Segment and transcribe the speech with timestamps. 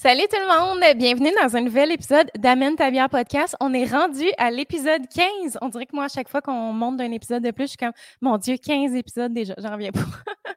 [0.00, 3.56] Salut tout le monde, bienvenue dans un nouvel épisode d'Amen ta podcast.
[3.58, 5.58] On est rendu à l'épisode 15.
[5.60, 7.78] On dirait que moi, à chaque fois qu'on monte d'un épisode de plus, je suis
[7.78, 7.90] comme,
[8.20, 9.98] mon Dieu, 15 épisodes déjà, j'en reviens pas.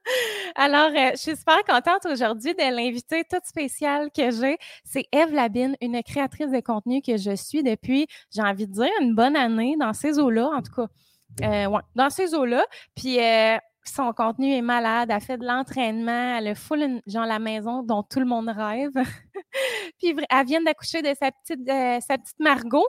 [0.56, 4.60] Alors, euh, je suis super contente aujourd'hui de l'inviter toute spéciale que j'ai.
[4.86, 8.92] C'est Eve Labine, une créatrice de contenu que je suis depuis, j'ai envie de dire,
[9.02, 10.88] une bonne année dans ces eaux-là, en tout cas.
[11.42, 12.64] Euh, ouais, dans ces eaux-là.
[12.96, 17.40] Puis, euh, son contenu est malade, elle fait de l'entraînement, elle a full genre la
[17.40, 18.92] maison dont tout le monde rêve.
[20.00, 22.88] puis elle vient d'accoucher de sa petite sa petite Margot,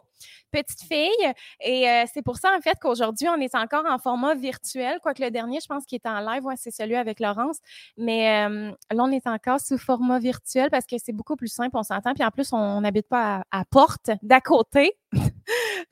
[0.51, 4.35] petite fille et euh, c'est pour ça en fait qu'aujourd'hui on est encore en format
[4.35, 7.59] virtuel, quoique le dernier je pense qu'il est en live, ouais, c'est celui avec Laurence,
[7.97, 11.77] mais euh, là on est encore sous format virtuel parce que c'est beaucoup plus simple,
[11.77, 14.93] on s'entend puis en plus on n'habite pas à, porte d'à côté.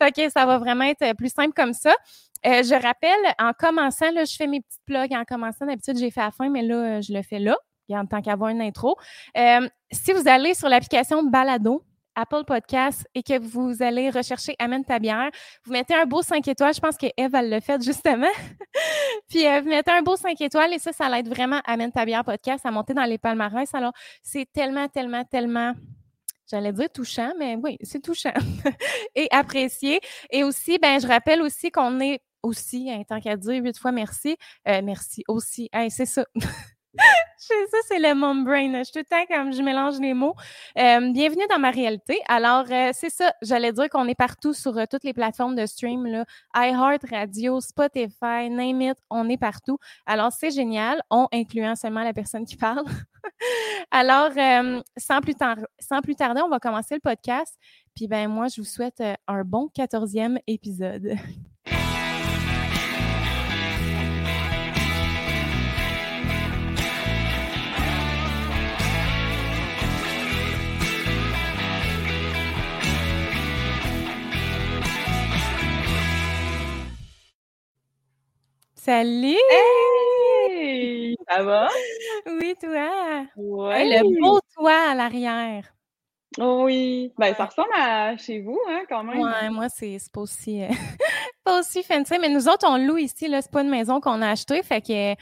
[0.01, 1.95] fait ça va vraiment être plus simple comme ça.
[2.47, 5.67] Euh, je rappelle, en commençant, là, je fais mes petites plugs en commençant.
[5.67, 7.57] D'habitude, j'ai fait à la fin, mais là, euh, je le fais là,
[7.91, 8.97] en tant qu'avoir une intro.
[9.37, 14.85] Euh, si vous allez sur l'application Balado, Apple Podcast et que vous allez rechercher Amène
[14.85, 15.31] ta bière,
[15.65, 16.75] vous mettez un beau 5 étoiles.
[16.75, 18.27] Je pense que Eve, elle l'a fait justement.
[19.29, 22.25] Puis vous mettez un beau 5 étoiles et ça, ça l'aide vraiment Amène ta bière
[22.25, 23.73] podcast à monter dans les palmarès.
[23.75, 25.75] Alors, c'est tellement, tellement, tellement
[26.51, 28.33] j'allais dire touchant, mais oui, c'est touchant
[29.15, 30.01] et apprécié.
[30.31, 33.93] Et aussi, ben, je rappelle aussi qu'on est aussi, hein, tant qu'à dire huit fois
[33.93, 34.37] merci,
[34.69, 35.69] euh, merci aussi.
[35.89, 36.25] c'est ça.
[37.39, 38.73] ça, c'est le mom brain.
[38.79, 40.35] Je suis tout comme je mélange les mots.
[40.79, 42.21] Euh, bienvenue dans ma réalité.
[42.29, 43.33] Alors, euh, c'est ça.
[43.43, 46.25] J'allais dire qu'on est partout sur toutes les plateformes de stream, là.
[46.55, 49.79] iHeart Radio, Spotify, name it, on est partout.
[50.07, 52.85] Alors, c'est génial, on incluant seulement la personne qui parle.
[53.91, 54.33] Alors,
[54.97, 55.35] sans, plus
[55.79, 57.57] sans plus tarder, on va commencer le podcast.
[57.95, 61.15] Puis, ben, moi, je vous souhaite un bon quatorzième épisode.
[78.83, 79.37] Salut!
[80.49, 81.15] Hey!
[81.29, 81.69] Ça va?
[82.27, 83.27] Oui, toi?
[83.37, 83.85] Ouais.
[83.85, 85.75] le beau toit à l'arrière.
[86.39, 87.13] Oh oui.
[87.19, 89.21] Ben, ça ressemble à chez vous, hein, quand même.
[89.21, 90.69] Ouais, moi, c'est pas aussi, euh,
[91.45, 92.15] pas aussi fancy.
[92.23, 93.43] Mais nous autres, on loue ici, là.
[93.43, 94.63] C'est pas une maison qu'on a achetée.
[94.63, 95.15] Fait que,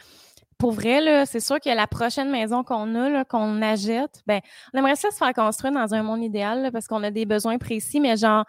[0.56, 4.40] pour vrai, là, c'est sûr que la prochaine maison qu'on a, là, qu'on achète, ben,
[4.72, 7.58] on aimerait ça se faire construire dans un monde idéal, parce qu'on a des besoins
[7.58, 8.44] précis, mais genre,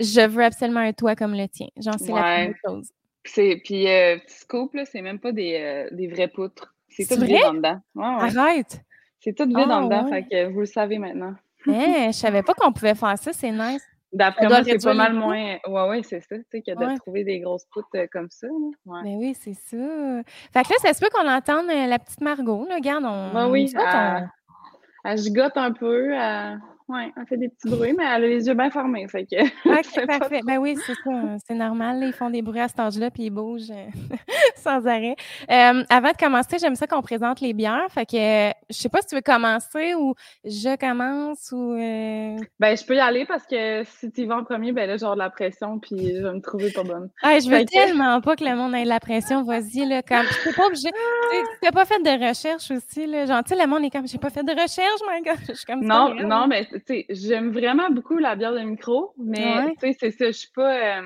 [0.00, 1.68] je veux absolument un toit comme le tien.
[1.76, 2.88] Genre, c'est la première chose.
[3.28, 6.74] C'est, puis, euh, petit scoop, là, c'est même pas des, euh, des vraies poutres.
[6.88, 7.80] C'est tout vide en dedans.
[7.96, 8.80] Arrête!
[9.20, 11.34] C'est tout vide en ah, dedans, fait que vous le savez maintenant.
[11.66, 13.84] Eh, je savais pas qu'on pouvait faire ça, c'est nice.
[14.12, 15.58] D'après moi, c'est pas mal moins.
[15.66, 18.46] Ouais, ouais, c'est ça, tu sais, que de trouver des grosses poutres euh, comme ça.
[18.86, 19.76] Mais ben oui, c'est ça.
[20.52, 22.76] Fait que là, ça se peut qu'on entende la petite Margot, là.
[22.76, 23.34] Regarde, on.
[23.34, 24.30] Ben oui, elle,
[25.04, 26.14] elle, gigote un peu.
[26.14, 26.58] Elle...
[26.88, 29.06] Oui, elle fait des petits bruits, mais elle a les yeux bien fermés.
[29.08, 30.40] Fait que OK, parfait.
[30.46, 31.36] Ben oui, c'est ça.
[31.46, 32.02] C'est normal.
[32.02, 33.88] ils font des bruits à cet âge-là, puis ils bougent euh,
[34.56, 35.14] sans arrêt.
[35.50, 37.86] Euh, avant de commencer, j'aime ça qu'on présente les bières.
[37.90, 38.16] Fait que
[38.70, 41.72] je sais pas si tu veux commencer ou je commence ou.
[41.74, 42.36] Euh...
[42.58, 44.96] Ben, je peux y aller parce que si tu y vas en premier, ben là,
[44.96, 47.10] genre de la pression, puis je vais me trouver pas bonne.
[47.22, 49.42] Ah, je veux tellement pas que le monde ait de la pression.
[49.42, 50.02] Vas-y, là.
[50.02, 50.90] Comme, je pas obligée.
[51.30, 53.26] Tu n'as pas fait de recherche aussi, là.
[53.26, 55.38] Genre, tu sais, le monde est comme, j'ai pas fait de recherche, my God.
[55.48, 56.66] Je suis comme Non, non, mais
[57.10, 60.98] j'aime vraiment beaucoup la bière de micro, mais tu sais, c'est ça, je suis pas
[60.98, 61.02] euh,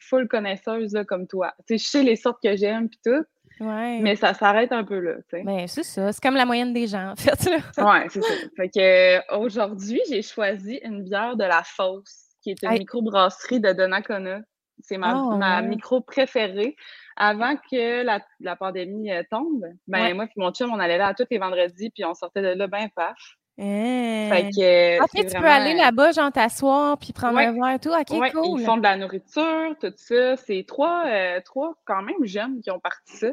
[0.00, 1.52] full connaisseuse comme toi.
[1.68, 3.24] Je sais les sortes que j'aime puis tout.
[3.60, 5.42] Mais ça s'arrête un peu là, tu sais.
[5.44, 6.12] Ben, c'est ça.
[6.12, 7.38] C'est comme la moyenne des gens, en fait.
[7.78, 8.34] ouais, c'est ça.
[8.56, 13.60] Fait que euh, aujourd'hui, j'ai choisi une bière de la Fosse, qui est une microbrasserie
[13.60, 14.40] de Donnacona.
[14.80, 16.74] C'est ma, ah, ma micro préférée.
[17.16, 21.14] Avant que la, la pandémie euh, tombe, ben moi et mon chum, on allait là
[21.14, 23.16] tous les vendredis, puis on sortait de là ben paf.
[23.56, 24.50] Fait hein.
[24.50, 27.90] que, tu peux aller là-bas, genre t'asseoir puis prendre un verre et tout.
[27.90, 28.60] OK, cool.
[28.60, 30.36] Ils font de la nourriture, tout ça.
[30.36, 33.28] C'est trois, euh, trois quand même jeunes qui ont parti ça.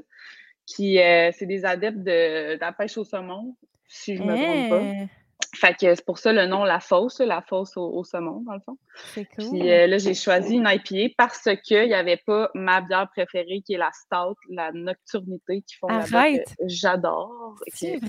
[0.68, 3.56] Qui, euh, c'est des adeptes de, la pêche au saumon,
[3.88, 4.86] si je me trompe pas.
[4.86, 5.08] Hein.
[5.56, 8.62] Fait que c'est pour ça le nom La Fosse, la fosse au, saumon, dans le
[8.62, 8.78] fond.
[9.14, 9.50] C'est cool.
[9.50, 13.62] Puis euh, là, j'ai choisi une IPA parce qu'il n'y avait pas ma bière préférée
[13.66, 16.56] qui est la Stout, la Nocturnité qui font Arrête.
[16.68, 17.56] J'adore.
[17.68, 18.00] C'est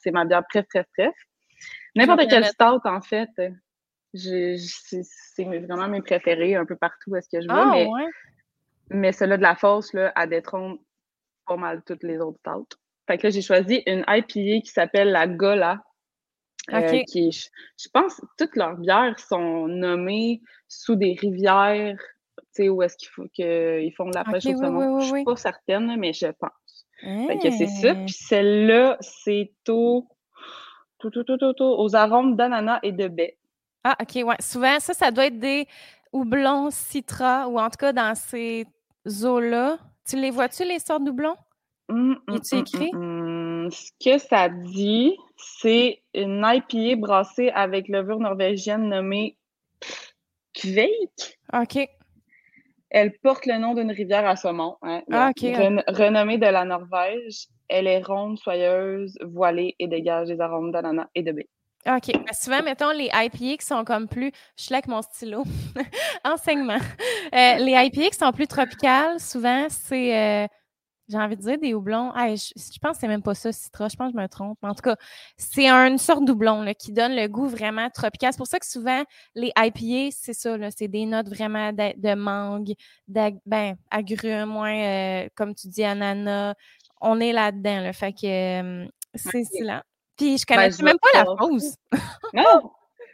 [0.00, 1.12] c'est ma bière préférée, préférée.
[1.94, 3.30] N'importe quel stout, en fait.
[4.14, 7.54] C'est vraiment mes préférés un peu partout où est-ce que je vais.
[7.54, 8.06] Ah, mais, ouais?
[8.90, 10.78] mais celle-là de la fosse, là, elle détrône
[11.46, 12.78] pas mal toutes les autres stouts.
[13.06, 15.82] Fait que là, j'ai choisi une IPA qui s'appelle la Gola.
[16.72, 22.68] Euh, qui je, pense que toutes leurs bières sont nommées sous des rivières, tu sais,
[22.68, 24.98] où est-ce qu'ils font de la pêche au saumon.
[24.98, 26.86] je suis pas certaine, mais je pense.
[27.00, 27.94] Fait que c'est ça.
[27.94, 30.08] Puis celle-là, c'est au
[31.10, 33.36] tout, tout, tout, tout, aux arômes d'ananas et de baie.
[33.84, 34.36] Ah, OK, ouais.
[34.40, 35.66] Souvent, ça, ça doit être des
[36.12, 38.66] houblons citra ou en tout cas dans ces
[39.22, 39.78] eaux-là.
[40.08, 41.36] Tu les vois-tu, les sortes de houblons?
[41.88, 42.90] Hum, hum, tu hum, écrit?
[43.70, 49.36] Ce que ça dit, c'est une IPA brassée avec levure norvégienne nommée
[50.54, 51.38] Kveik.
[51.52, 51.88] OK.
[52.90, 55.30] Elle porte le nom d'une rivière à saumon, hein, ah,
[55.88, 57.48] renommée de la Norvège.
[57.68, 61.48] Elle est ronde, soyeuse, voilée et dégage des arômes d'ananas et de baie.
[61.88, 62.12] OK.
[62.32, 64.32] Souvent, mettons, les IPA qui sont comme plus.
[64.56, 65.44] Je suis là avec mon stylo.
[66.24, 66.78] Enseignement.
[67.34, 70.44] Euh, les IPA qui sont plus tropicales, souvent, c'est.
[70.44, 70.46] Euh,
[71.08, 72.12] j'ai envie de dire des houblons.
[72.14, 73.88] je, pense que c'est même pas ça, Citra.
[73.88, 74.58] Je pense que je me trompe.
[74.62, 74.96] En tout cas,
[75.36, 78.32] c'est une sorte de houblon qui donne le goût vraiment tropical.
[78.32, 79.04] C'est pour ça que souvent,
[79.34, 80.56] les IPA, c'est ça.
[80.70, 82.72] C'est des notes vraiment de, mangue,
[83.06, 86.54] ben, agrumes, euh, comme tu dis, ananas.
[87.00, 87.80] On est là-dedans.
[87.80, 89.84] Là, fait que euh, c'est là.
[90.16, 91.76] Puis je connais ben, même pas, la pause.
[92.32, 92.70] non!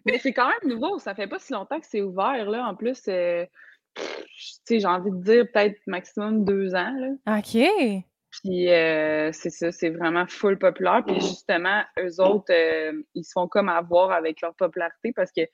[0.06, 0.98] Mais c'est quand même nouveau.
[0.98, 2.48] Ça fait pas si longtemps que c'est ouvert.
[2.48, 2.66] Là.
[2.66, 3.44] En plus, euh,
[4.68, 6.94] j'ai envie de dire peut-être maximum deux ans.
[6.98, 7.38] Là.
[7.38, 8.04] OK.
[8.40, 11.02] Puis euh, c'est ça, c'est vraiment full populaire.
[11.06, 15.48] Puis justement, eux autres, euh, ils se font comme avoir avec leur popularité parce qu'ils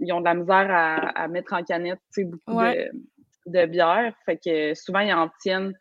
[0.00, 2.90] ils ont de la misère à, mettre en canette beaucoup de,
[3.46, 4.14] de, bière.
[4.24, 5.74] Fait que souvent, ils en tiennent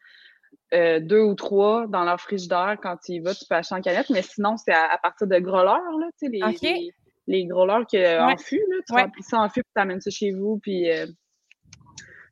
[0.73, 3.81] euh, deux ou trois dans leur frigidaire quand tu y vas, tu peux acheter en
[3.81, 4.09] canette.
[4.09, 6.91] Mais sinon, c'est à, partir de growlers, là, tu sais, les, les,
[7.27, 10.09] les, growlers que, en fût, là, tu remplis ça en fût, puis tu amènes ça
[10.09, 10.89] chez vous, puis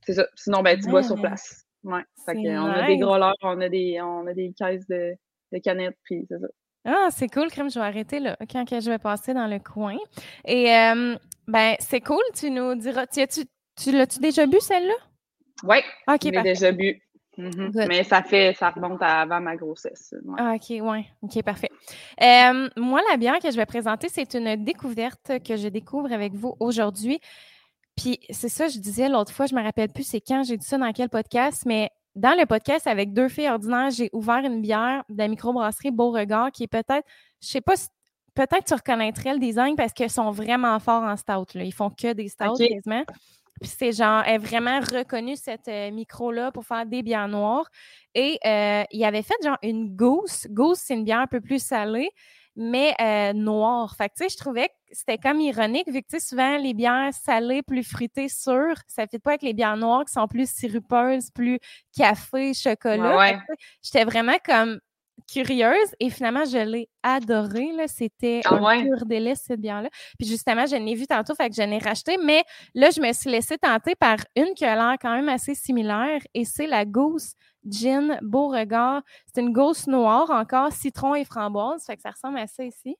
[0.05, 0.27] c'est ça.
[0.35, 1.65] Sinon, ben, tu bois sur place.
[1.83, 2.01] Ouais.
[2.25, 5.15] Fait on a des growlers, on a des, on a des caisses de,
[5.51, 6.47] de canettes, puis c'est ça.
[6.85, 7.69] Ah, c'est cool, Crème.
[7.69, 9.97] Je vais arrêter là quand je vais passer dans le coin.
[10.45, 11.15] Et euh,
[11.47, 12.23] ben, c'est cool.
[12.35, 13.07] Tu nous diras.
[13.07, 13.41] Tu, tu,
[13.75, 14.93] tu l'as-tu déjà bu, celle-là?
[15.63, 15.77] Oui.
[16.07, 17.01] OK, je l'ai déjà bu.
[17.37, 17.87] Mm-hmm.
[17.87, 20.13] Mais ça fait, ça remonte avant ma grossesse.
[20.37, 21.05] Ah, OK, ouais.
[21.21, 21.69] OK, parfait.
[22.21, 26.33] Euh, moi, la bière que je vais présenter, c'est une découverte que je découvre avec
[26.33, 27.19] vous aujourd'hui.
[27.95, 30.65] Puis c'est ça, je disais l'autre fois, je me rappelle plus c'est quand j'ai dit
[30.65, 34.61] ça dans quel podcast, mais dans le podcast avec deux filles ordinaires, j'ai ouvert une
[34.61, 37.07] bière de la microbrasserie Beauregard qui est peut-être,
[37.41, 37.73] je sais pas,
[38.35, 41.55] peut-être tu reconnaîtrais le design parce qu'ils sont vraiment forts en stout.
[41.55, 41.63] Là.
[41.63, 43.03] Ils font que des stouts quasiment.
[43.61, 47.69] Puis c'est genre, elle est vraiment reconnue cette euh, micro-là pour faire des bières noires.
[48.15, 50.47] Et euh, il avait fait genre une Goose.
[50.49, 52.09] Goose, c'est une bière un peu plus salée
[52.55, 53.95] mais euh, noir.
[53.95, 56.57] Fait que, tu sais, je trouvais que c'était comme ironique, vu que, tu sais, souvent,
[56.57, 60.13] les bières salées, plus fruitées, sûres, ça ne fait pas avec les bières noires qui
[60.13, 61.59] sont plus sirupeuses, plus
[61.95, 63.41] café, chocolat.
[63.81, 64.79] J'étais vraiment comme
[65.31, 67.71] curieuse et finalement, je l'ai adorée.
[67.87, 69.89] C'était ah un pur délice, cette bière-là.
[70.19, 73.11] Puis justement, je l'ai vue tantôt, fait que je l'ai racheté, mais là, je me
[73.13, 76.85] suis laissée tenter par une qui a l'air quand même assez similaire et c'est la
[76.85, 77.33] Goose
[77.65, 79.01] Gin Beauregard.
[79.33, 82.97] C'est une Goose noire encore, citron et framboise, fait que ça ressemble à ça ici.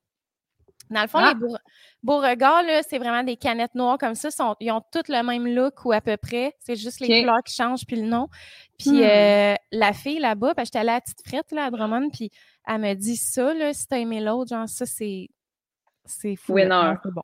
[0.89, 1.57] Dans le fond, les ah!
[2.04, 4.30] Beauregard, c'est vraiment des canettes noires comme ça.
[4.60, 6.54] ils ont toutes le même look ou à peu près.
[6.60, 8.27] C'est juste les couleurs qui changent puis le nom.
[8.77, 9.04] Puis hmm.
[9.04, 12.10] euh, la fille là-bas, parce que j'étais allée à la petite frette là, à Drummond,
[12.10, 12.30] puis
[12.68, 15.30] elle me dit ça, là, si t'as aimé l'autre, genre ça, c'est
[16.06, 16.54] c'est fou.
[16.54, 16.95] Winner.
[17.06, 17.21] bon.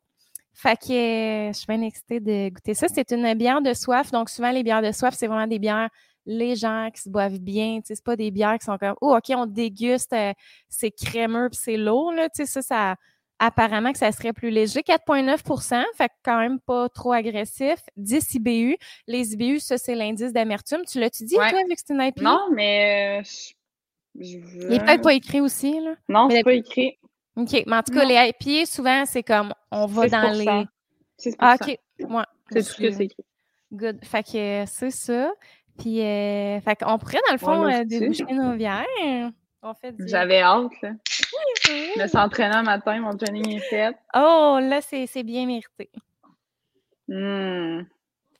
[0.52, 2.86] Fait que euh, je suis bien excitée de goûter ça.
[2.88, 4.10] C'est une bière de soif.
[4.10, 5.88] Donc, souvent, les bières de soif, c'est vraiment des bières
[6.26, 7.80] légères qui se boivent bien.
[7.84, 10.32] C'est pas des bières qui sont comme, oh, OK, on déguste, euh,
[10.68, 12.12] c'est crémeux puis c'est lourd.
[12.12, 12.28] Là.
[12.32, 12.96] Ça, ça,
[13.40, 14.80] apparemment que ça serait plus léger.
[14.80, 17.80] 4,9 fait quand même pas trop agressif.
[17.96, 18.76] 10 IBU.
[19.06, 20.82] Les IBU, ça, c'est l'indice d'amertume.
[20.86, 22.22] Tu l'as-tu dit, toi, vu que c'est une IPA?
[22.22, 23.20] Non, mais...
[23.20, 23.22] Euh,
[24.14, 25.94] Il n'est peut-être pas écrit aussi, là.
[26.08, 26.98] Non, c'est pas écrit.
[27.36, 30.66] OK, mais en tout cas, les IPA, souvent, c'est comme, on va dans les...
[31.38, 31.78] Ah, OK,
[32.08, 32.26] moi.
[32.52, 33.24] C'est tout ce que c'est écrit.
[33.72, 34.04] Good.
[34.04, 35.32] Fait que c'est ça.
[35.80, 38.84] Puis, euh, fait qu'on pourrait, dans le fond, euh, déboucher nos bières.
[40.06, 40.92] J'avais hâte, là.
[42.06, 43.96] Suis entraînée un matin, mon training est fait.
[44.14, 45.90] Oh, là, c'est bien mérité.
[47.08, 47.82] Hmm.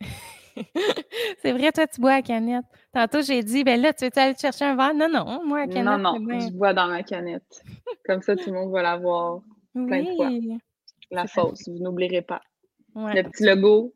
[1.43, 2.65] c'est vrai, toi, tu bois à canette.
[2.93, 4.95] Tantôt, j'ai dit, ben là, tu veux aller chercher un verre?
[4.95, 5.85] Non, non, moi, à canette.
[5.85, 7.65] Non, non, je bois dans ma canette.
[8.05, 9.41] Comme ça, tout le monde va la voir
[9.73, 10.31] plein de fois.
[11.11, 12.43] La fausse, vous n'oublierez pas.
[12.95, 13.95] Le petit logo,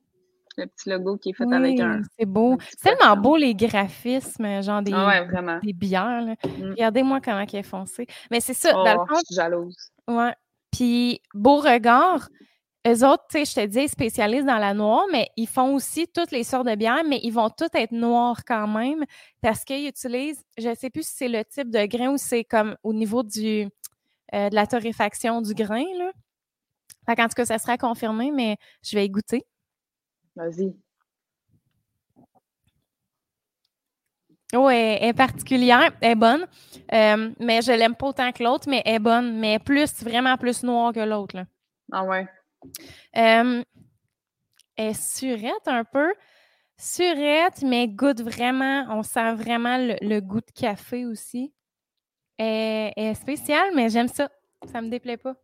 [0.56, 2.02] le petit logo qui est fait avec un.
[2.18, 2.58] C'est beau.
[2.76, 6.23] C'est tellement beau les graphismes, genre des, ah des bières.
[6.44, 6.70] Mm.
[6.70, 8.06] Regardez-moi comment elle est foncée.
[8.30, 8.73] Mais c'est ça.
[8.73, 9.76] dans le oh, fond, je suis jalouse.
[10.08, 10.34] Ouais.
[10.70, 12.28] Puis, Beauregard,
[12.87, 15.75] eux autres, tu sais, je te dis, ils spécialisent dans la noire, mais ils font
[15.75, 19.04] aussi toutes les sortes de bières, mais ils vont toutes être noirs quand même
[19.40, 22.44] parce qu'ils utilisent, je ne sais plus si c'est le type de grain ou c'est
[22.44, 23.68] comme au niveau du,
[24.34, 25.84] euh, de la torréfaction du grain.
[25.96, 26.11] Là.
[27.08, 29.44] en tout cas, ça sera confirmé, mais je vais y goûter.
[30.37, 30.75] Vas-y.
[34.53, 36.47] Oui, elle est particulière, elle est bonne.
[36.93, 40.37] Euh, mais je l'aime pas autant que l'autre, mais elle est bonne, mais plus, vraiment
[40.37, 41.45] plus noire que l'autre.
[41.91, 42.26] Ah ouais.
[43.17, 43.62] Euh,
[44.76, 46.12] elle est surette un peu.
[46.76, 51.53] Surette, mais goûte vraiment, on sent vraiment le, goût de café aussi.
[52.37, 54.29] Elle, est spéciale, mais j'aime ça.
[54.71, 55.35] Ça me déplaît pas.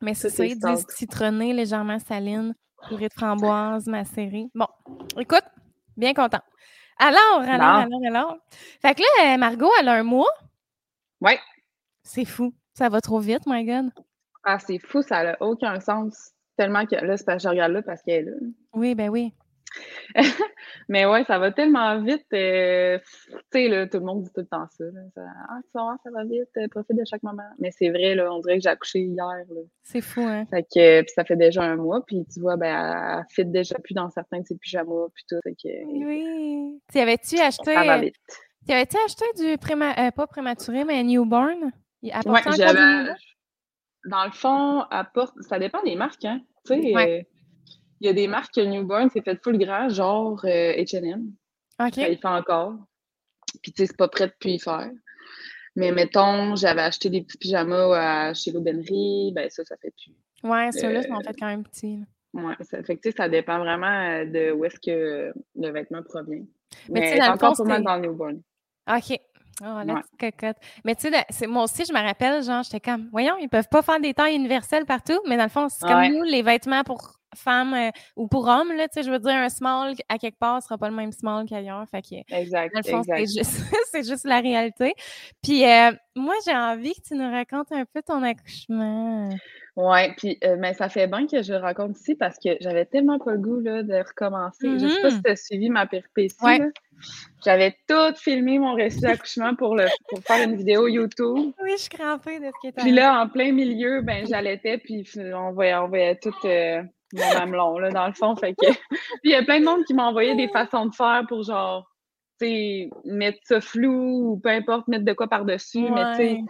[0.00, 2.54] Mais c'est ça, du citronné, légèrement saline,
[2.88, 4.46] purée de framboise, macérée.
[4.54, 4.68] Bon,
[5.18, 5.44] écoute,
[5.96, 6.40] bien content.
[6.98, 8.36] Alors, alors, alors, alors.
[8.82, 10.30] Fait que là, Margot, elle a un mois.
[11.20, 11.32] Oui.
[12.02, 12.52] C'est fou.
[12.74, 13.90] Ça va trop vite, my God.
[14.44, 16.32] Ah, c'est fou, ça n'a aucun sens.
[16.56, 18.36] Tellement que là, c'est parce que je regarde là parce qu'elle est là.
[18.72, 19.32] Oui, ben oui.
[20.88, 22.26] mais ouais, ça va tellement vite.
[22.32, 22.98] Euh,
[23.30, 24.84] tu sais, là, tout le monde dit tout le temps ça.
[25.16, 27.48] ah, ça va, ça va vite, euh, profite de chaque moment.
[27.58, 29.44] Mais c'est vrai, là, on dirait que j'ai accouché hier.
[29.82, 30.46] C'est fou, hein?
[30.50, 33.78] Fait que, puis ça fait déjà un mois, puis tu vois, ben, elle fit déjà
[33.78, 35.36] plus dans certains de ses pyjamas, puis tout.
[35.42, 36.80] Fait que, oui.
[36.92, 37.74] Tu avais-tu acheté.
[37.74, 38.16] Ça va vite.
[38.66, 39.94] Tu avais-tu acheté du préma...
[39.98, 41.72] Euh, pas prématuré, mais newborn?
[42.02, 42.10] Oui,
[42.56, 43.12] j'avais.
[44.04, 44.84] Dans le fond.
[45.40, 46.40] Ça dépend des marques, hein?
[46.66, 47.26] Tu sais,
[48.00, 51.32] il y a des marques que Newborn, c'est fait full grand, genre H&M.
[51.80, 51.94] OK.
[51.94, 52.74] Ça, il fait encore.
[53.62, 54.90] Puis, tu sais, c'est pas prêt de plus y faire.
[55.76, 60.12] Mais mettons, j'avais acheté des petits pyjamas chez l'Aubainerie, ben ça, ça fait plus.
[60.48, 62.00] Ouais, ceux-là, sont en fait quand même petits.
[62.34, 66.44] Ouais, ça fait que, ça dépend vraiment euh, de où est-ce que le vêtement provient.
[66.88, 68.42] Mais, Mais c'est encore pour moi dans Newborn.
[68.88, 69.18] OK.
[69.60, 70.56] Oh, la petite cocotte.
[70.84, 73.82] Mais tu sais, moi aussi, je me rappelle, genre, j'étais comme, voyons, ils peuvent pas
[73.82, 77.17] faire des tailles universelles partout, mais dans le fond, c'est comme nous, les vêtements pour
[77.34, 80.38] femmes euh, ou pour hommes, là, tu sais, je veux dire, un small à quelque
[80.38, 81.84] part sera pas le même small qu'ailleurs.
[81.90, 83.62] Fait que, exact, dans le fond, c'est juste,
[84.08, 84.94] juste, la réalité.
[85.42, 89.30] Puis, euh, moi, j'ai envie que tu nous racontes un peu ton accouchement.
[89.76, 93.20] Ouais, puis euh, mais ça fait bien que je raconte ici parce que j'avais tellement
[93.20, 94.76] pas le goût là, de recommencer.
[94.76, 95.22] Je sais pas si mm-hmm.
[95.22, 96.36] tu as suivi ma péripétie.
[97.44, 101.52] J'avais tout filmé mon récit d'accouchement pour, le, pour faire une vidéo YouTube.
[101.62, 104.78] Oui, je suis crampée de ce qui est Puis là, en plein milieu, ben j'allaitais,
[104.78, 106.34] puis on voyait, on voyait tout
[107.12, 108.36] mon mamelon, là, dans le fond.
[108.36, 108.66] Fait que...
[109.24, 111.90] il y a plein de monde qui m'a envoyé des façons de faire pour genre,
[112.40, 115.90] tu sais, mettre ça flou ou peu importe, mettre de quoi par-dessus.
[115.90, 116.40] Mais tu sais,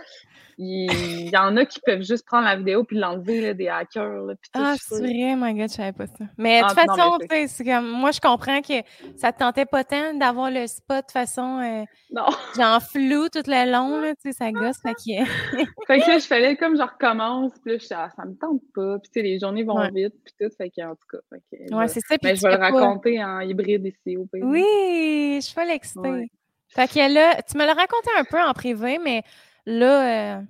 [0.60, 4.26] il, y en a qui peuvent juste prendre la vidéo puis l'enlever, des hackers.
[4.26, 6.24] Là, ah, c'est vrai, my God, je savais pas ça.
[6.36, 8.74] Mais de ah, toute façon, c'est comme, moi, je comprends que
[9.16, 12.26] ça te tentait pas tant d'avoir le spot de façon, euh, non.
[12.56, 15.24] genre flou tout le long, là, tu sais, ça gosse, fait que...
[15.86, 18.62] fait que là, je fallais comme je recommence, puis là, je ah, ça me tente
[18.74, 21.18] pas, puis tu sais, les journées vont vite, puis tout, fait que, en tout cas,
[21.30, 24.42] fait que, Ouais, c'est ça, Mais je vais le raconter en hybride ici au pays.
[24.42, 26.30] Oui, je suis pas l'excité.
[26.70, 29.22] Fait que là, tu me l'as raconté un peu en privé, mais
[29.66, 30.42] Là, euh,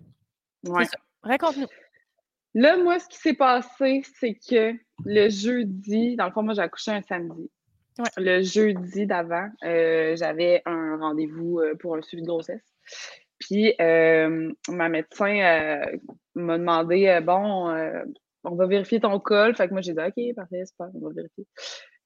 [1.23, 1.67] raconte-nous.
[2.55, 4.75] Là, moi, ce qui s'est passé, c'est que
[5.05, 7.51] le jeudi, dans le fond, moi, j'ai accouché un samedi.
[8.17, 12.63] Le jeudi d'avant, euh, j'avais un rendez-vous euh, pour un suivi de grossesse.
[13.39, 15.81] Puis, ma médecin
[16.35, 17.71] m'a demandé bon,
[18.45, 19.55] on va vérifier ton col.
[19.55, 21.47] Fait que moi, j'ai dit OK, parfait, super, on va vérifier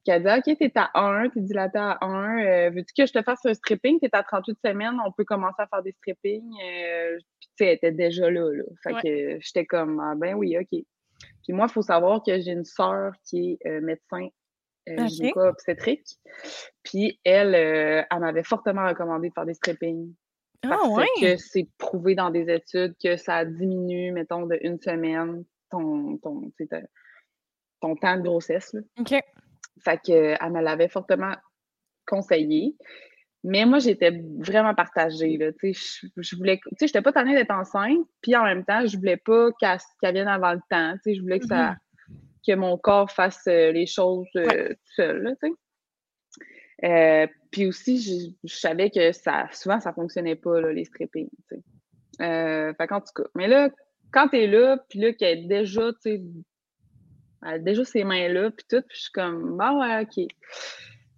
[0.05, 2.45] qui a dit OK, t'es à 1, t'es dilaté à 1.
[2.45, 4.01] Euh, veux-tu que je te fasse un stripping?
[4.01, 6.51] T'es à 38 semaines, on peut commencer à faire des strippings.
[6.65, 8.51] Euh, puis, tu sais, elle était déjà là.
[8.51, 8.65] là.
[8.83, 10.69] Fait que j'étais comme Ah, ben oui, OK.
[10.71, 14.29] Puis moi, il faut savoir que j'ai une sœur qui est euh, médecin
[14.89, 15.33] okay.
[15.37, 16.07] obstétrique.
[16.83, 20.13] Puis elle, elle m'avait fortement recommandé de faire des strippings.
[20.65, 21.07] Ah, parce ouais.
[21.21, 26.53] que c'est prouvé dans des études que ça diminue, mettons, de une semaine ton, ton,
[27.81, 28.73] ton temps de grossesse.
[28.73, 28.81] Là.
[29.01, 29.15] OK.
[29.81, 31.35] Fait que, elle me l'avait fortement
[32.07, 32.77] conseillé.
[33.45, 35.37] Mais moi, j'étais vraiment partagée.
[35.37, 38.97] Là, je, je voulais, tu sais, pas tannée d'être enceinte, puis en même temps, je
[38.97, 40.95] voulais pas qu'elle vienne avant le temps.
[41.05, 42.17] Je voulais que, ça, mm-hmm.
[42.47, 45.37] que mon corps fasse euh, les choses euh, tout seul.
[46.85, 51.29] Euh, puis aussi, je, savais que ça, souvent, ça fonctionnait pas, là, les strippings.
[52.19, 53.29] Fait qu'en tout cas.
[53.35, 53.71] Mais là,
[54.13, 56.23] quand tu es là, puis là, qu'elle est déjà, tu sais,
[57.45, 58.83] elle a déjà ses mains-là, puis tout.
[58.89, 60.27] Puis je suis comme, bah ouais, OK.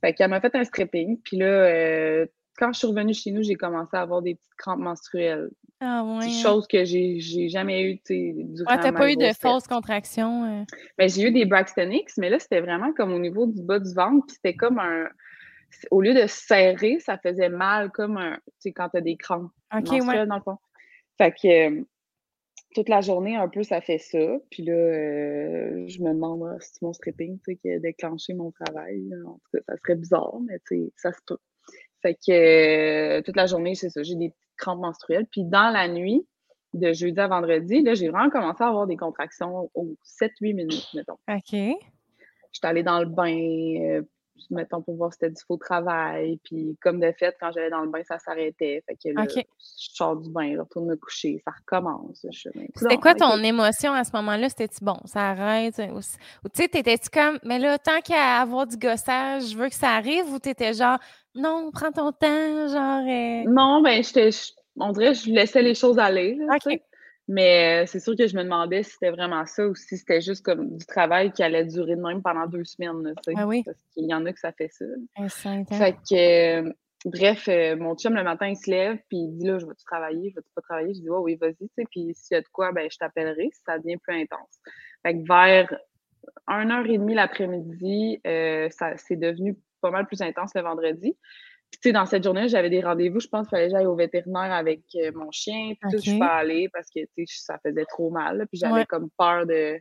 [0.01, 1.19] Fait qu'elle m'a fait un stripping.
[1.23, 2.27] Puis là, euh,
[2.59, 5.51] quand je suis revenue chez nous, j'ai commencé à avoir des petites crampes menstruelles.
[5.81, 6.31] Ah ouais.
[6.31, 10.45] Chose que j'ai, jamais eu, tu sais, Ah, t'as pas eu de fausses contractions?
[10.45, 10.65] Euh?
[10.99, 13.79] Ben, j'ai eu des Braxton X, mais là, c'était vraiment comme au niveau du bas
[13.79, 14.27] du ventre.
[14.27, 15.09] Puis c'était comme un...
[15.91, 18.35] Au lieu de serrer, ça faisait mal comme un...
[18.35, 20.59] Tu sais, quand t'as des crampes menstruelles, dans le fond.
[21.19, 21.81] Fait que...
[21.81, 21.85] Euh,
[22.75, 24.39] toute la journée, un peu, ça fait ça.
[24.51, 29.03] Puis là, euh, je me demande ah, si mon stripping qui a déclenché mon travail.
[29.27, 30.59] En tout cas, ça serait bizarre, mais
[30.97, 31.39] ça se peut.
[32.03, 32.33] Fait que
[33.19, 34.03] euh, toute la journée, c'est ça.
[34.03, 35.27] J'ai des petites crampes menstruelles.
[35.31, 36.27] Puis dans la nuit,
[36.75, 40.89] de jeudi à vendredi, là, j'ai vraiment commencé à avoir des contractions aux 7-8 minutes,
[40.95, 41.19] mettons.
[41.29, 41.79] OK.
[42.53, 43.37] J'étais allée dans le bain,
[43.81, 44.03] euh,
[44.51, 46.39] mettons, pour voir si c'était du faux travail.
[46.45, 48.83] Puis, comme de fait, quand j'allais dans le bain, ça s'arrêtait.
[48.87, 52.27] Fait que là, je sors du bain, je retourne me coucher, ça recommence.
[52.75, 54.49] C'était quoi ton émotion à ce moment-là?
[54.49, 55.81] C'était-tu bon, ça arrête?
[55.93, 59.75] Ou, tu sais, t'étais-tu comme, mais là, tant qu'à avoir du gossage, je veux que
[59.75, 60.33] ça arrive?
[60.33, 60.99] Ou t'étais genre,
[61.35, 63.03] non, prends ton temps, genre.
[63.09, 64.31] Euh non, ben, j'étais,
[64.77, 66.39] on dirait que je laissais les choses aller.
[67.27, 70.21] Mais euh, c'est sûr que je me demandais si c'était vraiment ça ou si c'était
[70.21, 73.15] juste comme du travail qui allait durer de même pendant deux semaines.
[73.37, 73.63] ah oui?
[73.65, 74.85] Parce qu'il y en a que ça fait ça.
[75.79, 76.73] Fait que, euh,
[77.07, 79.85] bref, euh, mon chum, le matin, il se lève puis il dit là, je vais-tu
[79.85, 80.93] travailler, je vais-tu pas travailler?
[80.93, 82.99] Je dis oh, oui, vas-y, tu sais, puis s'il y a de quoi, ben je
[82.99, 84.61] t'appellerai si ça devient plus intense.
[85.03, 85.75] Fait que vers
[86.49, 88.21] 1h30 l'après-midi,
[88.71, 91.17] ça c'est devenu pas mal plus intense le vendredi
[91.77, 93.21] tu sais, dans cette journée, j'avais des rendez-vous.
[93.21, 95.75] Je pense qu'il fallait que j'aille au vétérinaire avec euh, mon chien.
[95.81, 98.47] Puis tout, je suis pas allée parce que, tu sais, ça faisait trop mal.
[98.51, 99.79] puis j'avais comme peur de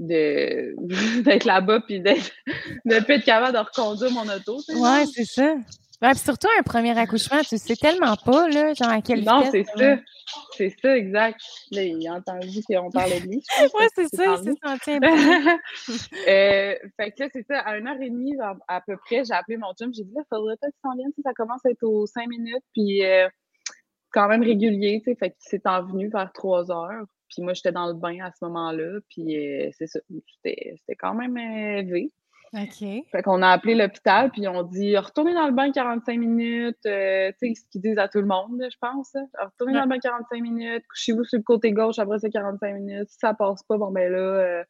[1.24, 2.30] d'être là-bas puis d'être
[2.86, 4.58] de pas être capable de reconduire mon auto.
[4.74, 5.54] Ouais, c'est ça.
[6.02, 9.64] Ouais, surtout un premier accouchement, tu sais tellement pas, là, genre à quel Non, c'est
[9.64, 9.98] ça.
[10.56, 11.38] C'est ça, exact.
[11.72, 13.42] Là, il a entendu qu'on parlait de lui.
[13.60, 14.90] Oui, c'est ça, c'est senti
[16.28, 18.32] euh, Fait que là, c'est ça, à une heure et demie,
[18.68, 21.10] à peu près, j'ai appelé mon chum, j'ai dit, là, faudrait pas qu'il s'en vienne,
[21.22, 23.28] ça commence à être aux cinq minutes, puis euh,
[24.10, 27.04] quand même régulier, tu sais, fait qu'il s'est envenu vers trois heures.
[27.30, 30.00] Puis moi, j'étais dans le bain à ce moment-là, puis euh, c'est ça,
[30.42, 32.12] c'était quand même élevé.
[32.52, 33.04] OK.
[33.12, 36.84] Fait qu'on a appelé l'hôpital, puis on dit retournez dans le bain 45 minutes.
[36.84, 39.14] Euh, tu sais, ce qu'ils disent à tout le monde, je pense.
[39.40, 43.08] Retournez dans le bain 45 minutes, couchez-vous sur le côté gauche après ces 45 minutes.
[43.08, 44.64] Si ça passe pas, bon, ben là, euh,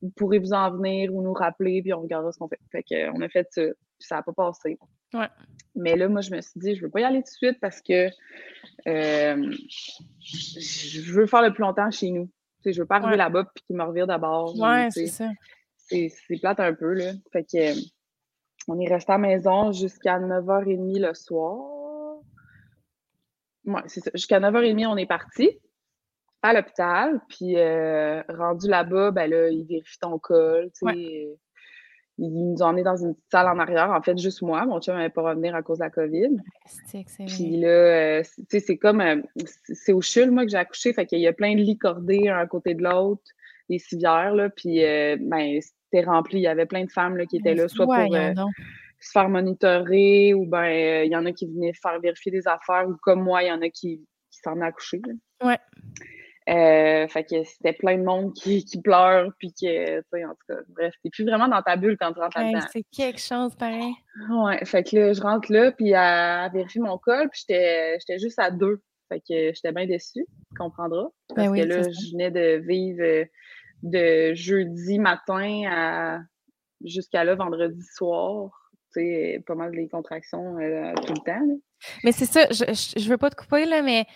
[0.00, 2.60] vous pourrez vous en venir ou nous rappeler, puis on regardera ce qu'on fait.
[2.72, 3.62] Fait qu'on a fait ça,
[3.98, 4.78] ça n'a pas passé.
[5.14, 5.28] Ouais.
[5.74, 7.60] Mais là, moi, je me suis dit, je veux pas y aller tout de suite
[7.60, 8.08] parce que
[8.86, 9.52] euh,
[10.20, 12.30] je veux faire le plus longtemps chez nous.
[12.64, 14.58] je veux pas arriver là-bas puis qu'ils me revirent d'abord.
[14.58, 15.28] Ouais, c'est ça
[15.88, 17.12] c'est plate un peu, là.
[17.32, 17.74] Fait que,
[18.68, 22.20] on est resté à la maison jusqu'à 9h30 le soir.
[23.64, 24.10] Ouais, c'est ça.
[24.14, 25.58] Jusqu'à 9h30, on est parti
[26.42, 27.20] à l'hôpital.
[27.28, 31.38] Puis, euh, rendu là-bas, ben là, ils vérifient ton col, tu sais.
[32.18, 33.90] Ils nous ont emmenés dans une petite salle en arrière.
[33.90, 34.66] En fait, juste moi.
[34.66, 36.36] Mon chum n'avait pas revenir à cause de la COVID.
[37.26, 39.00] Puis là, euh, tu sais, c'est comme...
[39.00, 39.22] Euh,
[39.64, 40.92] c'est au CHUL, moi, que j'ai accouché.
[40.92, 43.22] Fait qu'il y a plein de lits cordés un à côté de l'autre,
[43.70, 44.50] des civières, là.
[44.50, 46.38] Puis, ben, c'était rempli.
[46.38, 48.32] Il y avait plein de femmes là, qui étaient là, soit pour euh,
[49.00, 52.46] se faire monitorer ou ben euh, il y en a qui venaient faire vérifier des
[52.48, 55.00] affaires ou comme moi, il y en a qui, qui s'en accouchaient.
[55.42, 55.58] Ouais.
[56.48, 60.30] Euh, fait que c'était plein de monde qui, qui pleure, puis que, tu sais, en
[60.30, 62.66] tout cas, bref, t'es plus vraiment dans ta bulle quand tu rentres là-dedans.
[62.72, 63.92] c'est quelque chose pareil.
[64.30, 68.38] Ouais, fait que là, je rentre là, puis à, vérifier mon col, puis j'étais juste
[68.38, 68.80] à deux.
[69.10, 71.08] Fait que j'étais bien déçue, tu comprendras.
[71.34, 73.26] Ben parce que là, je venais de vivre
[73.82, 76.18] de jeudi matin à
[76.84, 78.50] jusqu'à là, vendredi soir.
[78.94, 81.60] Tu sais, pas mal les contractions euh, tout le temps.
[82.04, 82.64] Mais c'est ça, je,
[82.98, 84.06] je, veux pas te couper, là, mais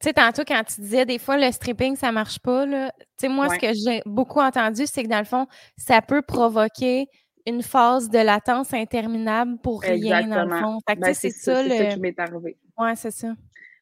[0.00, 2.92] tu sais, tantôt, quand tu disais des fois le stripping, ça marche pas, là.
[2.98, 6.22] Tu sais, moi, ce que j'ai beaucoup entendu, c'est que dans le fond, ça peut
[6.22, 7.08] provoquer
[7.46, 10.78] une phase de latence interminable pour rien, dans le fond.
[10.86, 11.76] Ben, c'est ça, le...
[11.76, 12.56] ça qui m'est arrivé.
[12.78, 13.34] Ouais, c'est ça.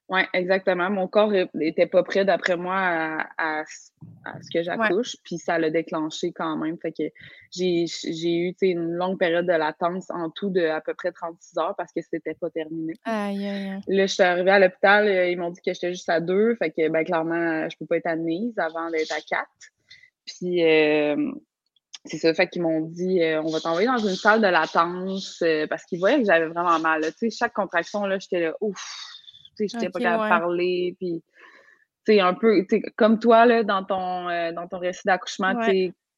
[0.09, 0.89] Oui, exactement.
[0.89, 6.31] Mon corps n'était pas prêt, d'après moi, à, ce que j'accouche, puis ça l'a déclenché
[6.31, 6.79] quand même.
[6.79, 7.03] Fait que
[7.51, 11.75] j'ai eu une longue période de latence en tout de à peu près 36 heures
[11.77, 12.95] parce que c'était pas terminé.
[13.05, 16.09] Aïe, aïe, Là, je suis arrivée à l'hôpital, euh, ils m'ont dit que j'étais juste
[16.09, 19.51] à deux, fait que ben, clairement, je peux pas être admise avant d'être à quatre.
[20.25, 21.33] Puis euh,
[22.05, 25.43] c'est ça, fait qu'ils m'ont dit euh, on va t'envoyer dans une salle de latence
[25.69, 27.03] parce qu'ils voyaient que j'avais vraiment mal.
[27.03, 29.16] Tu sais, chaque contraction, là, j'étais là, ouf
[29.57, 31.23] sais, j'étais pas capable de parler, puis
[32.07, 32.65] tu un peu,
[32.97, 35.55] comme toi, là, dans ton, euh, dans ton récit d'accouchement,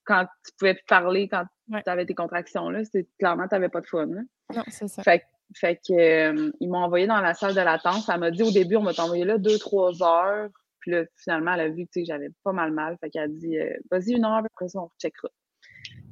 [0.05, 2.83] quand tu pouvais parler, quand tu avais tes contractions, là,
[3.18, 4.07] clairement, tu n'avais pas de fun.
[4.07, 5.03] Non, c'est ça.
[5.03, 5.24] Fait,
[5.55, 8.09] fait que, euh, ils m'ont envoyé dans la salle de latence.
[8.09, 10.48] Elle m'a dit au début, on va t'envoyer là deux, trois heures.
[10.81, 12.96] Puis là, finalement, elle a vu que j'avais pas mal mal.
[13.01, 15.29] Fait qu'elle a dit, euh, vas-y une heure, après ça, on checkera.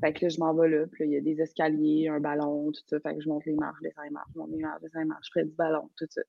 [0.00, 0.84] Fait que là, je m'en vais là.
[0.92, 3.00] Puis là, il y a des escaliers, un ballon, tout ça.
[3.00, 5.44] Fait que je monte les marches, les marches, je monte les marches, les marches, près
[5.44, 6.22] du ballon, tout ça.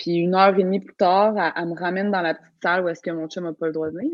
[0.00, 2.88] Puis une heure et demie plus tard, elle, me ramène dans la petite salle où
[2.88, 4.12] est-ce que mon chum n'a pas le droit de venir.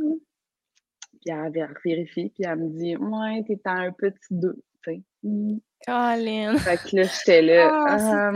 [1.20, 1.52] Puis elle
[1.84, 4.56] vérifie, puis elle me dit Ouais, t'es un petit deux.
[4.82, 5.02] Tu.
[5.22, 5.58] Mm.
[5.86, 6.56] Colin.
[6.58, 7.70] Fait que là, j'étais là.
[7.86, 8.32] Ah,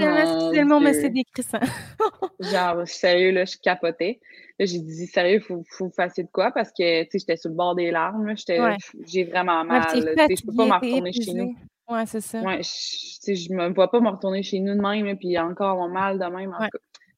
[0.52, 1.58] c'est le mot, mais c'est décrissant.
[2.40, 4.20] Genre, sérieux, là, je capotais.
[4.58, 7.36] Là, j'ai dit, sérieux, il faut, faut faire de quoi parce que, tu sais, j'étais
[7.36, 8.36] sur le bord des larmes.
[8.36, 8.60] J'étais,
[9.06, 9.86] j'ai vraiment mal.
[9.92, 11.56] Tu sais, je peux pas me retourner chez nous.
[11.88, 12.40] Ouais, c'est ça.
[12.42, 15.88] Ouais, je, je me vois pas me retourner chez nous de même, puis encore mon
[15.88, 16.54] mal de même.
[16.54, 16.68] En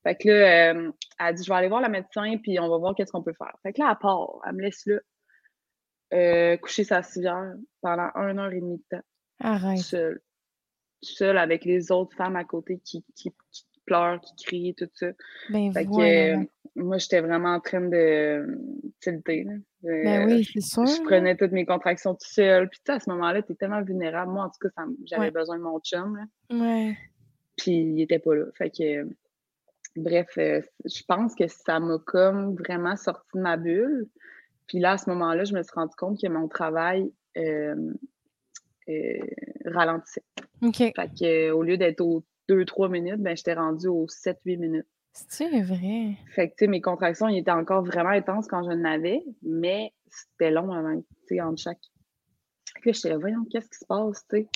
[0.02, 2.68] fait que là, euh, elle a dit, je vais aller voir la médecin, puis on
[2.68, 3.56] va voir qu'est-ce qu'on peut faire.
[3.62, 4.98] Fait que là, à part, elle me laisse là,
[6.12, 9.04] euh, coucher sa civière pendant une heure et demie de temps.
[9.40, 9.78] Arrête.
[9.78, 10.20] Seule.
[11.02, 13.32] seule avec les autres femmes à côté qui, qui,
[13.86, 15.08] pleurent, qui crient, tout ça.
[15.50, 16.44] Ben, fait que, euh,
[16.76, 18.46] moi, j'étais vraiment en train de
[19.00, 19.46] tilter.
[19.82, 20.86] Ben oui, c'est sûr.
[20.86, 22.68] Je prenais toutes mes contractions tout seul.
[22.68, 24.32] Puis, à ce moment-là, tu es tellement vulnérable.
[24.32, 26.16] Moi, en tout cas, j'avais besoin de mon chum.
[26.16, 26.56] Là.
[26.56, 26.96] Ouais.
[27.56, 28.44] Puis, il était pas là.
[28.56, 29.08] Fait que,
[29.96, 34.08] bref, euh, je pense que ça m'a comme vraiment sorti de ma bulle.
[34.66, 37.92] Puis là, à ce moment-là, je me suis rendu compte que mon travail euh,
[38.88, 39.18] euh,
[39.66, 40.24] ralentissait.
[40.62, 40.76] OK.
[40.76, 44.86] Fait que, au lieu d'être aux 2-3 minutes, ben, j'étais rendue aux 7-8 minutes.
[45.12, 46.16] C'est vrai?
[46.34, 49.92] Fait que, tu sais, mes contractions, ils étaient encore vraiment intenses quand je n'avais, mais
[50.06, 51.80] c'était long avant, tu sais, entre chaque.
[52.80, 54.48] Puis là, j'étais là, voyons, qu'est-ce qui se passe, tu sais?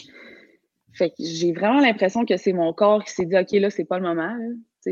[0.95, 3.85] Fait que j'ai vraiment l'impression que c'est mon corps qui s'est dit, OK, là, c'est
[3.85, 4.35] pas le moment,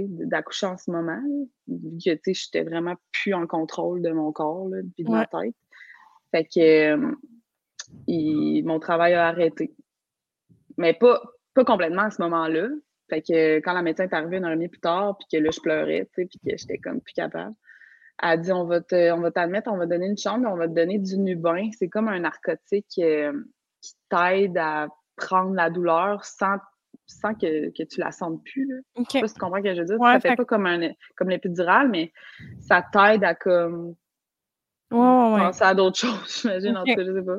[0.03, 1.21] d'accoucher en ce moment,
[1.67, 5.11] vu que, tu sais, j'étais vraiment plus en contrôle de mon corps, là, puis de
[5.11, 5.55] ma tête.
[6.31, 9.75] Fait que euh, mon travail a arrêté.
[10.77, 11.23] Mais pas,
[11.55, 12.69] pas complètement à ce moment-là.
[13.09, 15.43] Fait que quand la médecin est arrivée une heure et demie plus tard, puis que
[15.43, 17.55] là, je pleurais, tu sais, puis que j'étais comme plus capable,
[18.23, 20.69] elle a dit on va on va t'admettre, on va donner une chambre, on va
[20.69, 21.71] te donner du Nubin.
[21.79, 23.33] C'est comme un narcotique euh,
[23.81, 26.57] qui t'aide à prendre la douleur sans,
[27.07, 28.67] sans que, que tu la sentes plus.
[28.67, 28.77] Là.
[28.97, 29.99] Je sais pas si tu comprends ce que je veux dire.
[30.01, 32.13] ça fait, pas comme, un, comme l'épidural, mais
[32.61, 33.95] ça t'aide à comme
[34.91, 37.39] penser à d'autres choses, j'imagine, en tout cas, je sais pas.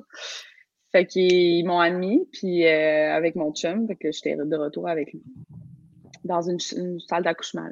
[0.91, 5.11] Fait qu'ils m'ont admis, puis euh, avec mon chum, fait que j'étais de retour avec
[5.11, 5.21] lui
[6.23, 7.69] dans une, salle d'accouchement.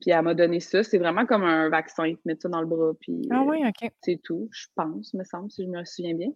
[0.00, 0.82] Puis elle m'a donné ça.
[0.82, 2.06] C'est vraiment comme un vaccin.
[2.06, 3.90] Ils te mettent ça dans le bras, puis ah oui, OK.
[4.02, 6.30] c'est tout, je pense, me semble, si je me souviens bien.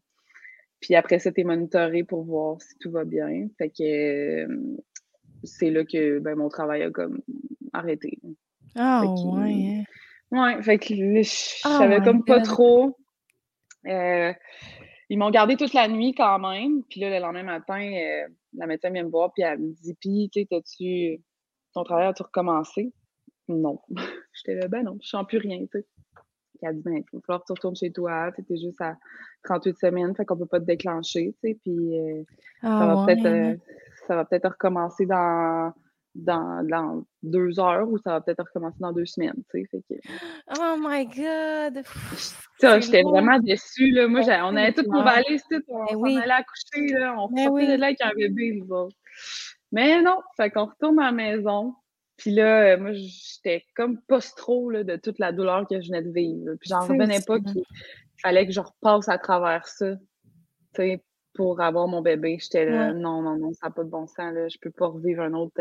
[0.83, 3.47] Puis après ça, t'es monitoré pour voir si tout va bien.
[3.57, 4.77] Fait que euh,
[5.45, 7.23] c'est là que ben, mon travail a comme
[7.73, 8.19] arrêté.
[8.75, 9.85] Ah ouais.
[10.33, 10.57] Hein.
[10.57, 12.99] Ouais, fait que je oh savais comme pas trop.
[13.87, 14.33] Euh,
[15.09, 16.83] ils m'ont gardé toute la nuit quand même.
[16.91, 19.95] Puis là, le lendemain matin, euh, la médecin vient me voir, puis elle me dit
[20.01, 21.23] Puis, tu sais, tu
[21.75, 22.93] ton travail a-tu recommencé?
[23.49, 23.81] Non.
[24.35, 25.87] J'étais là, ben non, je sens plus rien, tu sais.
[26.63, 28.31] Elle a dit Ben, il va falloir que tu retournes chez toi.
[28.33, 28.97] Tu es juste à
[29.45, 31.59] 38 semaines, fait qu'on peut pas te déclencher, tu sais.
[31.63, 32.23] Puis, euh,
[32.61, 33.57] ça ah va peut-être euh,
[34.07, 35.73] ça va peut-être recommencer dans
[36.15, 39.69] dans, dans, deux heures ou ça va peut-être recommencer dans deux semaines, tu sais.
[39.71, 40.01] Fait que...
[40.59, 41.85] Oh my God!
[42.59, 44.07] Ça, j'étais vraiment déçue, là.
[44.09, 47.15] Moi, on avait toutes nos valises, tout, on ben allait accoucher, là.
[47.17, 47.67] On sortait oui.
[47.67, 48.97] de là avec un bébé, nous autres.
[49.73, 51.75] Mais non, fait qu'on retourne à la maison.
[52.23, 56.13] Puis là, euh, moi, j'étais comme post-trop de toute la douleur que je venais de
[56.13, 56.55] vivre.
[56.61, 57.65] Puis j'en revenais pas qu'il
[58.23, 60.03] fallait que je repasse à travers ça, tu
[60.77, 61.05] sais,
[61.35, 62.39] pour avoir mon bébé.
[62.41, 64.47] J'étais là, non, non, non, ça n'a pas de bon sens, là.
[64.47, 65.61] Je peux pas revivre un autre...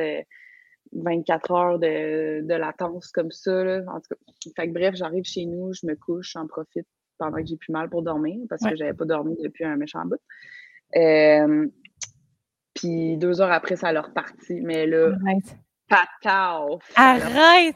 [0.94, 3.64] 24 heures de, de, latence comme ça.
[3.64, 3.84] Là.
[3.88, 7.38] En tout cas, fait que, bref, j'arrive chez nous, je me couche, j'en profite pendant
[7.38, 10.20] que j'ai plus mal pour dormir parce que j'avais pas dormi depuis un méchant bout.
[10.98, 11.68] Euh,
[12.74, 14.60] puis deux heures après, ça leur parti.
[14.62, 15.14] Mais là,
[15.92, 16.80] patao!
[16.96, 17.76] Arrête!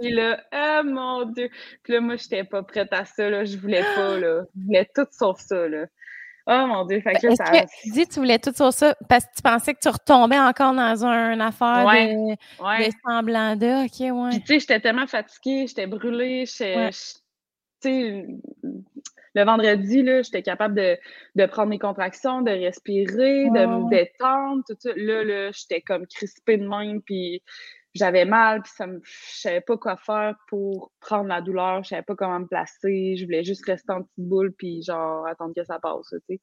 [0.00, 1.50] Puis là, oh mon Dieu!
[1.82, 3.28] Puis là, moi, j'étais pas prête à ça.
[3.28, 3.44] Là.
[3.44, 4.18] Je voulais pas.
[4.18, 4.42] Là.
[4.56, 5.68] Je voulais tout sauf ça.
[5.68, 5.86] Là.
[6.46, 7.44] Oh mon Dieu, fait que, ça...
[7.44, 9.88] que tu dis que tu voulais tout sur ça parce que tu pensais que tu
[9.88, 13.84] retombais encore dans un, une affaire de, semblant de.
[13.84, 14.30] OK, ouais.
[14.30, 16.46] Puis, tu sais, j'étais tellement fatiguée, j'étais brûlée,
[17.88, 20.98] le vendredi, là, j'étais capable de,
[21.36, 24.90] de, prendre mes contractions, de respirer, de me détendre, tout ça.
[24.96, 27.42] Là, là, j'étais comme crispée de même, puis
[27.94, 31.90] j'avais mal, puis ça me, je savais pas quoi faire pour prendre la douleur, je
[31.90, 35.54] savais pas comment me placer, je voulais juste rester en petite boule, puis genre attendre
[35.54, 36.40] que ça passe, tu sais.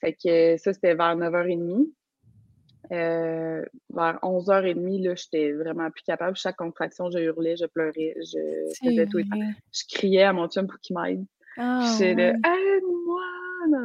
[0.00, 1.88] Fait que ça, c'était vers 9h30.
[2.90, 6.36] Euh, vers 11h30, là, j'étais vraiment plus capable.
[6.36, 9.20] Chaque contraction, je hurlais, je pleurais, je faisais tout.
[9.20, 11.24] Je criais à mon chum pour qu'il m'aide.
[11.58, 13.22] Oh, J'étais aide-moi!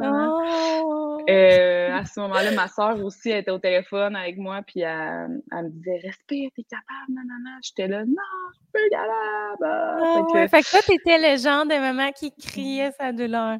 [0.02, 1.18] Oh.
[1.28, 5.68] Euh, à ce moment-là, ma soeur aussi était au téléphone avec moi, puis elle, me
[5.70, 7.58] disait Respire, t'es capable, nanana.
[7.62, 8.14] J'étais là, non,
[8.52, 10.00] je suis plus capable.
[10.00, 10.48] Oh, fait, que...
[10.48, 13.58] fait que toi, t'étais le genre de maman qui criait sa douleur.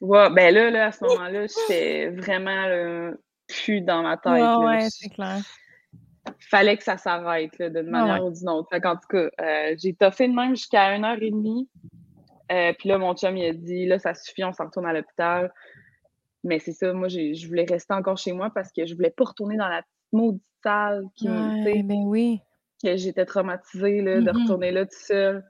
[0.00, 3.12] Ouais, ben là, là à ce moment-là, j'étais vraiment
[3.48, 4.32] plus dans ma tête.
[4.32, 5.40] Ouais, ouais, c'est clair.
[6.50, 8.68] Fallait que ça s'arrête d'une manière ou d'une autre.
[8.70, 11.68] Fait en tout cas, euh, j'ai toffé de même jusqu'à une heure et demie.
[12.52, 14.92] Euh, puis là, mon chum, il a dit, là, ça suffit, on s'en retourne à
[14.92, 15.52] l'hôpital.
[16.44, 19.24] Mais c'est ça, moi, je voulais rester encore chez moi parce que je voulais pas
[19.24, 22.40] retourner dans la petite maudite salle qui ouais, ben oui.
[22.82, 24.42] que j'étais traumatisée là, de mm-hmm.
[24.42, 25.44] retourner là tout seul.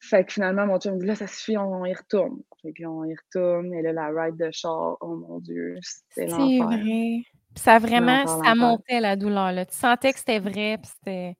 [0.00, 2.38] Fait que finalement, mon chum me dit là, ça suffit, on, y retourne.
[2.64, 3.72] Et puis on y retourne.
[3.74, 6.68] Et là, la ride de char, oh mon Dieu, c'était l'enfer.
[6.70, 7.22] C'est vrai.
[7.54, 9.52] ça vraiment, ça montait la douleur.
[9.52, 9.66] Là.
[9.66, 10.78] Tu sentais que c'était vrai.
[10.82, 11.36] Puis c'était...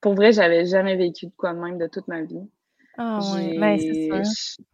[0.00, 2.48] Pour vrai, j'avais jamais vécu de quoi de même de toute ma vie.
[2.98, 4.64] Ah oui, ben, c'est sûr.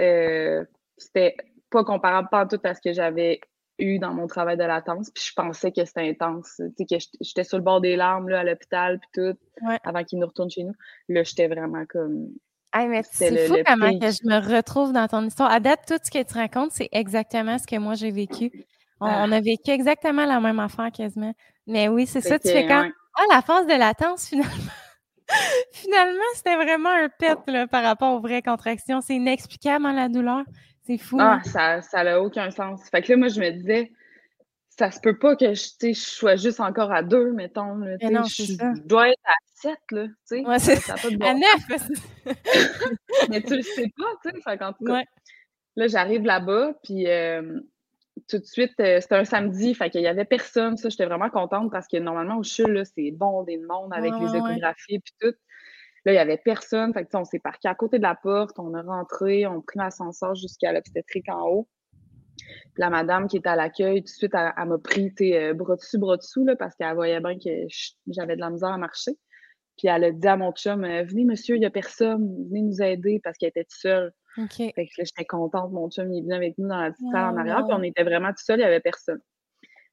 [0.00, 0.64] Euh,
[0.96, 1.36] c'était
[1.70, 3.40] pas comparable pas tout à ce que j'avais
[3.78, 5.10] eu dans mon travail de latence.
[5.10, 6.54] Puis je pensais que c'était intense.
[6.56, 9.38] Tu sais, que j'étais sur le bord des larmes là, à l'hôpital, puis tout,
[9.84, 10.74] avant qu'il nous retourne chez nous.
[11.08, 12.28] Là, j'étais vraiment comme.
[12.74, 15.50] Mais c'est fou comment que je me retrouve dans ton histoire.
[15.50, 18.50] À date, tout ce que tu racontes, c'est exactement ce que moi j'ai vécu.
[19.00, 19.22] On, ah.
[19.22, 21.32] a vécu exactement la même affaire quasiment.
[21.66, 22.88] Mais oui, c'est ça, tu fais quand.
[23.14, 24.72] Ah, la phase de latence, finalement.
[25.72, 29.00] finalement, c'était vraiment un pet là, par rapport aux vraies contractions.
[29.00, 30.42] C'est inexplicable, hein, la douleur.
[30.86, 31.18] C'est fou.
[31.20, 31.80] Ah, hein?
[31.82, 32.88] ça n'a aucun sens.
[32.90, 33.92] Fait que là, moi, je me disais,
[34.78, 37.78] ça se peut pas que je, je sois juste encore à deux, mettons.
[37.78, 40.06] Là, non, je, dois être à sept, là.
[40.30, 40.94] Ouais, c'est ça.
[40.94, 41.90] À neuf!
[43.28, 44.40] mais tu le sais pas, tu sais.
[44.40, 45.02] Fait tout cas,
[45.74, 47.60] là, j'arrive là-bas, puis euh,
[48.28, 50.76] tout de suite, euh, c'était un samedi, fait qu'il y avait personne.
[50.76, 54.28] Ça, j'étais vraiment contente parce que normalement, au CHUL, c'est bon, des monde avec les
[54.28, 55.34] échographies, puis tout.
[56.04, 56.94] Là, il n'y avait personne.
[56.94, 59.62] Fait que, on s'est parqué à côté de la porte, on a rentré, on a
[59.66, 61.68] pris l'ascenseur jusqu'à l'obstétrique en haut.
[62.76, 65.98] La madame qui était à l'accueil, tout de suite, elle, m'a pris euh, bras dessus,
[65.98, 67.66] bras dessous, là, parce qu'elle voyait bien que
[68.08, 69.12] j'avais de la misère à marcher.
[69.76, 72.62] Puis elle a dit à mon chum euh, Venez, monsieur, il n'y a personne, venez
[72.62, 74.12] nous aider parce qu'elle était toute seule.
[74.74, 75.72] Fait que là, j'étais contente.
[75.72, 77.82] Mon chum, il est venu avec nous dans la petite salle en arrière, puis on
[77.82, 79.20] était vraiment tout seul, il n'y avait personne.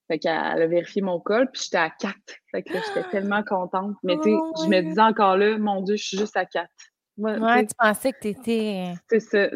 [0.08, 2.16] Fait qu'elle a vérifié mon col, puis j'étais à 4.
[2.52, 3.96] Fait que j'étais tellement contente.
[4.04, 6.46] Mais tu sais, oh, je me disais encore là, mon Dieu, je suis juste à
[6.46, 6.70] 4.
[7.18, 8.94] Ouais, tu pensais que tu étais.
[9.10, 9.50] C'est ça.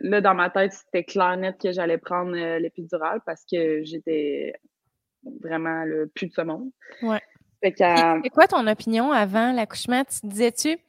[0.00, 4.54] là, dans ma tête, c'était clair net que j'allais prendre euh, l'épidurale parce que j'étais
[5.40, 6.70] vraiment le plus de ce monde.
[7.02, 7.20] Ouais.
[7.62, 10.02] Fait C'est quoi ton opinion avant l'accouchement?
[10.04, 10.82] Tu disais-tu, tu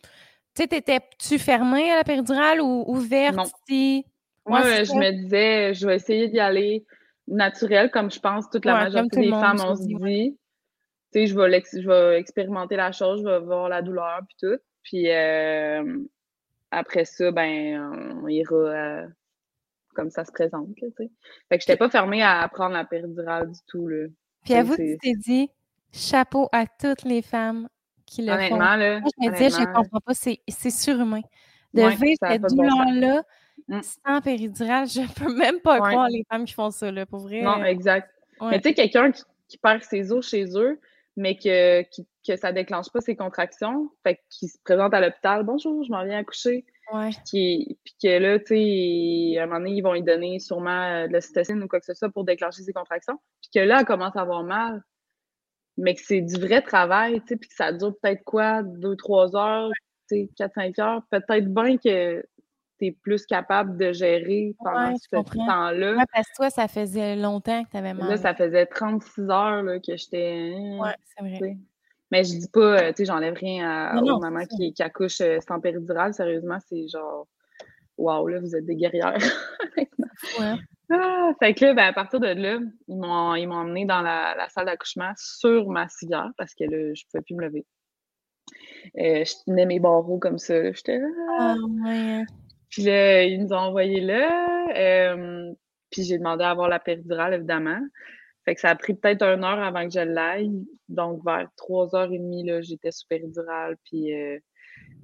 [0.56, 3.36] sais, t'étais-tu fermée à la péridurale ou ouverte?
[3.36, 3.44] Non.
[4.46, 6.86] Moi, je me disais, je vais essayer d'y aller
[7.28, 10.38] naturel, comme je pense toute la majorité des femmes, on se dit.
[11.14, 14.38] Tu sais, je vais, je vais expérimenter la chose, je vais voir la douleur, puis
[14.40, 14.58] tout.
[14.84, 16.00] Puis euh,
[16.72, 19.08] après ça, ben, on ira euh,
[19.94, 21.10] comme ça se présente, tu sais.
[21.50, 24.08] Fait que j'étais pas fermée à prendre la péridurale du tout, là.
[24.44, 25.50] Puis à vous, tu t'es dit,
[25.92, 27.68] chapeau à toutes les femmes
[28.06, 28.78] qui le honnêtement, font.
[28.78, 31.22] Là, Moi, je me disais, je comprends pas, c'est surhumain.
[31.74, 33.24] De vivre cette douleur-là,
[33.68, 33.82] Mm.
[33.84, 37.42] Sans péridurale, je peux même pas croire les femmes qui font ça, là, pour vrai.
[37.42, 38.10] Non, exact.
[38.42, 40.80] Mais tu sais, quelqu'un qui, perd ses os chez eux,
[41.16, 41.84] mais que,
[42.28, 46.04] que ça déclenche pas ses contractions, fait qu'il se présente à l'hôpital, bonjour, je m'en
[46.06, 46.66] viens accoucher.
[46.94, 47.10] Ouais.
[47.28, 51.14] Puis, que là, tu sais, à un moment donné, ils vont lui donner sûrement de
[51.14, 53.18] l'ocytocine ou quoi que ce soit pour déclencher ses contractions.
[53.42, 54.82] Puis que là, elle commence à avoir mal.
[55.78, 58.96] Mais que c'est du vrai travail, tu sais, puis que ça dure peut-être quoi, deux,
[58.98, 59.72] trois heures,
[60.10, 61.02] tu sais, quatre, cinq heures.
[61.10, 62.24] Peut-être bien que
[63.04, 65.98] plus capable de gérer pendant ce temps-là.
[65.98, 68.10] Ouais, parce que toi, ça faisait longtemps que tu avais mal.
[68.10, 70.56] Là, ça faisait 36 heures là, que j'étais.
[70.80, 71.58] Ouais, c'est vrai.
[72.12, 75.22] Mais je dis pas, euh, tu sais, j'enlève rien à, aux mamans qui, qui, accouchent
[75.22, 76.14] euh, sans péridurale.
[76.14, 77.28] Sérieusement, c'est genre,
[77.98, 79.18] waouh, là, vous êtes des guerrières.
[80.40, 80.56] ouais.
[80.94, 84.02] Ah, fait que là, ben, à partir de là, ils m'ont, ils m'ont emmené dans
[84.02, 87.66] la, la salle d'accouchement sur ma civière parce que là, je pouvais plus me lever.
[88.98, 90.72] Euh, je tenais mes barreaux comme ça.
[90.72, 91.08] J'étais là.
[91.40, 92.24] Ah, ouais.
[92.70, 94.68] Puis là, ils nous ont envoyé là.
[94.76, 95.52] Euh,
[95.90, 97.80] puis j'ai demandé à avoir la péridurale, évidemment.
[98.46, 100.52] Fait que ça a pris peut-être une heure avant que je l'aille.
[100.90, 103.78] Donc, vers trois heures et demie, là, j'étais sous péridurale.
[103.86, 104.40] Puis, euh,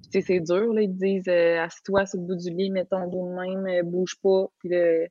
[0.04, 0.82] tu sais, c'est dur, là.
[0.82, 3.68] Ils te disent, euh, assieds-toi sur le bout du lit, mets ton dos de même,
[3.68, 4.48] euh, bouge pas.
[4.60, 5.06] Puis là,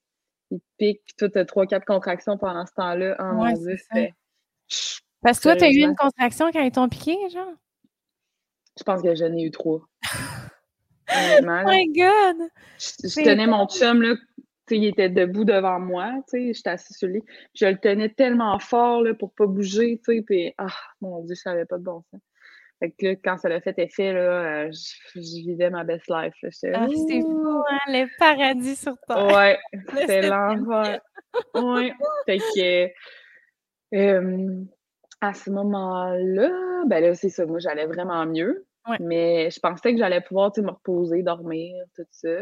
[0.50, 1.02] ils te piquent.
[1.04, 3.16] Puis toi, t'as trois, quatre contractions pendant ce temps-là.
[3.20, 4.12] Oh mon Dieu, c'est...
[5.22, 7.54] Parce que toi, t'as eu une contraction quand ils t'ont piqué, genre?
[8.78, 9.80] Je pense que j'en ai eu trois.
[11.08, 12.48] Oh my God!
[12.78, 14.16] Je, tenais mon chum, là,
[14.70, 17.22] il était debout devant moi, j'étais assis sur lui.
[17.54, 20.66] Je le tenais tellement fort là, pour pas bouger, puis ah,
[21.00, 22.20] mon Dieu, ça n'avait pas de bon sens.
[22.78, 26.34] Fait que là, quand ça l'a fait effet, là, euh, je, vivais ma best life.
[26.42, 29.26] ah, c'est fou, hein, le paradis sur terre.
[29.26, 29.58] Ouais,
[30.00, 31.00] c'était l'enfer.
[31.54, 31.92] ouais.
[32.26, 32.90] Fait que
[33.94, 34.64] euh,
[35.22, 38.66] à ce moment-là, ben là, c'est ça, moi j'allais vraiment mieux.
[39.00, 42.38] Mais je pensais que j'allais pouvoir me reposer, dormir, tout ça.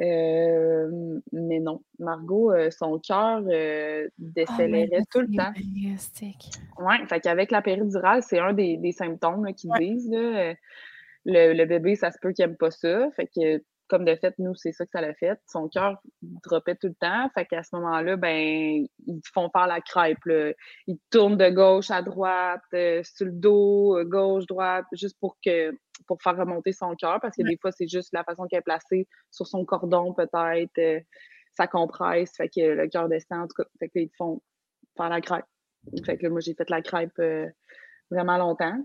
[0.00, 5.52] Euh, mais non, Margot, euh, son cœur euh, oh décélérait tout le temps.
[6.78, 10.10] Oui, fait qu'avec la péridurale, c'est un des, symptômes qu'ils disent.
[10.10, 10.54] le,
[11.24, 13.10] le, bébé, ça se peut qu'il n'aime pas ça.
[13.16, 15.38] Fait que comme de fait, nous, c'est ça que ça l'a fait.
[15.48, 17.28] Son cœur dropait tout le temps.
[17.34, 20.24] Fait qu'à ce moment-là, ben, ils font faire la crêpe.
[20.26, 20.52] Là.
[20.86, 25.36] Ils tournent de gauche à droite, euh, sur le dos, euh, gauche, droite, juste pour
[25.44, 25.76] que
[26.06, 28.62] pour faire remonter son cœur, parce que des fois, c'est juste la façon qu'elle est
[28.62, 30.78] placée sur son cordon, peut-être.
[30.78, 31.00] Euh,
[31.52, 33.68] ça compresse, fait que le cœur descend, en tout cas.
[33.80, 34.40] Fait qu'ils font
[34.96, 35.44] faire la crêpe.
[36.06, 37.20] Fait que moi, j'ai fait la crêpe
[38.10, 38.78] vraiment longtemps.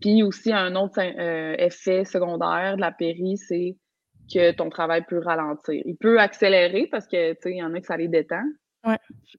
[0.00, 3.76] Puis aussi, un autre effet secondaire de la péri, c'est
[4.32, 5.82] que ton travail peut ralentir.
[5.84, 8.44] Il peut accélérer parce que, tu sais, il y en a que ça les détend.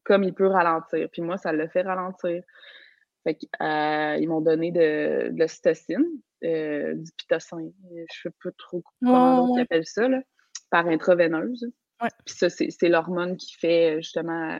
[0.03, 1.07] comme il peut ralentir.
[1.11, 2.41] Puis moi, ça le fait ralentir.
[3.23, 6.05] Fait euh, ils m'ont donné de, de l'ocytocine,
[6.43, 7.71] euh, du pitocin.
[7.91, 10.21] Je sais pas trop comment on appelle ça, là,
[10.69, 11.67] par intraveineuse.
[12.25, 14.59] Puis ça, c'est l'hormone qui fait justement.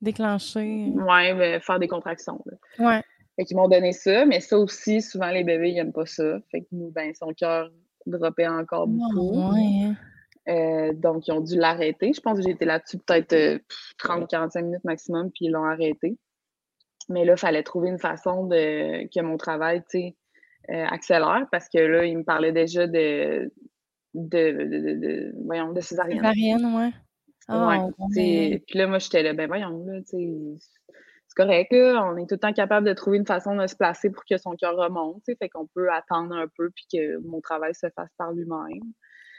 [0.00, 0.90] Déclencher.
[0.92, 2.42] Ouais, faire des contractions.
[2.78, 3.02] Ouais.
[3.36, 6.38] Fait qu'ils m'ont donné ça, mais ça aussi, souvent les bébés, ils n'aiment pas ça.
[6.50, 7.70] Fait que nous, ben, son cœur
[8.06, 9.38] droppait encore beaucoup.
[9.38, 9.94] Hein.
[10.48, 12.12] Euh, donc, ils ont dû l'arrêter.
[12.12, 13.60] Je pense que j'ai été là-dessus peut-être
[13.98, 16.18] 30-45 minutes maximum, puis ils l'ont arrêté.
[17.08, 21.78] Mais là, il fallait trouver une façon de que mon travail, euh, accélère parce que
[21.78, 23.52] là, il me parlait déjà de,
[24.14, 26.18] de, de, de voyons, de césarienne.
[26.18, 26.90] Césarienne, ouais.
[27.54, 27.78] ouais.
[27.98, 30.66] Oh, puis là, moi, j'étais là, ben voyons, là, tu sais,
[31.36, 33.76] c'est correct, là, on est tout le temps capable de trouver une façon de se
[33.76, 37.40] placer pour que son cœur remonte, fait qu'on peut attendre un peu puis que mon
[37.40, 38.82] travail se fasse par lui-même.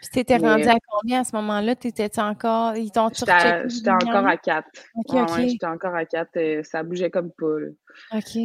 [0.02, 1.76] Puis t'étais rendu à combien à ce moment-là?
[1.76, 2.76] T'étais encore.
[2.76, 4.68] Ils t'ont J'étais encore à 4.
[5.10, 6.64] ouais, j'étais encore à 4.
[6.64, 7.60] ça bougeait comme pas.
[7.60, 7.70] Là.
[8.14, 8.38] OK.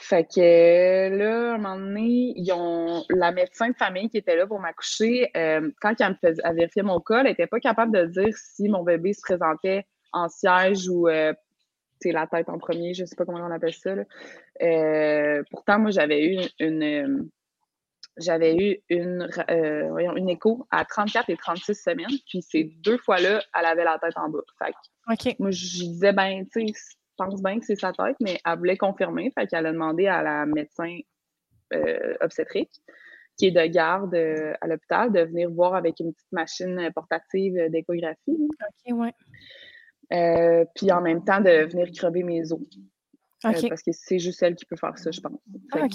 [0.00, 4.36] Fait que là, à un moment donné, ils ont la médecin de famille qui était
[4.36, 7.92] là pour m'accoucher, euh, quand elle me faisait vérifier mon cas, elle n'était pas capable
[7.92, 11.32] de dire si mon bébé se présentait en siège ou euh,
[12.04, 13.94] la tête en premier, je sais pas comment on appelle ça.
[13.94, 14.04] Là.
[14.62, 17.30] Euh, pourtant, moi, j'avais eu une,
[18.18, 22.06] j'avais eu une, euh, voyons, une écho à 34 et 36 semaines.
[22.28, 24.40] Puis ces deux fois-là, elle avait la tête en bas.
[24.58, 28.38] Fait moi, je disais, ben, tu sais, je pense bien que c'est sa tête, mais
[28.44, 29.32] elle voulait confirmer.
[29.36, 30.98] Fait qu'elle a demandé à la médecin
[31.74, 32.72] euh, obstétrique,
[33.36, 37.70] qui est de garde euh, à l'hôpital, de venir voir avec une petite machine portative
[37.70, 38.18] d'échographie.
[38.28, 39.12] OK, ouais.
[40.10, 42.60] Puis en même temps, de venir crever mes os.
[43.44, 45.38] Euh, parce que c'est juste elle qui peut faire ça, je pense.
[45.72, 45.86] Ah,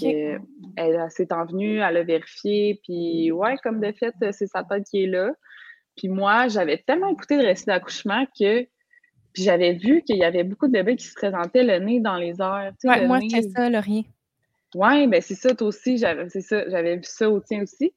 [0.77, 5.03] elle, s'est envenue, elle a vérifié, puis ouais, comme de fait, c'est sa tête qui
[5.03, 5.33] est là.
[5.97, 8.65] Puis moi, j'avais tellement écouté le récit d'accouchement que
[9.33, 12.17] puis j'avais vu qu'il y avait beaucoup de bébés qui se présentaient le nez dans
[12.17, 12.71] les airs.
[12.83, 14.05] Ouais, moi, c'est ça, Laurier.
[14.75, 17.93] Oui, ben c'est ça, toi aussi, j'avais, c'est ça, j'avais vu ça au tien aussi.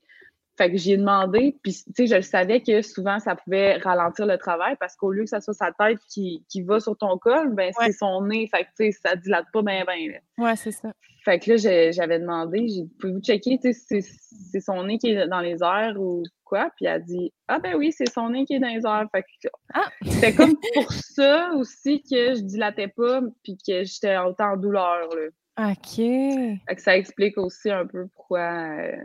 [0.56, 4.24] Fait que j'ai demandé, puis tu sais, je le savais que souvent ça pouvait ralentir
[4.24, 7.18] le travail parce qu'au lieu que ça soit sa tête qui, qui va sur ton
[7.18, 8.48] col, ben c'est son nez.
[8.48, 10.18] Fait que tu sais, ça dilate pas bien, bien.
[10.38, 10.92] Ouais, c'est ça.
[11.24, 15.26] Fait que là, j'avais demandé, j'ai pouvez-vous checker, tu sais, c'est son nez qui est
[15.26, 16.70] dans les airs ou quoi?
[16.76, 19.08] Puis elle a dit Ah ben oui, c'est son nez qui est dans les airs.
[19.12, 19.90] Fait que ah.
[20.04, 25.08] c'était comme pour ça aussi que je dilatais pas puis que j'étais autant en douleur.
[25.14, 25.28] Là.
[25.58, 26.78] OK.
[26.78, 28.96] ça explique aussi un peu pourquoi euh,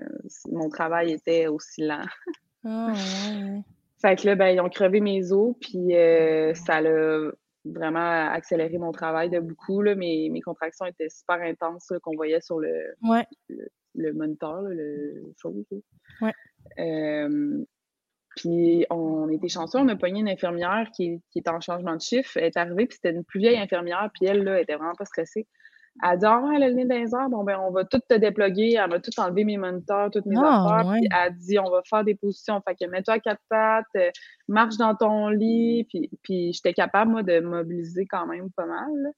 [0.52, 2.06] mon travail était aussi lent.
[2.66, 3.62] Ah, ouais.
[4.02, 7.32] Fait que là, ben, ils ont crevé mes os, puis euh, ça l'a
[7.66, 9.82] vraiment accéléré mon travail de beaucoup.
[9.82, 9.96] Là.
[9.96, 12.96] Mes, mes contractions étaient super intenses qu'on voyait sur le,
[13.96, 15.66] le, moniteur, le chose.
[16.22, 16.34] Ouais.
[16.80, 17.64] Euh,
[18.36, 22.02] puis on était chanceux, on a pogné une infirmière qui, qui était en changement de
[22.02, 22.38] chiffre.
[22.38, 25.06] Elle est arrivée, puis c'était une plus vieille infirmière, puis elle, là, était vraiment pas
[25.06, 25.48] stressée.
[26.04, 28.78] Elle dit Ah, elle a le nez dans bon, ben, on va tout te déploguer.
[28.82, 30.92] Elle m'a tout enlevé mes moniteurs, toutes mes ah, affaires.
[30.94, 32.62] Puis elle dit On va faire des positions.
[32.68, 34.10] Fait que mets-toi à quatre pattes, euh,
[34.48, 35.86] marche dans ton lit.
[35.90, 39.14] Puis, puis j'étais capable, moi, de mobiliser quand même pas mal.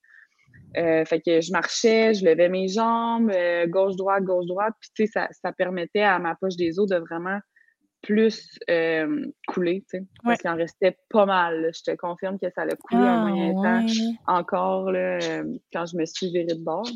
[0.76, 4.74] Euh, fait que je marchais, je levais mes jambes, euh, gauche-droite, gauche-droite.
[4.80, 7.40] Puis, tu sais, ça, ça permettait à ma poche des os de vraiment
[8.04, 11.72] plus euh, coulé, tu sais, parce qu'il en restait pas mal.
[11.74, 13.86] Je te confirme que ça a coulé un ah, moyen temps
[14.28, 16.88] encore là, euh, quand je me suis virée de bord.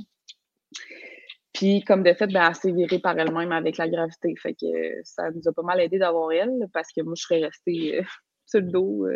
[1.54, 4.36] Puis, comme de fait, ben, elle s'est virée par elle-même avec la gravité.
[4.36, 4.68] Fait que
[5.04, 8.04] ça nous a pas mal aidé d'avoir elle, parce que moi, je serais restée euh,
[8.46, 9.08] sur le dos,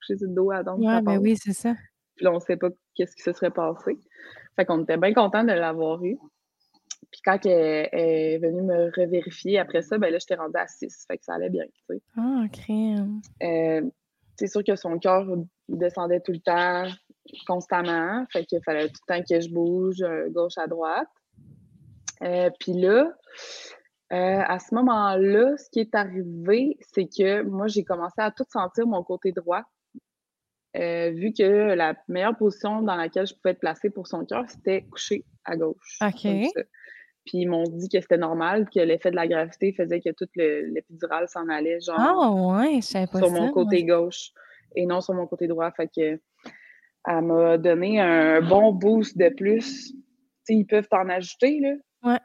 [0.00, 0.80] couchée sur le dos à donc.
[0.80, 1.74] Ouais, ben oui, c'est ça.
[2.14, 3.96] Puis là, on ne sait pas qu'est-ce qui se serait passé.
[4.54, 6.18] Fait qu'on était bien contents de l'avoir eu.
[7.10, 11.06] Puis quand elle, est venue me revérifier après ça, ben là, j'étais rendue à 6.
[11.06, 12.02] Fait que ça allait bien, tu sais.
[12.16, 13.20] Ah, crème.
[13.42, 13.82] Euh,
[14.36, 15.26] c'est sûr que son cœur
[15.68, 16.84] descendait tout le temps,
[17.46, 18.26] constamment.
[18.30, 21.08] Fait qu'il fallait tout le temps que je bouge euh, gauche à droite.
[22.22, 23.10] Euh, puis là,
[24.10, 28.86] à ce moment-là, ce qui est arrivé, c'est que moi, j'ai commencé à tout sentir
[28.86, 29.62] mon côté droit.
[30.74, 34.82] vu que la meilleure position dans laquelle je pouvais être placée pour son cœur, c'était
[34.82, 35.98] coucher à gauche.
[36.02, 36.26] OK.
[37.28, 40.30] Puis ils m'ont dit que c'était normal, que l'effet de la gravité faisait que toute
[40.34, 41.98] l'épidural s'en allait, genre.
[41.98, 44.30] Ah ouais, je savais pas Sur mon côté gauche
[44.74, 45.70] et non sur mon côté droit.
[45.72, 46.18] Fait que
[47.06, 49.92] elle m'a donné un bon boost de plus.
[50.44, 51.74] sais, ils peuvent t'en ajouter, là.
[52.02, 52.18] Ouais.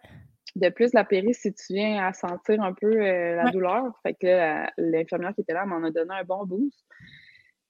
[0.55, 3.83] De plus, la péri, si tu viens à sentir un peu euh, la douleur.
[4.03, 6.85] Fait que l'infirmière qui était là m'en a donné un bon boost.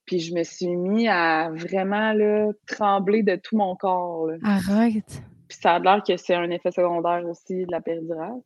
[0.05, 4.29] Puis je me suis mis à vraiment là, trembler de tout mon corps.
[4.43, 5.23] Arrête.
[5.53, 8.41] Puis ça a l'air que c'est un effet secondaire aussi de la péridurale.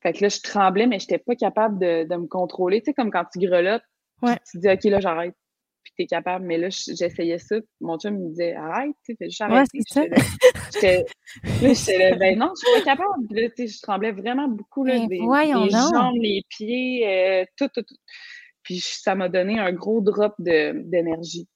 [0.00, 2.80] Fait que là, je tremblais, mais je n'étais pas capable de, me contrôler.
[2.80, 3.82] Tu sais, comme quand tu grelottes,
[4.22, 4.36] ouais.
[4.48, 5.34] tu te dis, OK, là, j'arrête.
[5.82, 6.44] puis t'es capable.
[6.46, 9.80] Mais là, j'essayais ça, mon chum me disait arrête, tu sais, fais juste arrêter.
[11.74, 13.26] j'étais là, ben non, je suis pas capable.
[13.28, 17.68] Puis là, tu sais, je tremblais vraiment beaucoup, là, des, jambes, les pieds, euh, tout,
[17.74, 17.96] tout, tout.
[18.62, 21.48] Puis ça m'a donné un gros drop d'énergie.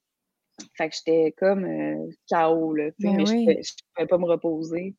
[0.77, 4.19] Fait que j'étais comme euh, KO, là, tu sais, ben mais je ne pouvais pas
[4.19, 4.95] me reposer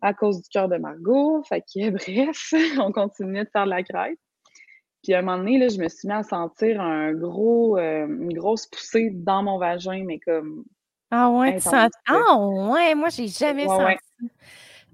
[0.00, 1.42] à cause du cœur de Margot.
[1.44, 1.90] Fait que,
[2.30, 4.18] bref, on continuait de faire de la crête.
[5.02, 8.06] Puis à un moment donné, là, je me suis mis à sentir un gros, euh,
[8.06, 10.64] une grosse poussée dans mon vagin, mais comme.
[11.10, 11.90] Ah ouais, tu sens...
[12.06, 13.84] Ah ouais, moi, j'ai jamais senti.
[13.84, 13.96] Ouais.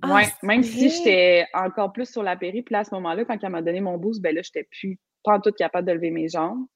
[0.03, 0.26] Ah, ouais.
[0.43, 3.51] même si j'étais encore plus sur la péri, puis là, à ce moment-là, quand elle
[3.51, 6.28] m'a donné mon boost, ben là, j'étais plus pas en tout capable de lever mes
[6.28, 6.66] jambes.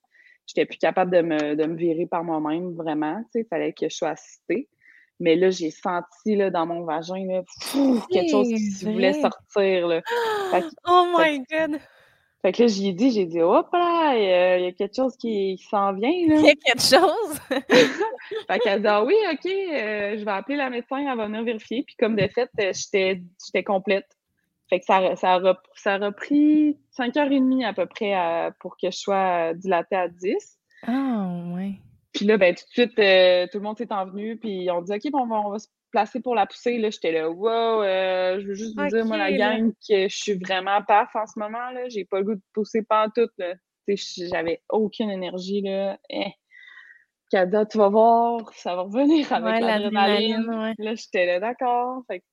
[0.48, 3.22] J'étais plus capable de me, de me virer par moi-même, vraiment.
[3.34, 4.66] Il fallait que je sois assistée.
[5.20, 7.42] Mais là, j'ai senti là, dans mon vagin là,
[8.10, 9.88] quelque chose qui voulait sortir.
[9.88, 10.00] Là.
[10.86, 11.78] oh my God!
[12.40, 15.16] Fait que là, j'y ai dit, j'ai dit, hop là, il y, a quelque chose
[15.16, 16.08] qui, s'en vient.
[16.28, 16.36] Là.
[16.36, 17.40] Il y a quelque chose?
[18.46, 21.42] fait qu'elle dit, ah oui, OK, euh, je vais appeler la médecin, elle va venir
[21.42, 21.82] vérifier.
[21.82, 24.06] Puis comme de fait, euh, j'étais complète.
[24.68, 28.14] Fait que ça, ça, a, ça a repris 5h30 à peu près
[28.60, 30.58] pour que je sois dilatée à 10.
[30.86, 31.80] Ah, ouais.
[32.12, 34.92] Puis là, ben, tout de suite, euh, tout le monde s'est envenu, puis on dit
[34.92, 36.78] OK, bon, on va, se placer pour la poussée.
[36.78, 40.16] Là, j'étais là, wow, euh, je veux juste vous dire, moi, la gang, que je
[40.16, 41.70] suis vraiment paf en ce moment.
[41.70, 43.32] là J'ai pas le goût de pousser pantoute.
[43.86, 45.62] J'avais aucune énergie.
[45.62, 45.98] Là.
[46.10, 46.32] Eh.
[47.30, 50.48] Kada, tu vas voir, ça va revenir avec l'adrénaline.
[50.48, 50.74] Ouais.
[50.78, 52.02] Là, j'étais là, d'accord.
[52.06, 52.24] Fait que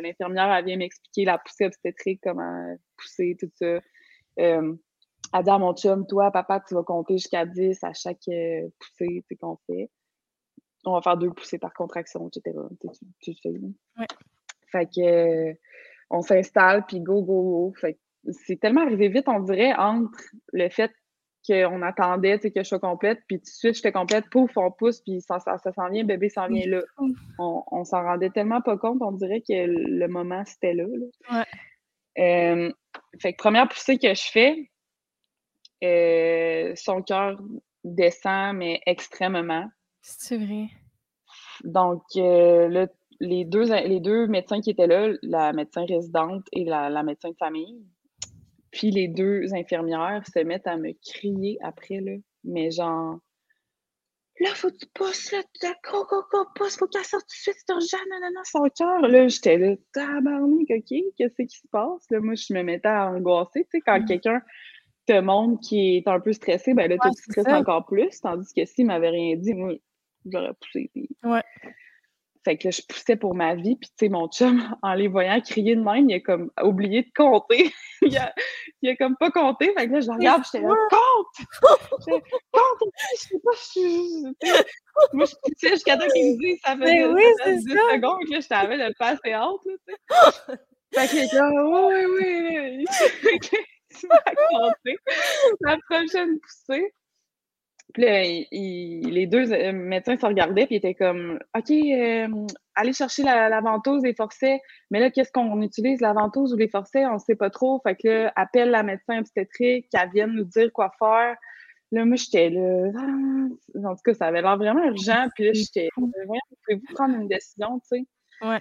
[0.00, 3.80] l'infirmière, elle vient m'expliquer la poussée obstétrique, comment pousser, tout ça.
[4.38, 4.74] Euh,
[5.34, 8.68] elle dit à mon chum, toi, papa, tu vas compter jusqu'à 10 à chaque euh,
[8.78, 9.90] poussée qu'on fait.
[10.84, 12.56] On va faire deux poussées par contraction, etc.
[13.20, 14.06] Tu, tu, Ouais.
[14.70, 15.54] Fait que euh,
[16.10, 17.74] on s'installe, puis go, go, go.
[17.80, 17.98] Fait
[18.30, 20.18] c'est tellement arrivé vite, on dirait, entre
[20.52, 20.92] le fait
[21.46, 25.00] qu'on attendait que je sois complète, puis tout de suite, j'étais complète, pouf, on pousse,
[25.00, 26.82] puis ça, ça, ça s'en vient, bébé s'en vient là.
[27.38, 30.84] On, on s'en rendait tellement pas compte, on dirait que le moment, c'était là.
[31.30, 31.44] Ouais.
[32.18, 32.72] Euh,
[33.20, 34.70] fait que première poussée que je fais,
[35.84, 37.40] euh, son cœur
[37.84, 39.68] descend, mais extrêmement.
[40.02, 40.66] C'est vrai.
[41.64, 42.86] Donc, euh,
[43.20, 47.36] les, deux, les deux médecins qui étaient là, la médecin résidente et la, médecin de
[47.38, 47.84] famille,
[48.70, 52.12] puis les deux infirmières se mettent à me crier après, là,
[52.44, 53.18] mais genre,
[54.40, 57.36] là, faut que tu pousses, là, tu go, go, go, pousse, faut qu'elle sorte tout
[57.36, 59.00] de suite, c'est urgent, non, non, non, son cœur.
[59.08, 62.04] Là, j'étais là, tabarnak, OK, qu'est-ce qui se passe?
[62.10, 64.04] Là, moi, je me mettais à angoisser, tu sais, quand mm.
[64.06, 64.42] quelqu'un
[65.08, 68.20] te montre qui est un peu stressé, ben là, ouais, tu stresses encore plus.
[68.20, 69.72] Tandis que s'il m'avait rien dit, moi,
[70.26, 70.90] j'aurais poussé.
[71.24, 71.42] Ouais.
[72.44, 73.76] Fait que là, je poussais pour ma vie.
[73.76, 77.02] Puis, tu sais, mon chum, en les voyant crier de même, il a comme oublié
[77.02, 77.72] de compter.
[78.08, 78.34] Il, a,
[78.82, 79.72] il a comme pas compté.
[79.76, 81.46] Fait que là, je regarde, j'étais là, compte!
[82.52, 82.92] compte!
[83.14, 87.14] Je sais pas, je Moi, je poussais jusqu'à temps qu'il me dise, ça fait, ben
[87.14, 87.94] oui, ça 10 ça.
[87.94, 90.56] secondes que je t'avais de passer haute, tu sais.
[90.94, 92.84] Fait est là, oui, oui,
[93.24, 93.48] oui.
[95.60, 96.94] la prochaine poussée.
[97.94, 102.92] Puis là, les deux euh, médecins se regardaient, puis ils étaient comme OK, euh, allez
[102.92, 104.60] chercher la, ventouse et forcets.
[104.90, 107.06] Mais là, qu'est-ce qu'on utilise, la ventouse ou les forcets?
[107.06, 107.80] On ne sait pas trop.
[107.82, 111.36] Fait que là, appelle la médecin obstétrique, qu'elle vienne nous dire quoi faire.
[111.90, 112.90] Là, moi, j'étais là.
[112.94, 115.26] Ah, en tout cas, ça avait l'air vraiment urgent.
[115.34, 115.88] Puis là, j'étais.
[115.94, 118.46] Pouvez-vous prendre une décision, tu sais?
[118.46, 118.60] Ouais.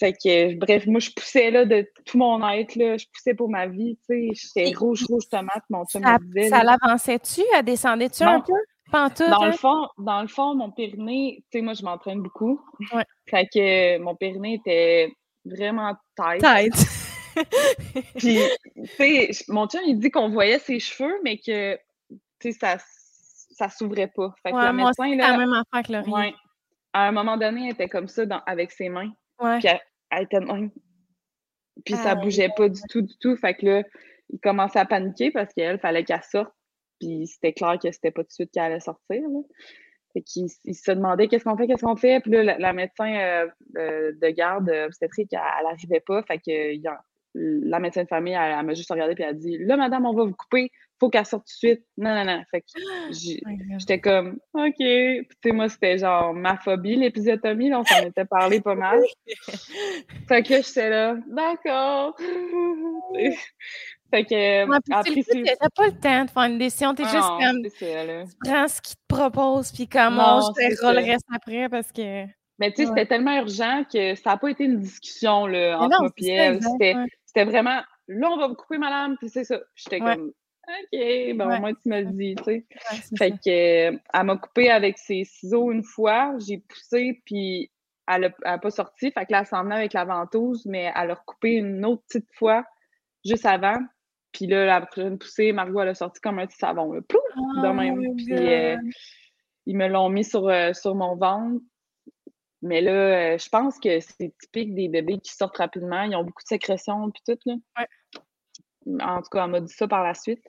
[0.00, 3.50] Fait que, bref, moi, je poussais là, de tout mon être, là, je poussais pour
[3.50, 6.48] ma vie, tu sais, j'étais rouge, rouge tomate, mon chum ça, me disait.
[6.48, 7.42] Ça l'avançait-tu?
[7.54, 8.54] Elle descendait-tu un peu?
[8.90, 12.60] Pantoute, dans, le fond, dans le fond, mon périnée, tu sais, moi, je m'entraîne beaucoup.
[12.94, 13.04] Ouais.
[13.28, 15.12] Fait que mon périnée était
[15.44, 16.40] vraiment tight.
[16.40, 16.74] Tight.
[18.16, 18.38] Puis,
[18.76, 21.76] tu sais, mon chum, il dit qu'on voyait ses cheveux, mais que,
[22.40, 22.78] tu sais, ça,
[23.50, 24.34] ça s'ouvrait pas.
[24.42, 26.34] Fait que ouais, le médecin, là, la même affaire que le ouais,
[26.94, 29.12] à un moment donné, elle était comme ça dans, avec ses mains.
[29.38, 29.58] Ouais.
[29.58, 29.80] Puis elle
[30.18, 30.70] était même.
[31.84, 33.36] Puis ça bougeait pas du tout, du tout.
[33.36, 33.82] Fait que là,
[34.30, 36.52] il commençait à paniquer parce qu'elle, fallait qu'elle sorte.
[37.00, 39.22] Puis c'était clair que c'était pas tout de suite qu'elle allait sortir.
[39.22, 39.40] Là.
[40.12, 42.20] Fait qu'il il se demandait qu'est-ce qu'on fait, qu'est-ce qu'on fait.
[42.20, 46.22] Puis là, la, médecin euh, de garde obstétrique, elle, elle arrivait pas.
[46.24, 46.74] Fait que
[47.34, 50.14] la médecin de famille, elle, m'a juste regardé puis elle a dit Là, madame, on
[50.14, 50.70] va vous couper,
[51.00, 51.84] faut qu'elle sorte tout de suite.
[51.96, 52.42] Non, non, non.
[52.50, 52.66] Fait que
[53.78, 54.74] j'étais comme OK.
[54.76, 59.00] Puis tu sais, moi, c'était genre ma phobie, l'épisiotomie, on s'en était parlé pas mal.
[60.28, 62.16] fait que j'étais là, d'accord.
[63.14, 67.62] fait que ouais, n'as pas le temps de faire une décision, t'es es juste comme
[67.62, 72.24] tu prends ce qu'il te propose, puis comment je te le reste après parce que.
[72.58, 75.98] Mais tu sais, c'était tellement urgent que ça n'a pas été une discussion là, entre
[75.98, 76.62] moi et elle.
[76.62, 76.94] C'était
[77.36, 79.58] vraiment là, on va vous couper, madame, puis c'est ça.
[79.74, 80.32] J'étais comme
[80.68, 82.66] OK, bon, moi, tu me le dis, tu sais.
[83.18, 87.70] fait que, euh, elle m'a coupé avec ses ciseaux une fois, j'ai poussé, puis
[88.06, 89.10] elle n'a pas sorti.
[89.10, 92.02] Fait que là, elle s'en venait avec la ventouse, mais elle a recoupé une autre
[92.08, 92.64] petite fois
[93.24, 93.78] juste avant.
[94.32, 97.00] Puis là, la prochaine poussée, Margot, elle a sorti comme un petit savon, là.
[97.08, 97.20] Pouf!
[97.62, 98.16] de oh même.
[98.16, 98.76] Puis euh,
[99.66, 101.60] ils me l'ont mis sur, euh, sur mon ventre.
[102.62, 106.02] Mais là, je pense que c'est typique des bébés qui sortent rapidement.
[106.02, 107.54] Ils ont beaucoup de sécrétions, puis tout, là.
[107.78, 109.02] Ouais.
[109.02, 110.42] En tout cas, elle m'a dit ça par la suite.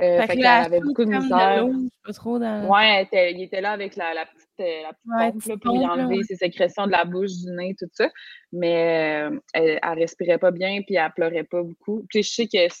[0.00, 1.66] Euh, fait, qu'elle avait beaucoup de misère.
[2.04, 2.68] pas trop dans...
[2.68, 6.22] Ouais, il était là avec la, la petite, euh, la petite pompe, pour y enlever
[6.22, 8.08] ses sécrétions de la bouche, du nez, tout ça.
[8.52, 12.06] Mais euh, elle, elle, respirait pas bien, puis elle pleurait pas beaucoup.
[12.08, 12.72] Puis je sais que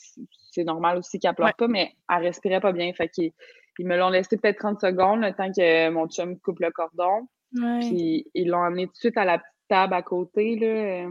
[0.52, 2.92] c'est normal aussi qu'elle pleure pas, mais elle respirait pas bien.
[2.92, 3.32] Fait qu'ils
[3.80, 7.26] ils me l'ont laissé peut-être 30 secondes, le temps que mon chum coupe le cordon.
[7.52, 11.08] Puis ils l'ont emmené tout de suite à la petite table à côté, là,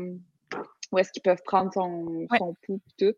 [0.92, 3.18] où est-ce qu'ils peuvent prendre son, son pouls et tout.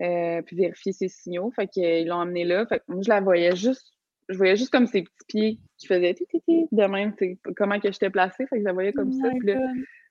[0.00, 1.50] Euh, puis vérifier ses signaux.
[1.50, 2.64] Fait qu'ils l'ont emmené là.
[2.66, 3.92] Fait que moi, je la voyais juste,
[4.28, 7.14] je voyais juste comme ses petits pieds qui faisaient titi de même,
[7.56, 8.46] comment que j'étais placée.
[8.46, 9.30] Fait que je la voyais comme oh ça.
[9.38, 9.58] Puis là,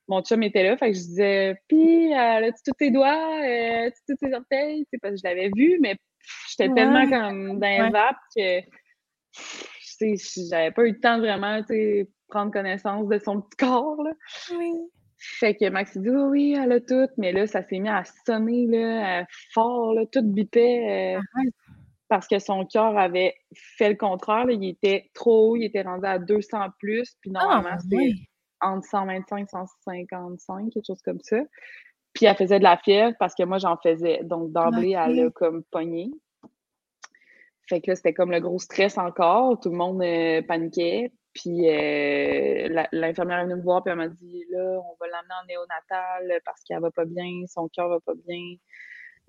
[0.07, 0.77] mon chum était là.
[0.77, 3.41] Fait que je disais, puis, elle a-tu tous tes doigts?
[3.43, 4.85] Euh, tu tous tes orteils?
[5.01, 5.95] parce que je l'avais vu, mais
[6.49, 8.61] j'étais tellement comme dans un vape que
[10.49, 11.61] j'avais pas eu le temps vraiment
[12.29, 14.01] prendre connaissance de son petit corps.
[14.03, 14.11] Là.
[14.57, 14.73] Oui.
[15.17, 18.03] Fait que Max dit oui, oui, elle a tout, mais là, ça s'est mis à
[18.25, 21.17] sonner là, fort, là, tout bipait.
[21.17, 21.21] Euh,
[22.07, 24.49] parce que son cœur avait fait le contraire.
[24.49, 28.13] il était trop haut, il était rendu à 200 plus, puis ah, normalement, c'était
[28.61, 31.37] entre 125 et 155, quelque chose comme ça.
[32.13, 34.21] Puis elle faisait de la fièvre parce que moi, j'en faisais.
[34.23, 36.09] Donc, d'emblée, elle a comme pogné.
[37.69, 39.59] Fait que là, c'était comme le gros stress encore.
[39.59, 41.11] Tout le monde euh, paniquait.
[41.33, 45.33] Puis euh, l'infirmière est venue me voir, puis elle m'a dit là, on va l'amener
[45.41, 48.55] en néonatal parce qu'elle va pas bien, son cœur va pas bien.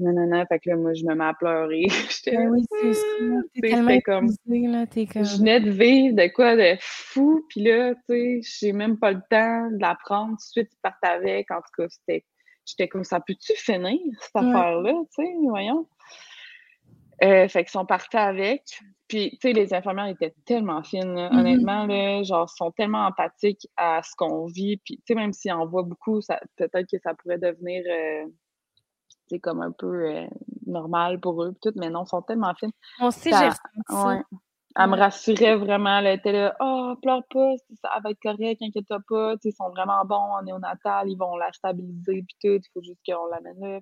[0.01, 0.45] Non, non, non.
[0.47, 1.85] Fait que là, moi, je me mets à pleurer.
[2.11, 3.03] J'étais ben oui, c'est ça.
[3.71, 3.87] comme...
[3.87, 4.29] là, comme...
[5.25, 7.45] Je venais de vivre de quoi de fou.
[7.51, 10.31] Puis là, tu sais, j'ai même pas le temps de la prendre.
[10.31, 11.51] Tout de suite, ils partent avec.
[11.51, 12.25] En tout cas, c'était...
[12.65, 14.93] J'étais comme, ça peut-tu finir, cette affaire-là?
[14.93, 15.89] Tu sais, voyons.
[17.23, 18.63] Euh, fait qu'ils sont partis avec.
[19.07, 21.39] Puis, tu sais, les infirmières étaient tellement fines, mm-hmm.
[21.39, 24.79] honnêtement, là, genre, sont tellement empathiques à ce qu'on vit.
[24.79, 26.21] Puis, tu sais, même s'ils en voient beaucoup,
[26.57, 28.27] peut-être que ça pourrait devenir, euh,
[29.09, 30.27] tu sais, comme un peu euh,
[30.67, 32.73] normal pour eux, tout, mais non, ils sont tellement fines.
[33.01, 33.51] Moi aussi, j'ai
[33.89, 34.23] ça.
[34.77, 39.01] Elle me rassurait vraiment, elle était là, oh, pleure pas, ça va être correct, inquiète-toi
[39.09, 42.81] pas, ils sont vraiment bons en néonatal, ils vont la stabiliser, puis tout, il faut
[42.81, 43.81] juste qu'on l'amène là,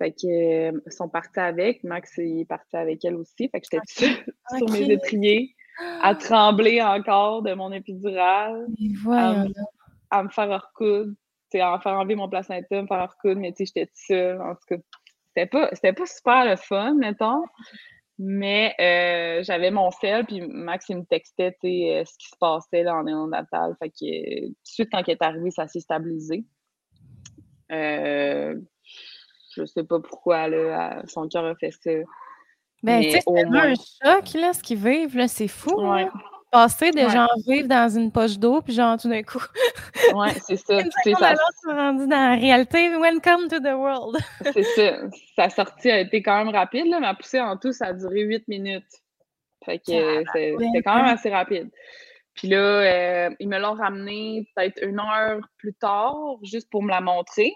[0.00, 1.84] fait que euh, sont partis avec.
[1.84, 3.48] Max est parti avec elle aussi.
[3.50, 3.84] Fait que j'étais
[4.56, 5.54] sur mes étriers,
[6.02, 8.66] à trembler encore de mon épidural.
[10.10, 11.12] À, me faire recoudre.
[11.54, 14.40] À me faire enlever mon placenta, me faire recoudre, mais j'étais seule.
[14.40, 14.76] En tout cas,
[15.28, 17.44] c'était pas, pas super le fun, mettons.
[18.22, 22.82] Mais euh, j'avais mon sel, puis Max, il me textait euh, ce qui se passait
[22.82, 23.74] là, en néonatal.
[23.78, 26.44] Fait que tout de suite, quand il est arrivé, ça s'est stabilisé.
[27.72, 28.60] Euh,
[29.54, 31.90] je sais pas pourquoi là, son cœur a fait ça.
[32.82, 35.74] Ben, tu sais, c'est un choc, là, ce qu'ils vivent, là, c'est fou.
[35.80, 36.08] Ouais.
[36.50, 39.38] Passer de genre vivre dans une poche d'eau, puis genre tout d'un coup.
[40.14, 40.80] ouais, c'est ça.
[41.04, 41.34] c'est ça.
[41.66, 42.88] rendu dans la réalité.
[42.96, 44.16] Welcome to the world.
[44.52, 44.96] c'est ça.
[45.36, 46.98] Sa sortie a été quand même rapide, là.
[46.98, 49.02] Ma poussée en tout, ça a duré huit minutes.
[49.64, 51.70] Fait que c'était quand même assez rapide.
[52.34, 56.90] Puis là, euh, ils me l'ont ramené peut-être une heure plus tard, juste pour me
[56.90, 57.54] la montrer.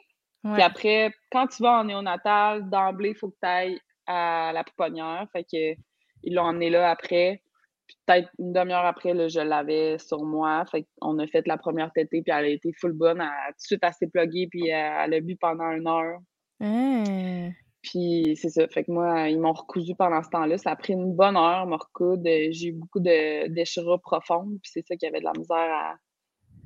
[0.53, 4.63] Puis après, quand tu vas en néonatal, d'emblée, il faut que tu ailles à la
[4.63, 5.27] pouponnière.
[5.33, 5.81] Fait que
[6.23, 7.43] ils l'ont emmené là après.
[7.87, 10.65] Puis peut-être une demi-heure après, là, je l'avais sur moi.
[10.71, 13.21] Fait qu'on a fait la première tétée, puis elle a été full bonne.
[13.21, 16.19] Elle, tout de suite, elle s'est pluguée, puis elle, a bu pendant une heure.
[16.61, 17.51] Hein?
[17.83, 18.67] Puis c'est ça.
[18.69, 20.57] Fait que moi, ils m'ont recousu pendant ce temps-là.
[20.57, 22.23] Ça a pris une bonne heure, me recoudre.
[22.25, 25.99] J'ai eu beaucoup de déchirures profondes, puis c'est ça qui avait de la misère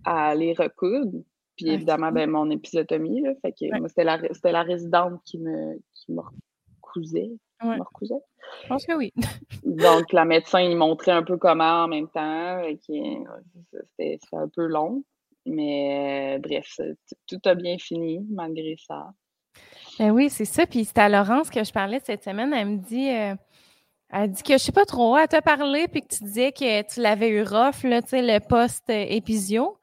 [0.05, 1.19] à, à les recoudre.
[1.59, 5.79] Puis évidemment, ben, mon épisotomie, là, fait que moi, c'était la, la, résidente qui me,
[5.93, 6.23] qui me
[6.81, 7.31] recousait.
[7.63, 8.15] Me recousait.
[8.63, 9.13] Je pense que oui.
[9.65, 12.63] Donc, la médecin, il montrait un peu comment en même temps.
[12.87, 15.03] C'était un peu long.
[15.45, 16.81] Mais euh, bref,
[17.27, 19.13] tout a bien fini malgré ça.
[19.99, 20.67] Ben oui, c'est ça.
[20.67, 22.53] Puis c'est à Laurence que je parlais cette semaine.
[22.53, 23.35] Elle me dit, euh,
[24.11, 26.83] elle dit que je sais pas trop, elle t'a parlé puis que tu disais que
[26.83, 29.78] tu l'avais eu rough, là, le post-épisio.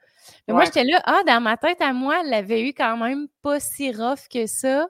[0.48, 3.28] Mais moi, j'étais là, ah, dans ma tête à moi, elle l'avait eu quand même
[3.42, 4.88] pas si rough que ça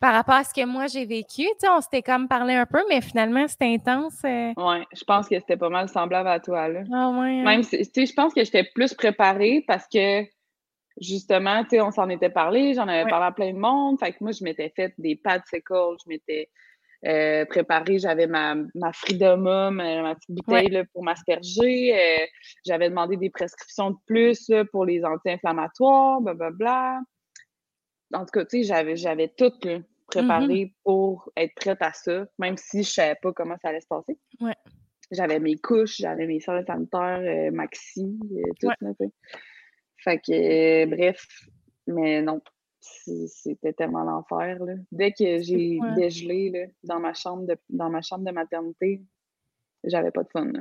[0.00, 1.44] par rapport à ce que moi j'ai vécu.
[1.44, 4.20] Tu sais, on s'était comme parlé un peu, mais finalement, c'était intense.
[4.26, 4.52] Euh.
[4.56, 6.82] Oui, je pense que c'était pas mal semblable à toi, là.
[6.92, 7.40] Ah ouais.
[7.40, 7.44] Hein.
[7.44, 10.24] Même tu sais, je pense que j'étais plus préparée parce que
[11.00, 13.98] justement, tu sais, on s'en était parlé, j'en avais parlé à plein de monde.
[13.98, 16.50] Fait que moi, je m'étais fait des pads je m'étais
[17.06, 21.94] euh, préparé, j'avais ma, ma Freedom, ma, petite bouteille pour m'asperger.
[21.94, 22.26] Euh,
[22.64, 27.00] j'avais demandé des prescriptions de plus pour les anti-inflammatoires, blablabla.
[28.12, 29.52] En tout cas, tu sais, j'avais, j'avais tout
[30.06, 30.74] préparé mm-hmm.
[30.84, 34.18] pour être prête à ça, même si je savais pas comment ça allait se passer.
[35.10, 38.18] J'avais mes couches, j'avais mes serviettes sanitaires, euh, maxi,
[38.60, 38.70] tout.
[39.98, 41.26] fait que, bref,
[41.86, 42.40] mais non,
[42.84, 44.58] c'était tellement l'enfer.
[44.92, 49.02] Dès que j'ai dégelé là, dans, ma chambre de, dans ma chambre de maternité,
[49.84, 50.52] j'avais pas de fun.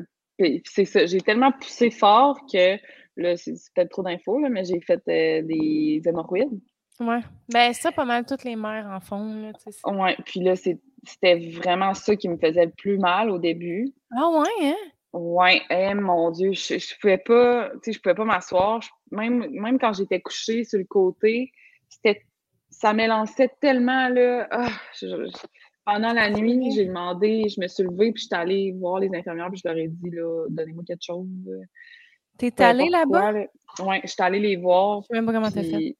[0.65, 2.77] C'est ça, j'ai tellement poussé fort que,
[3.17, 6.59] là, c'est peut-être trop d'infos, mais j'ai fait euh, des hémorroïdes.
[6.99, 7.21] Ouais.
[7.49, 9.33] Ben, ça, pas mal toutes les mères en font.
[9.33, 9.51] Là,
[9.91, 13.93] ouais, puis là, c'était vraiment ça qui me faisait le plus mal au début.
[14.15, 14.75] Ah ouais, hein?
[15.13, 18.81] Ouais, eh, mon Dieu, je, je pouvais pas, tu sais, je pouvais pas m'asseoir.
[19.11, 21.51] Même, même quand j'étais couchée sur le côté,
[21.93, 22.21] c'était
[22.69, 24.47] ça m'élançait tellement là.
[24.51, 24.69] Ah,
[25.85, 29.49] pendant la nuit, j'ai demandé, je me suis levée, puis j'étais allée voir les infirmières,
[29.49, 31.27] puis je leur ai dit là, donnez-moi quelque chose.
[32.37, 33.31] T'es allée là-bas?
[33.31, 33.45] Là.
[33.79, 35.01] Ouais, j'étais allée les voir.
[35.01, 35.95] Je sais même pas comment t'as fait.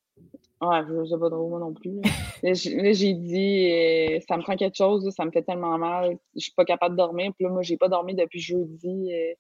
[0.62, 2.00] Ouais, je sais pas trop moi non plus.
[2.44, 2.54] là,
[2.94, 6.54] j'ai dit, euh, ça me prend quelque chose, ça me fait tellement mal, je suis
[6.54, 7.34] pas capable de dormir.
[7.36, 9.14] Puis là, moi, j'ai pas dormi depuis jeudi.
[9.14, 9.34] Euh,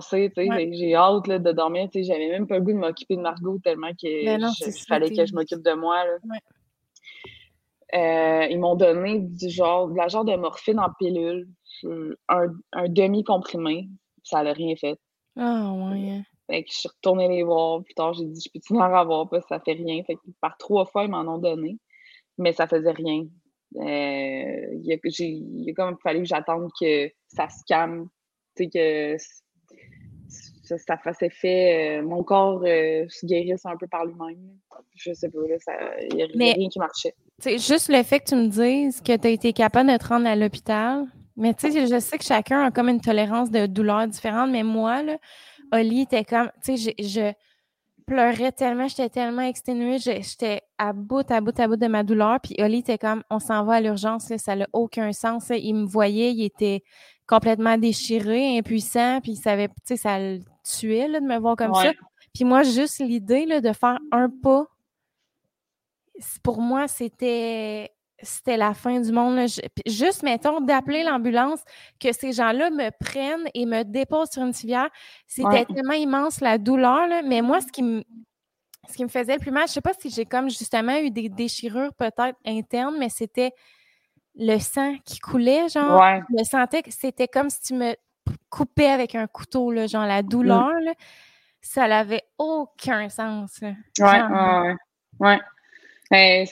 [0.00, 3.58] sais, j'ai hâte là, de dormir, j'avais même pas le goût de m'occuper de Margot
[3.62, 4.40] tellement qu'il ben
[4.88, 6.16] fallait que je m'occupe de moi, là.
[7.94, 11.48] Euh, ils m'ont donné du genre, de la genre de morphine en pilule,
[12.28, 13.88] un, un demi-comprimé,
[14.22, 14.98] ça n'a rien fait.
[15.36, 16.10] Ah, ouais.
[16.10, 16.22] Hein.
[16.50, 19.28] Fait que je suis retournée les voir, plus tard, j'ai dit, je peux-tu en avoir,
[19.28, 20.02] pas, ça fait rien.
[20.04, 21.78] Fait que par trois fois, ils m'en ont donné,
[22.36, 23.26] mais ça faisait rien.
[23.76, 28.08] Euh, il, a, il a comme fallu que j'attende que ça se calme,
[28.56, 29.16] tu sais, que
[30.68, 34.36] ça, ça fasse effet, euh, mon corps euh, se guérisse un peu par lui-même.
[34.94, 35.38] Je sais pas,
[36.10, 37.14] il n'y a rien qui marchait.
[37.38, 40.06] C'est juste le fait que tu me dises que tu as été capable de te
[40.06, 41.06] rendre à l'hôpital.
[41.36, 44.64] Mais tu sais, je sais que chacun a comme une tolérance de douleur différente, mais
[44.64, 45.18] moi, là,
[45.72, 47.32] Oli était comme, tu sais, je,
[48.06, 52.38] pleurais tellement, j'étais tellement exténuée, j'étais à bout, à bout, à bout de ma douleur.
[52.42, 55.50] Puis Oli était comme, on s'en va à l'urgence, ça n'a aucun sens.
[55.50, 56.82] Il me voyait, il était
[57.28, 60.18] complètement déchiré, impuissant, puis il savait, tu sais, ça
[60.82, 61.92] de me voir comme ça.
[62.34, 64.66] Puis moi, juste l'idée de faire un pas,
[66.42, 69.46] pour moi, c'était c'était la fin du monde.
[69.86, 71.60] Juste, mettons, d'appeler l'ambulance,
[72.00, 74.88] que ces gens-là me prennent et me déposent sur une civière,
[75.26, 77.08] c'était tellement immense la douleur.
[77.24, 78.02] Mais moi, ce qui me
[78.88, 81.10] ce qui me faisait le plus mal, je sais pas si j'ai comme justement eu
[81.10, 83.52] des déchirures peut-être internes, mais c'était
[84.34, 86.02] le sang qui coulait, genre.
[86.36, 87.94] Je sentais que c'était comme si tu me
[88.50, 90.72] coupais avec un couteau, là, genre la douleur,
[91.60, 93.60] ça n'avait aucun sens.
[93.62, 94.74] Ouais, ouais,
[95.20, 95.38] ouais,
[96.10, 96.46] ben,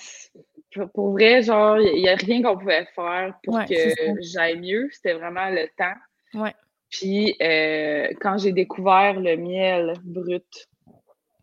[0.95, 3.74] pour vrai, genre, il n'y a rien qu'on pouvait faire pour que
[4.20, 4.89] j'aille mieux.
[4.93, 6.41] C'était vraiment le temps.
[6.41, 6.55] Ouais.
[6.91, 10.68] Puis, euh, quand j'ai découvert le miel brut,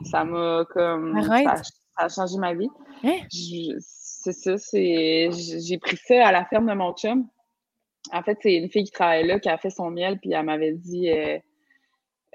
[0.03, 1.21] ça m'a comme.
[1.23, 1.55] Ça,
[1.97, 2.69] a changé ma vie.
[3.03, 3.19] Hein?
[3.29, 5.29] c'est ça, c'est.
[5.31, 7.27] J'ai pris ça à la ferme de mon chum.
[8.11, 10.45] En fait, c'est une fille qui travaille là qui a fait son miel, puis elle
[10.45, 11.37] m'avait dit euh,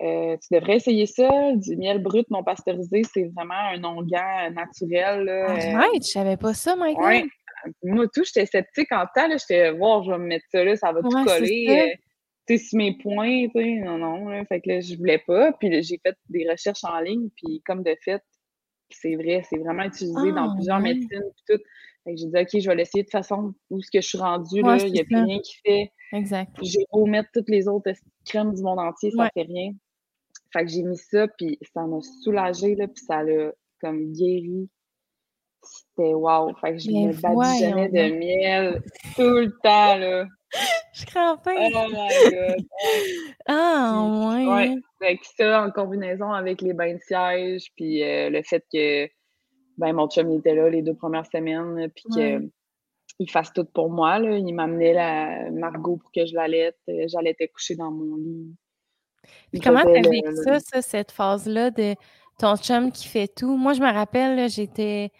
[0.02, 5.24] euh, Tu devrais essayer ça, du miel brut non pasteurisé, c'est vraiment un onguent naturel.
[5.24, 5.46] Là.
[5.48, 7.04] Ah, ouais, tu savais pas ça, Michael?
[7.04, 7.24] Ouais.
[7.82, 10.92] Moi, tout, j'étais sceptique en temps, j'étais voir, je vais me mettre ça là, ça
[10.92, 11.66] va tout coller.
[11.68, 11.96] Euh,
[12.46, 14.44] tu sais, mes points, tu sais, non, non.
[14.46, 15.52] fait que là, je voulais pas.
[15.52, 18.22] Puis j'ai fait des recherches en ligne, puis comme de fait,
[18.90, 21.62] c'est vrai, c'est vraiment utilisé dans ah, plusieurs médecines puis tout.
[22.09, 24.18] Fait que j'ai dit, OK, je vais l'essayer de façon où ce que je suis
[24.18, 25.92] rendue, là, il n'y a plus rien qui fait.
[26.14, 26.50] Exact.
[26.62, 27.90] J'ai beau mettre toutes les autres
[28.24, 29.72] crèmes du monde entier, ça ne fait rien.
[30.54, 33.52] Fait que j'ai mis ça, puis ça m'a soulagé, là, puis ça l'a
[33.82, 34.70] comme guéri.
[35.62, 36.54] C'était wow.
[36.62, 38.82] Fait que je me badigeonnais de miel
[39.14, 40.24] tout le temps, là.
[40.94, 41.52] Je crains pas.
[41.54, 42.64] Oh my god.
[43.48, 44.46] ah, ouais.
[44.46, 44.76] ouais.
[44.98, 49.09] Fait ça, en combinaison avec les bains de siège, puis euh, le fait que
[49.79, 52.05] ben, mon chum il était là les deux premières semaines, puis
[53.18, 54.18] qu'il fasse tout pour moi.
[54.18, 54.37] Là.
[54.37, 56.79] Il m'amenait la Margot pour que je l'allaite.
[56.89, 58.55] Euh, j'allais être coucher dans mon lit.
[59.51, 61.95] Puis comment t'as vécu ça, ça, cette phase-là de
[62.39, 63.57] ton chum qui fait tout?
[63.57, 65.11] Moi, je me rappelle, j'étais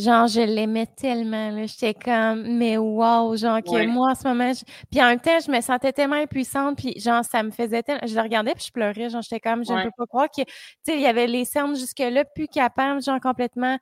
[0.00, 1.66] Genre, je l'aimais tellement, là.
[1.66, 4.50] J'étais comme, mais wow, genre, que moi, en ce moment,
[4.90, 8.06] puis en même temps, je me sentais tellement impuissante, puis genre, ça me faisait tellement...
[8.06, 10.42] Je le regardais, puis je pleurais, genre, j'étais comme, je ne peux pas croire que,
[10.42, 13.76] tu sais, il y avait les cernes jusque-là, plus capables, genre, complètement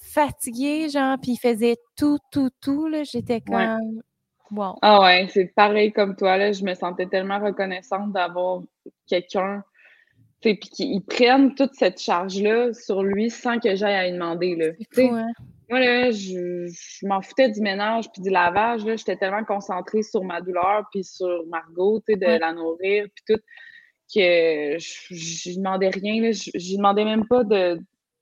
[0.00, 3.02] fatiguée, genre, puis il faisait tout, tout, tout, là.
[3.02, 4.00] J'étais comme,
[4.50, 4.76] wow.
[4.80, 6.52] Ah ouais, c'est pareil comme toi, là.
[6.52, 8.62] Je me sentais tellement reconnaissante d'avoir
[9.06, 9.62] quelqu'un
[10.40, 14.54] puis qu'ils prennent toute cette charge-là sur lui sans que j'aille à lui demander.
[14.56, 14.66] Là.
[14.98, 15.26] Hein?
[15.68, 18.82] Moi, là, je, m'en foutais du ménage puis du lavage.
[18.86, 23.42] J'étais tellement concentrée sur ma douleur puis sur Margot, de la nourrir puis tout,
[24.14, 26.22] que je, demandais rien.
[26.22, 26.32] Là.
[26.32, 27.78] Je, je demandais même pas de,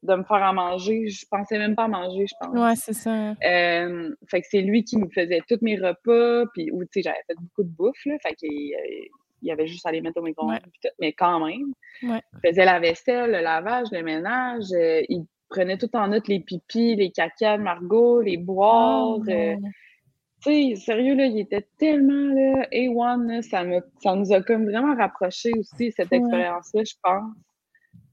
[0.07, 1.09] de me faire à manger.
[1.09, 2.59] Je pensais même pas à manger, je pense.
[2.59, 3.35] Ouais, c'est ça.
[3.45, 7.03] Euh, fait que c'est lui qui me faisait tous mes repas, puis où, tu sais,
[7.03, 9.09] j'avais fait beaucoup de bouffe, là, fait qu'il euh,
[9.43, 10.59] il y avait juste à les mettre au micro-ondes,
[11.01, 11.73] mais quand même.
[12.03, 12.23] Ouais.
[12.35, 16.41] Il faisait la vaisselle, le lavage, le ménage, euh, il prenait tout en note les
[16.41, 19.19] pipis, les caca de Margot, les boires.
[19.19, 24.43] Oh, tu sais, sérieux, là, il était tellement, là, A1, ça, me, ça nous a
[24.43, 27.33] comme vraiment rapprochés aussi, cette expérience-là, je pense.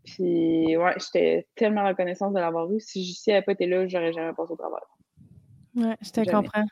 [0.06, 2.80] Puis, ouais, j'étais tellement reconnaissante de l'avoir eu.
[2.80, 4.82] Si Jussie n'avait pas été là, j'aurais jamais passé au travail.
[5.76, 6.66] Ouais, je te comprends.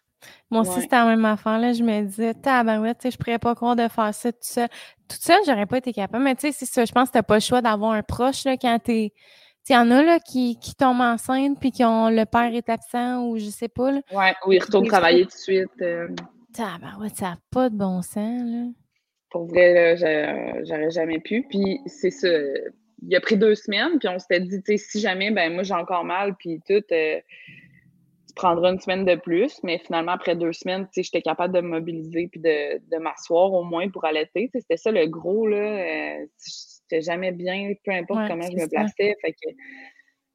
[0.50, 1.60] Moi aussi, c'était la même affaire.
[1.60, 1.74] Là.
[1.74, 4.68] Je me disais, tabarouette, tu sais, je pourrais pas croire de faire ça tout seul.
[5.08, 6.24] Toute seule, j'aurais pas été capable.
[6.24, 6.86] Mais tu sais, c'est ça.
[6.86, 9.14] Je pense que t'as pas le choix d'avoir un proche, là, quand t'es.
[9.70, 12.68] Il y en a là, qui, qui tombent enceintes puis qui ont le père est
[12.68, 13.92] absent ou je sais pas.
[13.92, 14.02] Là.
[14.12, 15.82] Ouais, ou ils retournent travailler tout de suite.
[15.82, 16.08] Euh...
[16.52, 18.42] Tabarouette, ça n'a pas de bon sens.
[18.44, 18.66] Là.
[19.30, 19.96] Pour vrai,
[20.66, 21.46] j'aurais jamais pu.
[21.48, 22.28] Puis c'est ça
[23.02, 25.64] il a pris deux semaines, puis on s'était dit, tu sais, si jamais, ben moi
[25.64, 27.20] j'ai encore mal, puis tout, euh,
[28.32, 29.60] tu prendras une semaine de plus.
[29.64, 33.64] Mais finalement, après deux semaines, j'étais capable de me mobiliser puis de, de m'asseoir au
[33.64, 34.50] moins pour allaiter.
[34.54, 35.58] C'était ça le gros, là.
[35.58, 36.26] Euh,
[36.90, 39.16] j'étais jamais bien, peu importe comment je me plaçais.
[39.22, 39.50] Fait que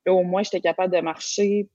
[0.06, 1.68] là, au moins, j'étais capable de marcher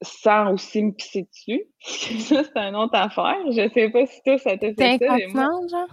[0.00, 1.64] sans aussi me pisser dessus.
[1.80, 3.38] ça, c'est une autre affaire.
[3.46, 5.18] Je sais pas si toi, ça t'a fait ça.
[5.28, 5.88] genre?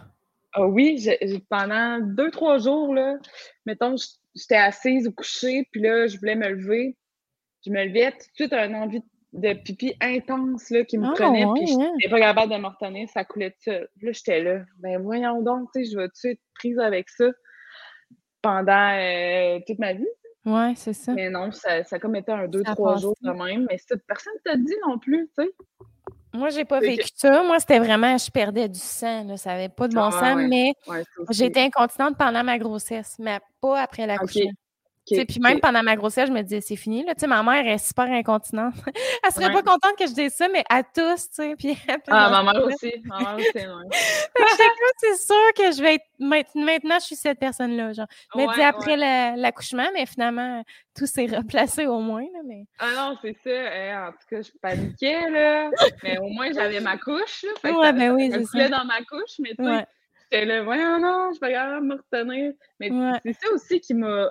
[0.53, 1.07] Ah oui,
[1.49, 3.17] pendant deux, trois jours, là,
[3.67, 3.95] mettons,
[4.35, 6.97] j'étais assise ou couchée, puis là, je voulais me lever.
[7.65, 9.05] Je me levais, tout de suite, un envie de
[9.63, 13.07] pipi intense là, qui me ah, prenait, puis je n'étais pas capable de me retenir,
[13.09, 13.79] ça coulait de ça.
[13.79, 14.61] Là, j'étais là.
[14.79, 17.25] Ben voyons donc, tu sais, je vais tout de suite prise avec ça
[18.41, 20.07] pendant euh, toute ma vie?
[20.45, 21.13] Ouais, c'est ça.
[21.13, 23.67] Mais non, ça, ça comme été un deux, trois jours quand même.
[23.69, 25.51] Mais ça, personne ne t'a dit non plus, tu sais.
[26.33, 27.43] Moi, j'ai pas vécu ça.
[27.43, 29.23] Moi, c'était vraiment, je perdais du sang.
[29.25, 29.35] Là.
[29.35, 30.73] Ça n'avait pas de bon ah, sens, mais
[31.31, 34.51] j'étais incontinente pendant ma grossesse, mais pas après l'accouchement.
[35.27, 37.03] Puis même pendant ma grossesse, je me disais, c'est fini.
[37.03, 37.13] Là.
[37.27, 38.73] ma mère est super incontinente.
[39.23, 41.29] Elle serait pas contente que je dise ça, mais à tous.
[41.57, 42.93] Puis, ah, ma mère aussi.
[43.05, 43.49] Ma mère aussi,
[44.97, 46.05] c'est sûr que je vais être.
[46.55, 47.93] Maintenant, je suis cette personne-là.
[47.93, 48.07] Genre.
[48.35, 48.97] Me dis après
[49.35, 50.63] l'accouchement, mais finalement,
[50.95, 52.23] tout s'est replacé au moins.
[52.33, 52.65] Là, mais...
[52.79, 53.49] Ah non, c'est ça.
[53.49, 55.29] Hein, en tout cas, je paniquais.
[55.29, 55.69] Là.
[56.03, 57.45] mais au moins, j'avais ma couche.
[57.63, 58.69] Là, ouais, ben oui, c'est ça.
[58.69, 59.85] dans ma couche, mais tu sais.
[60.31, 62.53] J'étais là, voyons, non, je de me retenir.
[62.79, 62.91] Mais
[63.25, 64.29] c'est ça aussi qui m'a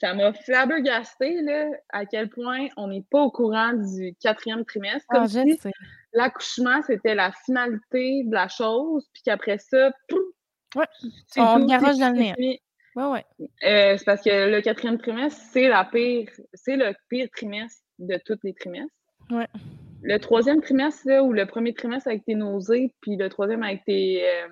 [0.00, 5.06] ça m'a flabbergasté là, à quel point on n'est pas au courant du quatrième trimestre.
[5.08, 5.58] Comme ah, si
[6.12, 9.90] l'accouchement, c'était la finalité de la chose, puis qu'après ça,
[10.76, 10.84] ouais.
[11.36, 12.60] on garage dans le nez.
[12.94, 13.24] Ouais, ouais.
[13.64, 18.18] Euh, c'est parce que le quatrième trimestre, c'est la pire, c'est le pire trimestre de
[18.26, 18.92] tous les trimestres.
[19.30, 19.46] Ouais.
[20.02, 23.84] Le troisième trimestre, là, ou le premier trimestre avec tes nausées, puis le troisième avec
[23.84, 24.48] tes, euh,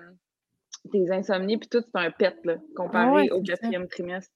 [0.91, 4.33] tes insomnies, puis tout, c'est un pet, là, comparé au quatrième trimestre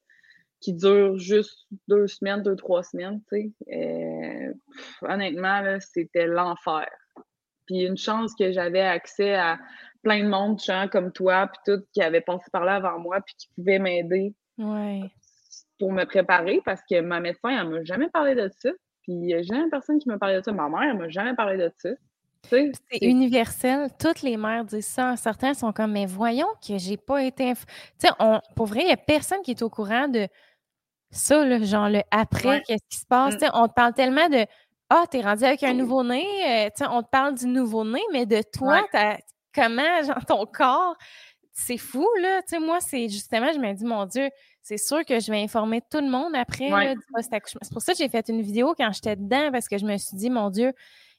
[0.65, 3.75] qui dure juste deux semaines, deux, trois semaines, tu sais.
[3.75, 4.53] Euh,
[5.03, 6.87] honnêtement, c'était l'enfer.
[7.67, 9.59] Puis une chance que j'avais accès à
[10.01, 13.21] plein de monde, gens comme toi, puis tout, qui avait passé par là avant moi,
[13.21, 14.33] puis qui pouvaient m'aider
[15.77, 18.71] pour me préparer, parce que ma médecin, elle m'a jamais parlé de ça.
[19.03, 20.51] Puis il n'y a jamais personne qui m'a parlé de ça.
[20.51, 21.89] Ma mère, elle m'a jamais parlé de ça.
[22.49, 23.89] C'est universel.
[23.99, 25.15] Toutes les mères disent ça.
[25.15, 27.53] Certains sont comme, mais voyons que j'ai pas été.
[27.53, 27.61] Tu
[27.97, 28.09] sais,
[28.55, 30.27] pour vrai, il n'y a personne qui est au courant de
[31.11, 33.35] ça, là, genre le après, qu'est-ce qui se passe?
[33.35, 33.49] Mm.
[33.53, 34.45] On te parle tellement de
[34.89, 36.25] Ah, t'es rendu avec un nouveau-né,
[36.67, 38.83] euh, on te parle du nouveau-né, mais de toi,
[39.53, 40.95] comment, genre ton corps,
[41.53, 42.41] c'est fou, là.
[42.45, 44.29] sais moi, c'est justement, je me dis, mon Dieu,
[44.61, 47.61] c'est sûr que je vais informer tout le monde après du post-accouchement.
[47.63, 49.97] C'est pour ça que j'ai fait une vidéo quand j'étais dedans, parce que je me
[49.97, 50.73] suis dit, mon Dieu,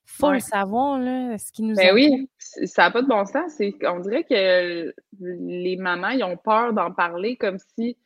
[0.07, 3.25] il faut le savoir, là, ce qui nous Ben oui, ça n'a pas de bon
[3.25, 3.53] sens.
[3.85, 7.97] On dirait que les mamans, ils ont peur d'en parler comme si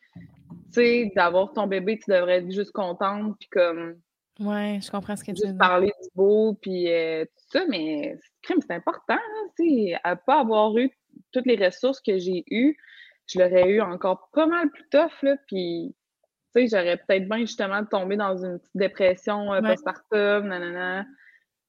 [0.72, 4.00] tu sais, d'avoir ton bébé, tu devrais être juste contente, puis comme.
[4.38, 5.58] Ouais, je comprends ce que tu veux dire.
[5.58, 8.16] parler du beau, puis euh, tout ça, mais
[8.46, 9.18] c'est important,
[9.58, 10.90] tu sais, à pas avoir eu
[11.32, 12.76] toutes les ressources que j'ai eues,
[13.26, 15.94] je l'aurais eu encore pas mal plus tough, là, puis,
[16.54, 21.06] tu sais, j'aurais peut-être bien justement tombé dans une petite dépression euh, postpartum, nanana.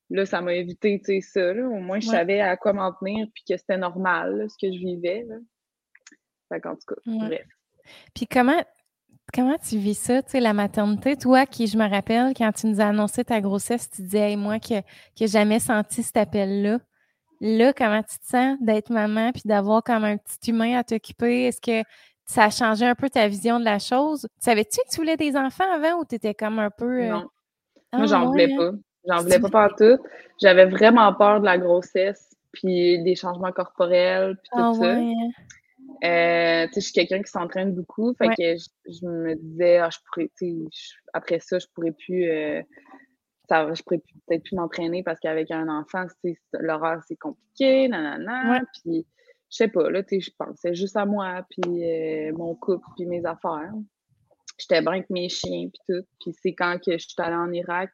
[0.10, 1.68] Là, ça m'a évité, tu sais, ça, là.
[1.68, 4.80] Au moins, je savais à quoi m'en tenir, puis que c'était normal, ce que je
[4.80, 5.36] vivais, là.
[6.50, 7.48] Fait qu'en tout cas, bref.
[8.14, 8.62] Puis comment,
[9.34, 11.16] Comment tu vis ça, tu sais, la maternité?
[11.16, 14.60] Toi, qui, je me rappelle, quand tu nous as annoncé ta grossesse, tu disais, moi,
[14.60, 14.82] que,
[15.18, 16.80] que jamais senti cet appel-là.
[17.40, 21.46] Là, comment tu te sens d'être maman puis d'avoir comme un petit humain à t'occuper?
[21.46, 21.88] Est-ce que
[22.26, 24.28] ça a changé un peu ta vision de la chose?
[24.40, 27.02] Savais-tu que tu voulais des enfants avant ou tu étais comme un peu.
[27.02, 27.28] Euh, non.
[27.94, 28.58] moi, j'en ah, voulais hein?
[28.58, 28.72] pas.
[29.08, 29.98] J'en voulais pas tout.
[30.40, 34.92] J'avais vraiment peur de la grossesse, puis des changements corporels, puis tout ah ça.
[34.92, 35.14] Hein?
[36.04, 38.56] Euh, je suis quelqu'un qui s'entraîne beaucoup, fait que
[38.92, 40.30] je, me disais, ah, je pourrais,
[41.14, 42.62] après ça, je pourrais plus, euh,
[43.48, 46.06] ça, je pourrais peut-être plus m'entraîner parce qu'avec un enfant,
[46.54, 49.06] l'horaire, c'est compliqué, nanana, puis
[49.52, 53.24] je sais pas, là, je pensais juste à moi, puis euh, mon couple, puis mes
[53.26, 53.74] affaires.
[54.58, 57.52] J'étais bien avec mes chiens, puis tout, puis c'est quand que je suis allée en
[57.52, 57.92] Irak,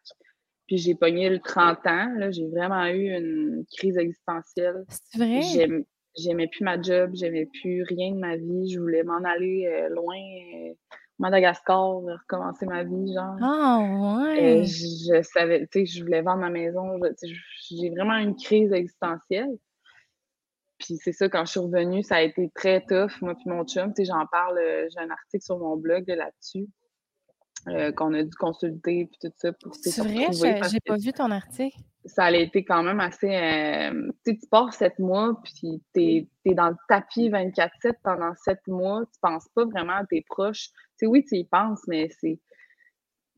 [0.66, 4.86] puis j'ai pogné le 30 ans, là, j'ai vraiment eu une crise existentielle.
[4.90, 5.86] C'est vrai?
[6.18, 8.70] J'aimais plus ma job, j'aimais plus rien de ma vie.
[8.72, 10.74] Je voulais m'en aller euh, loin, euh,
[11.20, 13.38] Madagascar, recommencer ma vie, genre.
[13.42, 14.64] Ah, ouais.
[14.66, 17.00] je, savais, tu sais, je voulais vendre ma maison.
[17.70, 19.58] J'ai vraiment une crise existentielle.
[20.78, 23.66] Puis c'est ça, quand je suis revenue, ça a été très tough, moi puis mon
[23.66, 23.94] chum.
[23.96, 26.68] Tu sais, j'en parle, euh, j'ai un article sur mon blog là-dessus.
[27.96, 30.28] qu'on a dû consulter puis tout ça pour C'est vrai,
[30.70, 33.30] j'ai pas vu ton article ça a été quand même assez.
[33.30, 38.34] Euh, tu sais, tu pars sept mois, puis tu es, dans le tapis 24-7 pendant
[38.36, 39.04] sept mois.
[39.14, 40.70] Tu penses pas vraiment à tes proches.
[40.72, 42.40] Tu sais, oui, tu y penses, mais c'est.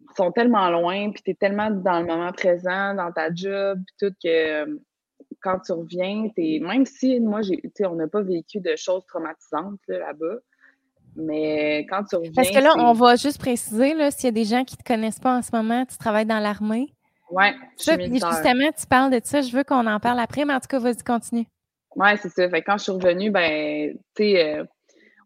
[0.02, 3.80] Ils sont tellement loin, puis tu es tellement dans le moment présent, dans ta job,
[4.00, 4.28] tout que
[4.64, 4.80] euh,
[5.42, 9.80] quand tu reviens, es, même si moi, j'ai, on n'a pas vécu de choses traumatisantes
[9.88, 10.38] là-bas,
[11.16, 12.32] mais quand tu reviens.
[12.36, 14.88] Parce que là, on va juste préciser, s'il y a des gens qui ne te
[14.88, 16.94] connaissent pas en ce moment, tu travailles dans l'armée.
[17.32, 17.46] Oui,
[17.78, 20.80] justement, tu parles de ça, je veux qu'on en parle après, mais en tout cas,
[20.80, 21.46] vas-y, continue.
[21.96, 22.50] Oui, c'est ça.
[22.50, 24.64] Fait quand je suis revenue, ben, tu sais, euh,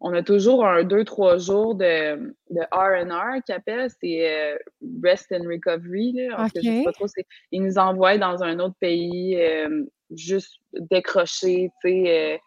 [0.02, 4.58] on a toujours un deux, trois jours de, de R&R qui appelle, c'est euh,
[5.04, 6.48] Rest and Recovery, là.
[6.56, 7.06] je sais pas trop,
[7.52, 12.42] ils nous envoient dans un autre pays, euh, juste décrocher, tu sais,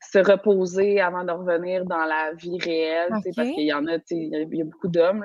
[0.00, 4.48] se reposer avant de revenir dans la vie réelle, parce qu'il y en a, il
[4.52, 5.24] y a beaucoup d'hommes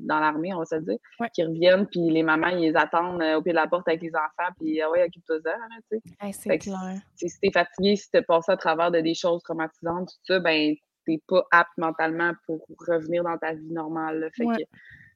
[0.00, 0.98] dans l'armée, on va se dire,
[1.34, 4.02] qui reviennent, puis les mamans, ils les attendent euh, au pied de la porte avec
[4.02, 5.56] les enfants, puis ah ouais, occupe-toi ça,
[5.90, 6.32] tu sais.
[6.32, 7.00] c'est clair.
[7.16, 10.74] Si t'es fatigué, si t'es passé à travers de des choses traumatisantes, tout ça, ben
[11.06, 14.30] t'es pas apte mentalement pour revenir dans ta vie normale.
[14.34, 14.62] Fait que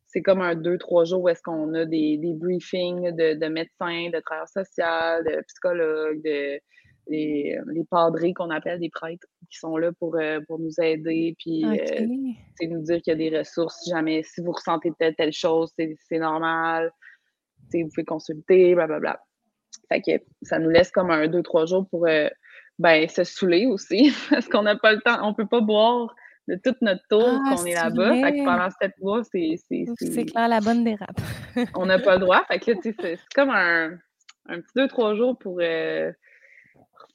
[0.06, 3.46] c'est comme un deux, trois jours où est-ce qu'on a des, des briefings de, de
[3.46, 6.60] médecins, de travailleurs sociaux, de psychologues, de
[7.08, 11.34] les, les padrés qu'on appelle des prêtres qui sont là pour, euh, pour nous aider,
[11.38, 12.06] puis euh,
[12.66, 13.80] nous dire qu'il y a des ressources.
[13.82, 16.92] Si jamais, si vous ressentez telle, telle chose, c'est normal.
[17.72, 19.20] Vous pouvez consulter, blablabla.
[19.88, 22.28] Fait que ça nous laisse comme un, deux, trois jours pour euh,
[22.78, 26.14] ben, se saouler aussi, parce qu'on n'a pas le temps, on peut pas boire
[26.46, 28.14] de toute notre tour ah, qu'on est, là-bas.
[28.22, 29.56] Fait que pendant sept mois, c'est.
[29.96, 31.20] C'est clair, la bonne dérape.
[31.74, 32.42] on n'a pas le droit.
[32.48, 33.98] Fait que c'est comme un,
[34.46, 35.60] un petit deux, trois jours pour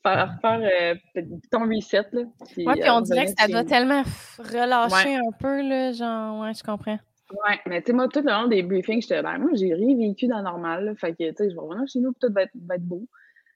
[0.03, 2.05] faire, faire euh, ton reset.
[2.11, 4.03] Là, puis, puis on dirait que ça doit tellement
[4.37, 6.99] relâcher un peu, là, genre, ouais, je comprends.
[7.31, 9.97] Ouais, mais tu sais, moi, tout le long des briefings, j'étais, ben, moi, j'ai rien
[9.97, 12.33] vécu dans le normal, fait que, tu sais, je vais revenir chez nous, puis tout
[12.33, 13.07] va être, va être, beau.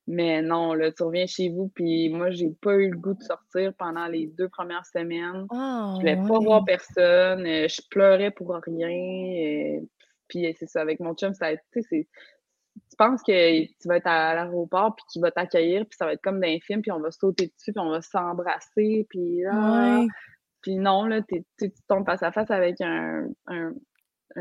[0.07, 3.21] Mais non, là, tu reviens chez vous, puis moi, j'ai pas eu le goût de
[3.21, 5.45] sortir pendant les deux premières semaines.
[5.51, 8.89] Oh, je voulais pas voir personne, euh, je pleurais pour rien.
[8.89, 9.85] Et, euh,
[10.29, 12.07] puis c'est ça, avec mon chum, ça a été,
[12.89, 16.13] tu penses que tu vas être à l'aéroport puis qu'il va t'accueillir puis ça va
[16.13, 19.41] être comme dans un film puis on va sauter dessus puis on va s'embrasser puis
[19.43, 20.05] là
[20.61, 21.43] puis non là tu
[21.87, 23.73] tombes face à face avec un, un,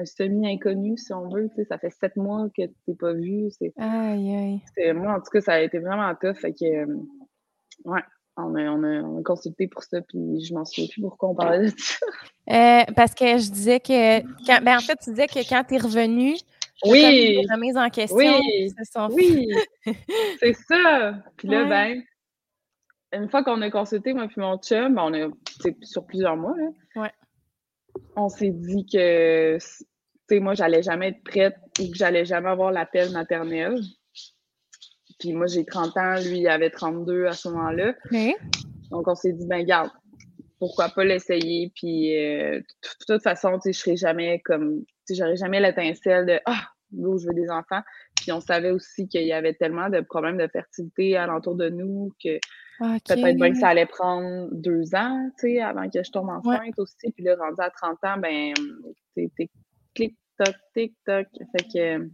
[0.05, 3.72] semi inconnu si on veut ça fait sept mois que tu t'es pas vu c'est
[3.78, 6.97] aïe aïe moi en tout cas ça a été vraiment tough fait que euh,
[7.84, 8.03] ouais
[8.37, 11.30] on a, on, a, on a, consulté pour ça, puis je m'en souviens plus pourquoi
[11.30, 12.07] on parlait de ça.
[12.49, 15.74] Euh, parce que je disais que, quand, ben en fait, tu disais que quand tu
[15.74, 16.34] es revenu,
[16.85, 17.47] oui.
[17.51, 18.16] remise en question.
[18.16, 19.49] Oui.
[19.87, 19.95] Oui.
[20.41, 21.14] c'est ça.
[21.37, 22.03] Puis là, ben,
[23.12, 25.29] une fois qu'on a consulté, moi puis mon chum, ben, on a,
[25.83, 26.55] sur plusieurs mois,
[26.97, 27.11] ouais.
[28.16, 29.85] on s'est dit que, tu
[30.29, 33.81] sais, moi, j'allais jamais être prête ou que j'allais jamais avoir l'appel maternel.
[35.18, 37.95] Puis moi, j'ai 30 ans, lui, il avait 32 à ce moment-là.
[38.91, 39.91] Donc, on s'est dit, ben, garde,
[40.59, 41.72] pourquoi pas l'essayer?
[41.74, 42.64] Puis, euh, de
[43.07, 47.34] toute façon, tu sais, je serai jamais comme, j'aurais jamais l'étincelle de, ah, je veux
[47.34, 47.82] des enfants.
[48.16, 52.12] Puis on savait aussi qu'il y avait tellement de problèmes de fertilité alentour de nous
[52.22, 52.38] que
[52.78, 56.78] peut-être bien que ça allait prendre deux ans, tu sais, avant que je tombe enceinte
[56.78, 57.11] aussi.
[57.14, 58.52] Puis là, rendu à 30 ans, ben,
[59.14, 59.30] t'es
[59.94, 61.26] clic-toc, tic-toc.
[61.52, 62.09] Fait que,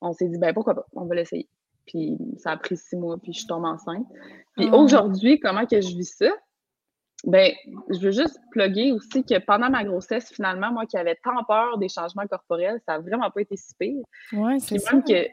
[0.00, 1.48] on s'est dit, ben, pourquoi pas, on va l'essayer.
[1.86, 4.06] Puis ça a pris six mois, puis je tombe enceinte.
[4.56, 4.76] Puis ah.
[4.76, 6.30] aujourd'hui, comment que je vis ça?
[7.24, 7.52] Ben,
[7.90, 11.76] je veux juste plugger aussi que pendant ma grossesse, finalement, moi qui avais tant peur
[11.78, 14.02] des changements corporels, ça n'a vraiment pas été si pire.
[14.32, 14.94] Oui, c'est ça.
[14.94, 15.28] même que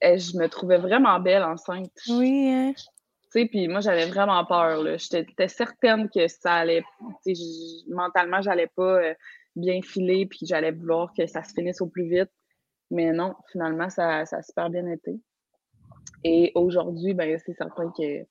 [0.00, 1.92] eh, je me trouvais vraiment belle enceinte.
[2.08, 2.48] Oui.
[2.50, 2.72] Hein.
[2.74, 4.82] Tu sais, puis moi, j'avais vraiment peur.
[4.98, 6.84] J'étais certaine que ça allait.
[7.88, 9.14] Mentalement, j'allais pas euh,
[9.56, 12.30] bien filer, puis j'allais vouloir que ça se finisse au plus vite.
[12.90, 15.20] Mais non, finalement, ça, ça a super bien été.
[16.24, 18.24] Et aujourd'hui, ben, c'est certain que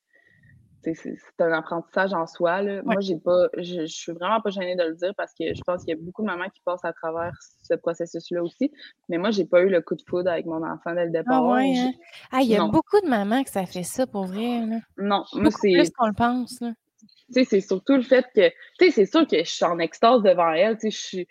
[0.94, 2.62] c'est un apprentissage en soi.
[2.62, 2.82] Là.
[2.84, 5.62] Moi, j'ai pas, je, je, suis vraiment pas gênée de le dire parce que je
[5.66, 7.32] pense qu'il y a beaucoup de mamans qui passent à travers
[7.64, 8.72] ce processus-là aussi.
[9.10, 11.20] Mais moi, j'ai pas eu le coup de foudre avec mon enfant dès le ah
[11.20, 11.44] départ.
[11.44, 11.92] Ah ouais, hein?
[12.32, 14.66] ah, il y a beaucoup de mamans que ça fait ça pour vrai.
[14.66, 14.78] Là.
[14.98, 15.74] Non, moi, c'est.
[15.74, 16.60] plus qu'on le pense.
[16.60, 16.66] Tu
[17.32, 18.50] sais, c'est surtout le fait que.
[18.50, 20.78] Tu sais, c'est sûr que je suis en extase devant elle.
[20.78, 21.26] Tu sais,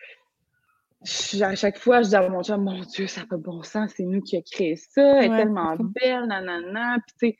[1.05, 3.37] je suis à chaque fois, je dis à mon chum, mon Dieu, ça n'a pas
[3.37, 6.97] bon sens, c'est nous qui a créé ça, elle est tellement belle, nanana.
[7.07, 7.39] Puis, tu sais,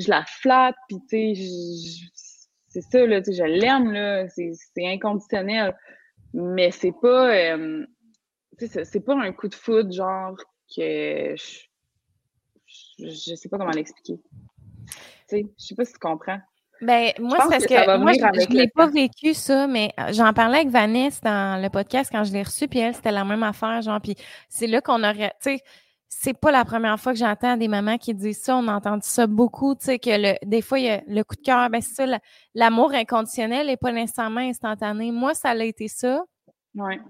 [0.00, 2.10] je la flatte, puis tu sais,
[2.68, 5.76] c'est ça, là, tu sais, je l'aime, là, c'est inconditionnel.
[6.32, 7.84] Mais c'est pas, euh,
[8.58, 10.36] tu sais, c'est pas un coup de foudre, genre,
[10.74, 11.58] que je,
[12.98, 14.20] je, sais pas comment l'expliquer.
[14.86, 14.94] Tu
[15.26, 16.38] sais, je sais pas si tu comprends.
[16.80, 20.32] Ben, moi, c'est parce que, moi, je ne l'ai pas vécu, ça, mais euh, j'en
[20.32, 23.42] parlais avec Vanessa dans le podcast quand je l'ai reçu, puis elle, c'était la même
[23.42, 24.14] affaire, genre, puis
[24.48, 25.60] c'est là qu'on aurait, tu sais,
[26.12, 28.56] c'est pas la première fois que j'entends des mamans qui disent ça.
[28.56, 31.22] On a entendu ça beaucoup, tu sais, que le, des fois, il y a le
[31.22, 32.18] coup de cœur, ben c'est ça,
[32.54, 35.12] l'amour inconditionnel n'est pas nécessairement instantané.
[35.12, 36.24] Moi, ça a été ça.
[36.74, 37.00] Ouais.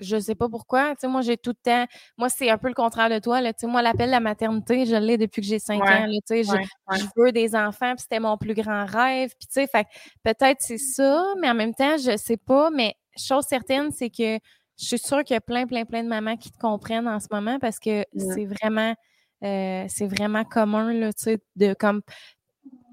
[0.00, 0.90] Je sais pas pourquoi.
[0.90, 1.86] Tu sais, moi, j'ai tout le temps.
[2.18, 3.40] Moi, c'est un peu le contraire de toi.
[3.40, 3.52] Là.
[3.52, 6.06] Tu sais, moi, l'appel de la maternité, je l'ai depuis que j'ai cinq ans.
[6.06, 9.30] tu sais, je, veux des enfants, puis c'était mon plus grand rêve.
[9.38, 9.86] Puis, tu sais, fait
[10.24, 12.70] peut-être c'est ça, mais en même temps, je sais pas.
[12.70, 14.38] Mais chose certaine, c'est que
[14.78, 17.18] je suis sûre qu'il y a plein, plein, plein de mamans qui te comprennent en
[17.18, 18.94] ce moment parce que c'est vraiment,
[19.42, 22.00] euh, c'est vraiment commun, là, tu sais, de comme,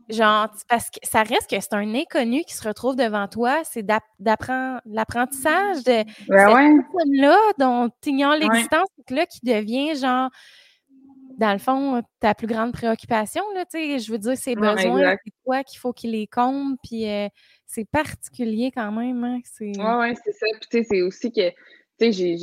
[0.09, 3.85] genre, parce que ça reste que c'est un inconnu qui se retrouve devant toi, c'est
[4.19, 10.31] d'apprendre l'apprentissage de ben cette là dont tu ignores l'existence, là, qui devient, genre,
[11.37, 15.17] dans le fond, ta plus grande préoccupation, là, tu sais, je veux dire, c'est besoins,
[15.23, 17.27] c'est toi qu'il faut qu'il les compte, puis euh,
[17.65, 21.51] c'est particulier quand même, hein, Oui, ouais, c'est ça, puis tu sais, c'est aussi que
[21.97, 22.35] tu sais,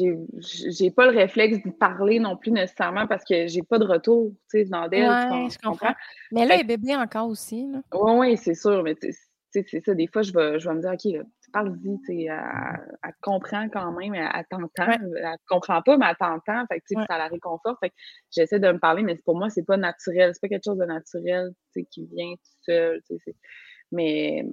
[0.71, 4.33] j'ai pas le réflexe d'y parler non plus nécessairement parce que j'ai pas de retour,
[4.51, 5.11] tu sais, dans d'elle.
[5.31, 5.95] Oui, je comprends.
[6.31, 7.83] Mais là, elle est bébé encore aussi, là.
[7.93, 10.75] Oui, oui, c'est sûr, mais tu sais, c'est ça, des fois, je vais, je vais
[10.75, 15.99] me dire, OK, parle-y, tu sais, elle, comprend quand même, elle, t'entend, elle comprend pas,
[15.99, 17.95] mais elle t'entend, fait que, tu sais, ça la réconforte, fait que
[18.31, 20.87] j'essaie de me parler, mais pour moi, c'est pas naturel, c'est pas quelque chose de
[20.87, 23.37] naturel, tu sais, qui vient tout seul, tu sais,
[23.91, 24.47] mais,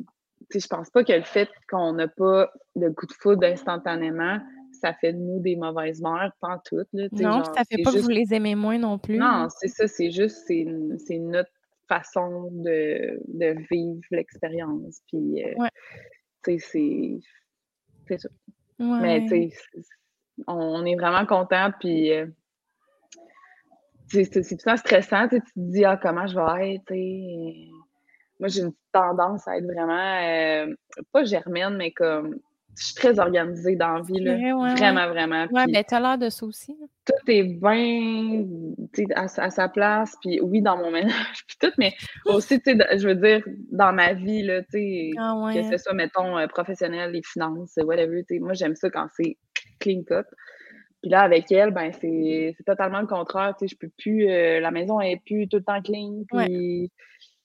[0.53, 4.39] je pense pas que le fait qu'on n'a pas de coup de foudre instantanément,
[4.71, 6.87] ça fait de nous des mauvaises mères, pas toutes.
[6.93, 9.17] Là, non, ça fait pas que vous les aimez moins non plus.
[9.17, 11.51] Non, c'est ça, c'est juste, c'est notre
[11.87, 15.01] façon de, de vivre l'expérience.
[15.07, 15.53] Puis, euh,
[16.43, 17.19] tu sais,
[18.07, 18.29] c'est ça.
[18.79, 19.51] Mais, tu sais,
[20.47, 22.13] on, est vraiment content, puis.
[22.13, 22.27] Euh,
[24.11, 26.91] c'est tout ça stressant, tu te dis, ah, comment je vais être,
[28.39, 30.73] Moi, j'ai une tendance à être vraiment, euh,
[31.11, 32.39] pas germaine, mais comme
[32.79, 34.35] je suis très organisée dans la vie, là.
[34.75, 35.47] vraiment, vraiment.
[35.51, 36.77] Oui, ben t'as l'air de ça aussi.
[37.05, 38.45] Tout est bien
[39.15, 41.93] à, à, sa place, puis oui, dans mon ménage, puis tout, mais
[42.25, 45.77] aussi, tu sais, je veux dire, dans ma vie, là, tu sais, ah que ce
[45.77, 49.37] soit, mettons, euh, professionnel, les finances, whatever, tu sais, moi, j'aime ça quand c'est
[49.79, 50.27] clean cut.
[51.01, 54.59] Puis là, avec elle, ben, c'est totalement le contraire, tu sais, je peux plus, euh,
[54.59, 56.91] la maison est plus tout le temps clean, puis,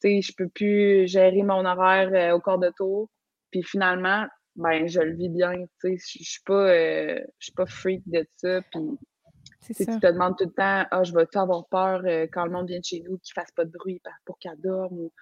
[0.01, 3.09] sais, je peux plus gérer mon horaire euh, au corps de tour.
[3.51, 4.27] Puis finalement,
[4.57, 5.53] ben je le vis bien.
[5.81, 8.61] Tu sais, je suis pas, euh, je suis pas freak de ça.
[8.73, 12.51] Puis tu te demandes tout le temps, ah, je vais-tu avoir peur euh, quand le
[12.51, 15.13] monde vient de chez nous qu'il fasse pas de bruit pour qu'elle dorme ou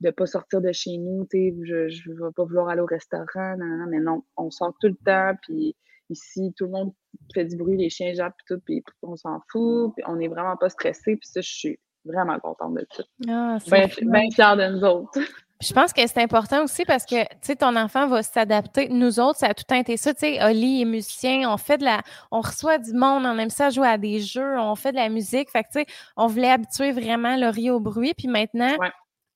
[0.00, 2.86] de pas sortir de chez nous, tu sais, je, je vais pas vouloir aller au
[2.86, 5.76] restaurant, non, mais non, on sort tout le temps, puis
[6.08, 6.94] ici, tout le monde
[7.34, 10.28] fait du bruit, les chiens jappent, puis tout, puis on s'en fout, puis on est
[10.28, 13.02] vraiment pas stressé, puis ça, je suis vraiment contente de ça.
[13.28, 15.20] Ah, bien, bien fière de nous autres.
[15.60, 18.88] Je pense que c'est important aussi parce que, tu sais, ton enfant va s'adapter.
[18.88, 20.14] Nous autres, ça a tout été ça.
[20.14, 23.50] Tu sais, Oli est musicien, on fait de la, on reçoit du monde, on aime
[23.50, 25.50] ça jouer à des jeux, on fait de la musique.
[25.50, 25.86] Fait que, tu sais,
[26.16, 28.14] on voulait habituer vraiment Laurie au bruit.
[28.16, 28.74] Puis maintenant,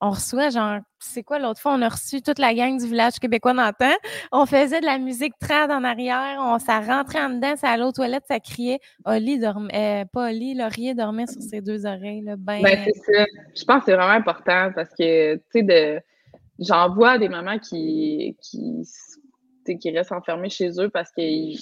[0.04, 3.18] on reçoit, genre, c'est quoi l'autre fois, on a reçu toute la gang du village
[3.18, 3.94] québécois d'antan.
[4.32, 7.84] On faisait de la musique trad en arrière, on, ça rentrait en dedans, ça allait
[7.84, 8.80] aux toilettes, ça criait.
[9.06, 12.60] Oli dormait, euh, pas Oli, Laurier dormait sur ses deux oreilles, là, ben...
[12.62, 13.24] ben c'est ça.
[13.56, 16.00] Je pense que c'est vraiment important parce que, tu sais, de
[16.58, 18.82] j'en vois des mamans qui, qui,
[19.80, 21.58] qui restent enfermées chez eux parce qu'ils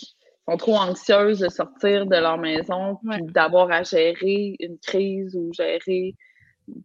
[0.48, 5.52] sont trop anxieuses de sortir de leur maison puis d'avoir à gérer une crise ou
[5.52, 6.14] gérer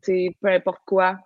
[0.05, 1.18] peu importe quoi.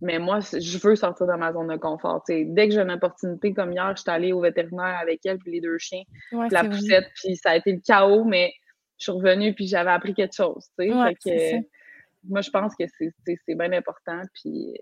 [0.00, 2.22] Mais moi, je veux sortir de ma zone de confort.
[2.28, 5.52] dès que j'ai une opportunité, comme hier, je suis allée au vétérinaire avec elle puis
[5.52, 8.52] les deux chiens, la poussette, puis ça a été le chaos, mais
[8.98, 10.66] je suis revenue puis j'avais appris quelque chose.
[10.78, 14.22] moi, je pense que c'est bien important.
[14.34, 14.74] Puis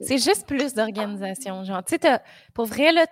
[0.00, 1.64] c'est juste plus d'organisation.
[1.64, 2.18] Genre, tu sais,
[2.54, 3.06] pour vrai, là,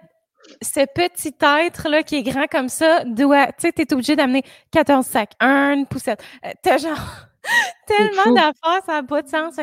[0.62, 5.04] ce petit être-là qui est grand comme ça doit, tu sais, t'es obligé d'amener 14
[5.04, 6.22] sacs, une poussette.
[6.44, 7.28] Euh, t'as genre
[7.86, 9.56] tellement d'affaires, ça n'a pas de sens.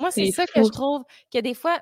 [0.00, 1.02] moi, c'est ça que je trouve
[1.32, 1.78] que des fois,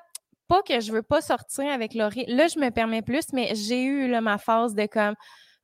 [0.47, 2.25] pas que je veux pas sortir avec Laurie.
[2.27, 5.15] Là, je me permets plus, mais j'ai eu là, ma phase de comme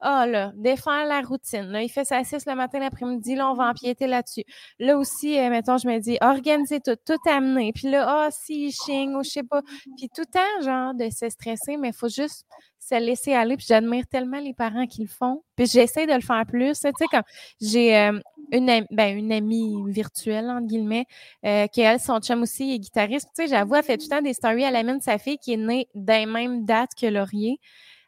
[0.06, 1.72] ah là, défaire la routine.
[1.72, 4.44] Là, il fait ça à 6 le matin, l'après-midi, là, on va empiéter là-dessus.
[4.78, 7.72] Là aussi, euh, mettons, je me dis, organiser tout, tout amener.
[7.74, 9.62] Puis là, ah, si, ching, ou je sais pas.
[9.98, 12.46] Puis tout le temps, genre, de se stresser, mais il faut juste
[12.88, 13.58] se laisser aller.
[13.58, 15.44] Puis j'admire tellement les parents qui le font.
[15.56, 16.74] Puis j'essaie de le faire plus.
[16.74, 17.24] Tu sais, comme
[17.62, 18.20] j'ai euh,
[18.52, 21.06] une, ben, une amie virtuelle, entre guillemets,
[21.46, 23.28] euh, qui, elle, son chum aussi est guitariste.
[23.36, 24.64] Tu sais, j'avoue, elle fait tout le temps des stories.
[24.64, 27.60] Elle amène sa fille qui est née d'un même date que Laurier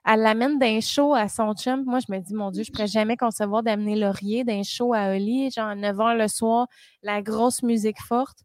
[0.05, 1.83] elle l'amène d'un show à son chum.
[1.83, 4.93] Moi, je me dis, mon Dieu, je ne pourrais jamais concevoir d'amener Laurier d'un show
[4.93, 6.67] à Oli, genre à 9 h le soir,
[7.01, 8.37] la grosse musique forte.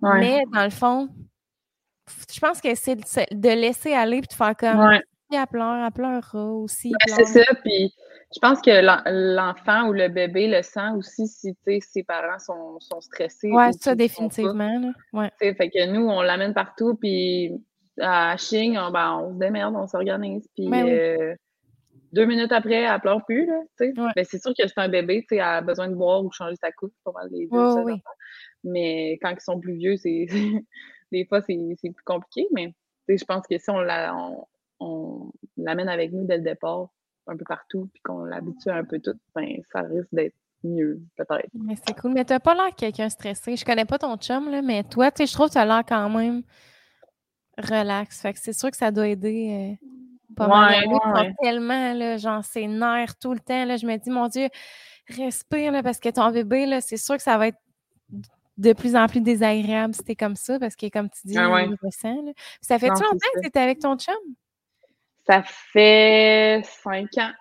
[0.00, 1.08] Mais dans le fond,
[2.32, 4.78] je pense que c'est de laisser aller puis de faire comme.
[4.78, 5.02] Ouais.
[5.32, 6.92] Elle pleure, elle pleurera aussi.
[7.06, 7.92] c'est ça, puis
[8.34, 13.00] je pense que l'enfant ou le bébé le sent aussi si ses parents sont, sont
[13.00, 13.50] stressés.
[13.52, 14.92] Oui, ça, définitivement.
[15.12, 15.30] Ouais.
[15.38, 17.52] Fait que nous, on l'amène partout, puis
[18.00, 20.48] à Ching, on, ben, on se démerde, on s'organise.
[20.54, 21.34] Puis ben euh,
[22.12, 23.46] deux minutes après, elle pleure plus.
[23.46, 26.56] Là, ben, c'est sûr que c'est un bébé, elle a besoin de boire ou changer
[26.56, 27.94] sa coupe, pour les deux.
[28.64, 30.26] Mais quand ils sont plus vieux, c'est
[31.12, 32.46] des fois, c'est plus compliqué.
[32.52, 32.72] Mais
[33.08, 33.80] je pense que si on
[35.56, 36.88] l'amène avec nous dès le départ,
[37.26, 41.48] un peu partout, puis qu'on l'habitue un peu tout, ben, ça risque d'être mieux, peut-être.
[41.86, 42.12] c'est cool.
[42.12, 43.56] Mais t'as pas l'air quelqu'un stressé.
[43.56, 45.66] Je connais pas ton chum, là, mais toi, tu sais, je trouve que tu as
[45.66, 46.42] l'air quand même
[47.58, 48.20] relax.
[48.20, 49.86] Fait que c'est sûr que ça doit aider euh,
[50.36, 50.86] pas mal.
[50.86, 53.64] Ouais, tellement, là, genre, c'est nerfs tout le temps.
[53.64, 54.48] Là, je me dis, mon Dieu,
[55.08, 57.58] respire, là, parce que ton bébé, là, c'est sûr que ça va être
[58.58, 61.62] de plus en plus désagréable si t'es comme ça, parce que, comme tu dis, ah
[61.62, 62.22] il ressent.
[62.22, 62.32] Là.
[62.60, 64.14] Ça fait-tu longtemps que t'étais avec ton chum?
[65.26, 67.32] Ça fait cinq ans.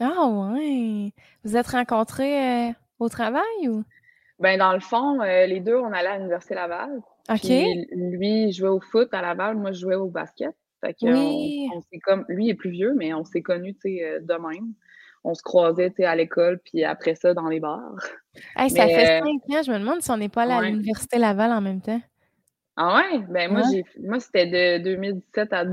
[0.00, 1.12] Ah ouais!
[1.44, 3.84] Vous êtes rencontrés euh, au travail ou?
[4.40, 7.00] Ben, dans le fond, euh, les deux, on allait à l'Université Laval.
[7.30, 7.44] OK.
[7.44, 10.54] lui, il jouait au foot à Laval, moi, je jouais au basket.
[10.84, 11.68] Fait que oui.
[11.74, 14.34] on, s'est comme, lui est plus vieux, mais on s'est connus, tu sais, euh, de
[14.34, 14.74] même.
[15.22, 17.96] On se croisait, tu sais, à l'école, puis après ça, dans les bars.
[18.56, 21.52] ça fait cinq ans, je me demande si on n'est pas allé à l'Université Laval
[21.52, 22.00] en même temps.
[22.76, 23.20] Ah ouais?
[23.30, 23.62] Ben moi,
[24.02, 25.64] moi c'était de 2017 à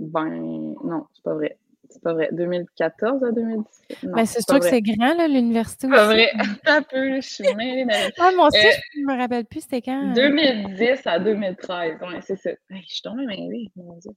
[0.00, 0.84] 2020.
[0.84, 1.58] Non, c'est pas vrai.
[1.88, 2.28] C'est pas vrai.
[2.32, 4.10] 2014 à 2017.
[4.10, 5.96] Ben, c'est sûr que c'est grand, là, l'université aussi.
[5.96, 6.30] Pas vrai.
[6.66, 7.86] un peu, je suis mêlée.
[8.18, 10.12] Ah, moi aussi, euh, je me rappelle plus, c'était quand?
[10.14, 10.96] 2010 euh?
[11.04, 11.98] à 2013.
[12.00, 12.50] Ouais, c'est ça.
[12.70, 14.12] je suis tombée mêlée, mon Dieu.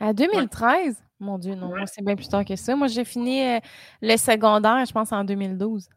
[0.00, 1.02] À 2013?
[1.20, 2.74] Mon Dieu, non, moi, c'est bien plus tard que ça.
[2.74, 3.60] Moi, j'ai fini euh,
[4.00, 5.88] le secondaire, je pense, en 2012.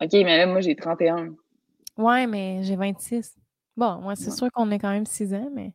[0.00, 1.34] OK, mais là, moi, j'ai 31.
[1.96, 3.36] Ouais, mais j'ai 26.
[3.76, 5.72] Bon, moi, c'est sûr qu'on est quand même 6 ans, mais.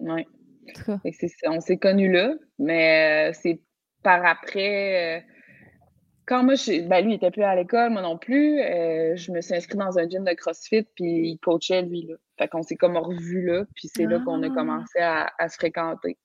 [0.00, 0.26] Ouais.
[1.44, 3.60] On s'est connus là, mais c'est
[4.02, 5.20] par après, euh,
[6.26, 9.32] quand moi, je, ben lui, il était plus à l'école, moi non plus, euh, je
[9.32, 12.14] me suis inscrite dans un gym de CrossFit, puis il coachait, lui, là.
[12.38, 14.54] Fait qu'on s'est comme revus là, puis c'est là qu'on a ah!
[14.54, 16.18] commencé à, se fréquenter.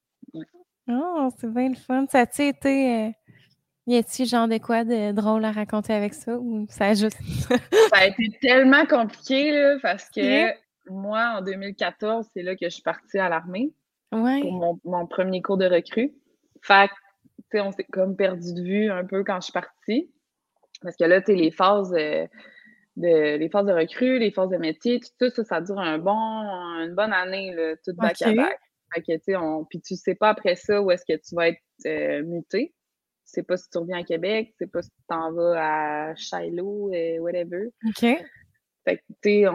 [0.87, 2.05] Oh, c'est bien le fun.
[2.09, 2.95] Ça a-tu été...
[2.95, 3.09] Euh,
[3.87, 7.17] y a-t-il genre de quoi de drôle à raconter avec ça ou ça a juste...
[7.89, 10.51] ça a été tellement compliqué, là, parce que
[10.89, 13.71] moi, en 2014, c'est là que je suis partie à l'armée.
[14.11, 16.13] Pour mon, mon, premier cours de recrue.
[16.61, 16.89] Fait
[17.55, 20.11] on s'est comme perdu de vue un peu quand je suis partie.
[20.81, 22.25] Parce que là, tu les phases euh,
[22.97, 26.15] de les phases de recrue, les phases de métier, tout, ça, ça dure un bon,
[26.15, 28.59] une bonne année, là, tout back à back.
[28.93, 31.61] Fait tu on, puis tu sais pas après ça où est-ce que tu vas être
[31.85, 32.73] euh, muté.
[33.25, 36.09] Tu sais pas si tu reviens à Québec, tu sais pas si tu t'en vas
[36.09, 37.67] à Shiloh, et euh, whatever.
[37.87, 38.01] OK.
[38.83, 39.45] Fait que, tu sais,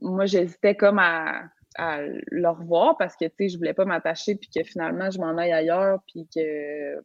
[0.00, 1.42] moi, j'hésitais comme à,
[1.78, 5.18] à le revoir parce que, tu sais, je voulais pas m'attacher puis que finalement, je
[5.18, 6.96] m'en aille ailleurs puis que,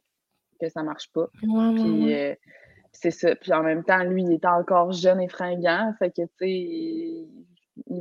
[0.60, 1.28] que ça marche pas.
[1.40, 2.34] puis euh,
[2.92, 3.34] c'est ça.
[3.36, 5.92] Puis en même temps, lui, il était encore jeune et fringant.
[5.98, 7.28] Fait que, tu sais, il,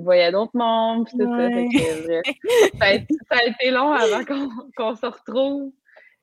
[0.03, 1.49] voyait d'autres mondes puis tout ça.
[1.49, 4.23] Fait que, ça, a, été long avant
[4.75, 5.71] qu'on se retrouve.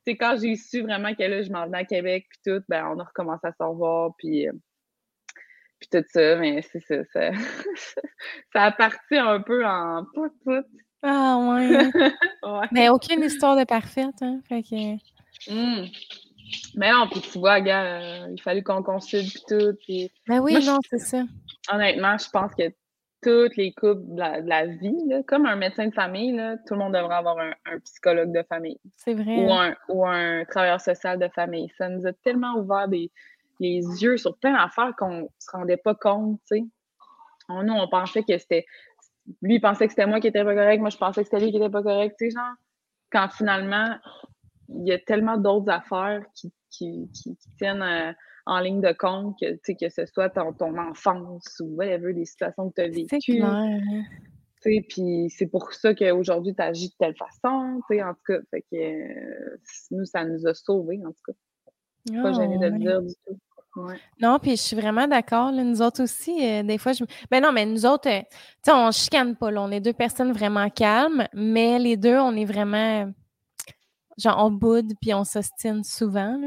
[0.06, 2.86] C'est quand j'ai su vraiment que là, je m'en venais à Québec puis tout, ben
[2.94, 4.48] on a recommencé à se revoir puis...
[4.48, 4.52] Euh,
[5.78, 7.30] puis tout ça, mais c'est ça, ça,
[8.52, 10.66] ça a parti un peu en pout pout.
[11.02, 11.38] Ah
[12.44, 12.68] ouais.
[12.72, 14.40] Mais aucune histoire de parfaite, hein.
[14.48, 14.94] Fait que.
[15.50, 15.88] Mmh.
[16.74, 19.76] Mais non, puis tu vois, gars, euh, il fallait qu'on consulte puis tout.
[19.84, 20.10] Puis...
[20.26, 21.22] Ben oui, non, c'est ça.
[21.70, 22.72] Honnêtement, je pense que
[23.22, 26.80] toutes les couples de la, vie, là, comme un médecin de famille, là, tout le
[26.80, 28.78] monde devrait avoir un, psychologue de famille.
[28.96, 29.44] C'est vrai.
[29.44, 31.70] Ou un, ou un travailleur social de famille.
[31.76, 33.10] Ça nous a tellement ouvert des,
[33.60, 36.64] les yeux sur plein d'affaires qu'on se rendait pas compte, tu sais.
[37.48, 38.66] Nous, on pensait que c'était.
[39.42, 41.42] Lui, il pensait que c'était moi qui étais pas correct, moi, je pensais que c'était
[41.42, 42.54] lui qui était pas correct, tu sais, genre.
[43.10, 43.96] quand finalement,
[44.68, 47.08] il y a tellement d'autres affaires qui, qui,
[47.58, 48.12] tiennent euh,
[48.46, 52.70] en ligne de compte, que, que ce soit ton, ton enfance ou whatever, des situations
[52.70, 53.42] que tu as vécues.
[54.88, 58.38] Puis c'est pour ça qu'aujourd'hui, tu agis de telle façon, en tout cas.
[58.50, 59.56] Fait que euh,
[59.90, 62.22] nous, ça nous a sauvés, en tout cas.
[62.22, 63.38] pas gêné de le dire du tout.
[64.20, 65.52] Non, puis je suis vraiment d'accord.
[65.52, 67.04] Nous autres aussi, euh, des fois, je.
[67.30, 69.50] Ben non, mais nous autres, euh, tu sais, on chicane pas.
[69.50, 69.62] Là.
[69.62, 73.12] On est deux personnes vraiment calmes, mais les deux, on est vraiment.
[74.16, 76.40] Genre, on boude puis on s'ostine souvent.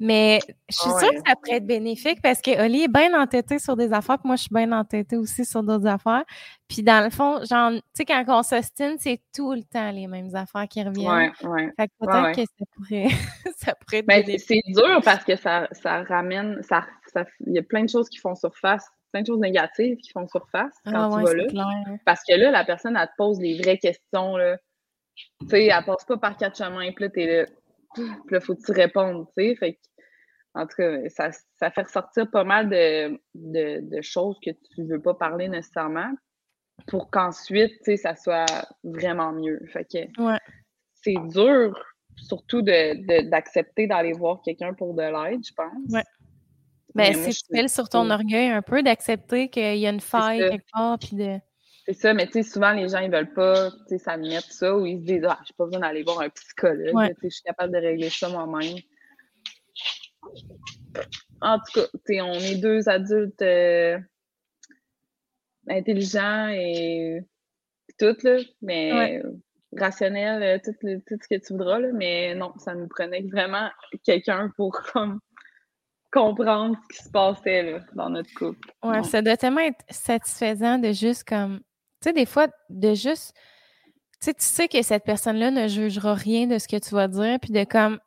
[0.00, 0.38] Mais
[0.68, 3.76] je suis sûre que ça pourrait être bénéfique parce que Oli est bien entêté sur
[3.76, 6.24] des affaires, puis moi, je suis bien entêtée aussi sur d'autres affaires.
[6.68, 10.06] Puis dans le fond, genre, tu sais, quand on s'ostine, c'est tout le temps les
[10.06, 11.32] mêmes affaires qui reviennent.
[11.42, 11.72] Ouais, ouais.
[11.76, 13.08] Fait que peut-être que ça pourrait,
[13.56, 17.58] ça pourrait être ben, C'est dur parce que ça, ça ramène, ça, ça, il y
[17.58, 21.10] a plein de choses qui font surface, plein de choses négatives qui font surface quand
[21.12, 21.46] ah, tu vas là.
[21.46, 21.98] Clair.
[22.04, 24.58] Parce que là, la personne, elle te pose les vraies questions, là.
[25.40, 27.46] Tu sais, elle passe pas par quatre chemins, puis là, t'es là
[27.94, 29.56] puis là, faut que tu répondes, tu sais?
[29.56, 29.78] Fait
[30.54, 35.00] en tout cas, ça, ça, fait ressortir pas mal de, de, choses que tu veux
[35.00, 36.10] pas parler nécessairement
[36.86, 38.46] pour qu'ensuite, tu sais, ça soit
[38.82, 39.60] vraiment mieux.
[39.72, 39.98] Fait que
[40.94, 41.78] c'est dur,
[42.16, 45.92] surtout d'accepter d'aller voir quelqu'un pour de l'aide, je pense.
[45.92, 46.02] Ouais.
[46.94, 50.40] Ben, mais tu fais sur ton orgueil un peu, d'accepter qu'il y a une faille
[50.40, 51.38] quelque part, puis de...
[51.88, 54.76] C'est ça, mais tu sais, souvent, les gens, ils veulent pas, tu sais, s'admettre ça,
[54.76, 57.72] ou ils se disent, ah, j'ai pas besoin d'aller voir un psychologue, je suis capable
[57.72, 58.76] de régler ça moi-même.
[61.40, 63.98] En tout cas, tu on est deux adultes euh,
[65.66, 67.20] intelligents et
[67.98, 69.22] tout, là, mais
[69.74, 70.72] rationnels, euh, tout,
[71.06, 73.70] tout, ce que tu voudras, là, mais non, ça nous prenait vraiment
[74.04, 75.20] quelqu'un pour comme
[76.12, 78.68] comprendre ce qui se passait là, dans notre couple.
[78.82, 81.60] Ouais, ça doit tellement être satisfaisant de juste comme
[82.00, 83.34] tu sais, des fois, de juste.
[84.20, 87.06] Tu sais, tu sais que cette personne-là ne jugera rien de ce que tu vas
[87.06, 88.00] dire, puis de comme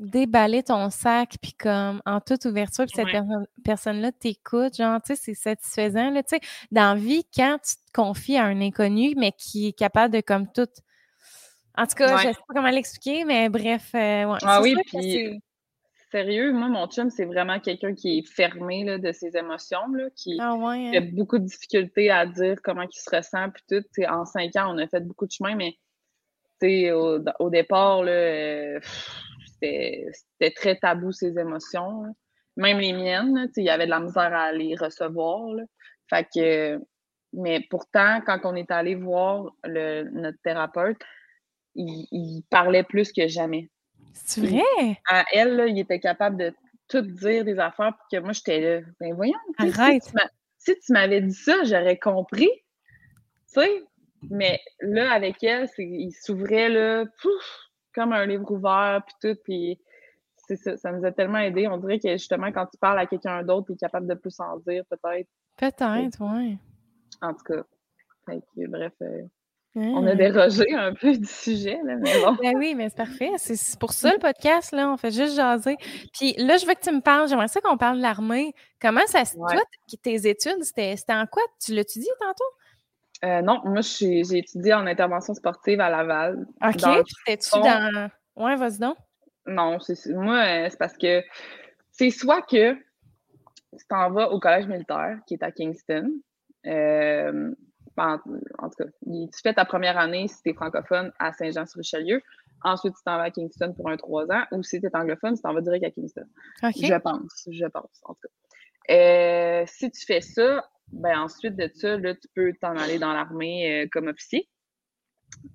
[0.00, 3.24] déballer ton sac, puis comme en toute ouverture, puis cette
[3.64, 6.40] personne-là t'écoute, genre, tu sais, c'est satisfaisant, là, tu sais,
[6.70, 10.20] dans la vie, quand tu te confies à un inconnu, mais qui est capable de
[10.20, 10.68] comme tout...
[11.76, 15.40] En tout cas, je sais pas comment l'expliquer, mais bref, euh, ouais, Ah oui, puis
[16.10, 20.08] sérieux, moi, mon chum, c'est vraiment quelqu'un qui est fermé là, de ses émotions, là,
[20.16, 21.00] qui ah a hein?
[21.12, 24.02] beaucoup de difficultés à dire comment il se ressent, puis tout.
[24.08, 25.76] en cinq ans, on a fait beaucoup de chemin, mais
[26.92, 28.80] au, au départ, euh,
[29.60, 32.04] c'était très tabou, ses émotions.
[32.56, 35.54] Même les miennes, il y avait de la misère à les recevoir.
[36.10, 36.80] Fait que,
[37.32, 41.00] mais pourtant, quand on est allé voir le, notre thérapeute,
[41.76, 43.70] il parlait plus que jamais.
[44.14, 45.00] C'est vrai?
[45.08, 46.54] À elle, là, il était capable de
[46.88, 48.86] tout dire des affaires, puis que moi, j'étais là.
[49.00, 49.34] Ben voyons.
[49.58, 50.04] Arrête.
[50.58, 52.50] Si tu m'avais dit ça, j'aurais compris.
[53.52, 53.82] Tu sais?
[54.30, 59.80] Mais là, avec elle, il s'ouvrait, là, pouf, comme un livre ouvert, puis tout, puis
[60.56, 61.68] ça, ça nous a tellement aidé.
[61.68, 64.38] On dirait que justement, quand tu parles à quelqu'un d'autre, tu es capable de plus
[64.40, 65.28] en dire, peut-être.
[65.56, 66.58] Peut-être, oui.
[67.20, 67.62] En tout cas.
[68.56, 69.22] bref, euh,
[69.78, 72.36] on a dérogé un peu du sujet, là, mais bon.
[72.42, 73.30] Ben oui, mais c'est parfait.
[73.36, 74.90] C'est pour ça le podcast, là.
[74.90, 75.76] On fait juste jaser.
[76.12, 77.28] Puis là, je veux que tu me parles.
[77.28, 78.54] J'aimerais ça qu'on parle de l'armée.
[78.80, 79.34] Comment ça se.
[79.36, 79.62] Toi,
[80.02, 81.42] tes études, c'était en quoi?
[81.64, 82.44] Tu l'as-tu dit tantôt?
[83.24, 86.46] Euh, non, moi, j'ai étudié en intervention sportive à Laval.
[86.62, 87.04] OK.
[87.26, 88.10] T'es-tu dans.
[88.36, 88.96] Ouais, vas-y donc.
[89.46, 91.22] Non, c'est moi, euh, c'est parce que
[91.90, 96.12] c'est soit que tu t'en vas au collège militaire qui est à Kingston.
[96.66, 97.52] Euh,
[97.98, 102.22] en, tout cas, tu fais ta première année si tu es francophone à Saint-Jean-sur-Richelieu.
[102.64, 104.44] Ensuite, tu t'en vas à Kingston pour un trois ans.
[104.52, 106.26] Ou si tu es anglophone, tu t'en vas direct à Kingston.
[106.62, 107.48] Je pense.
[107.50, 108.94] Je pense, en tout cas.
[108.94, 113.12] Euh, si tu fais ça, ben ensuite de ça, là, tu peux t'en aller dans
[113.12, 114.48] l'armée euh, comme officier.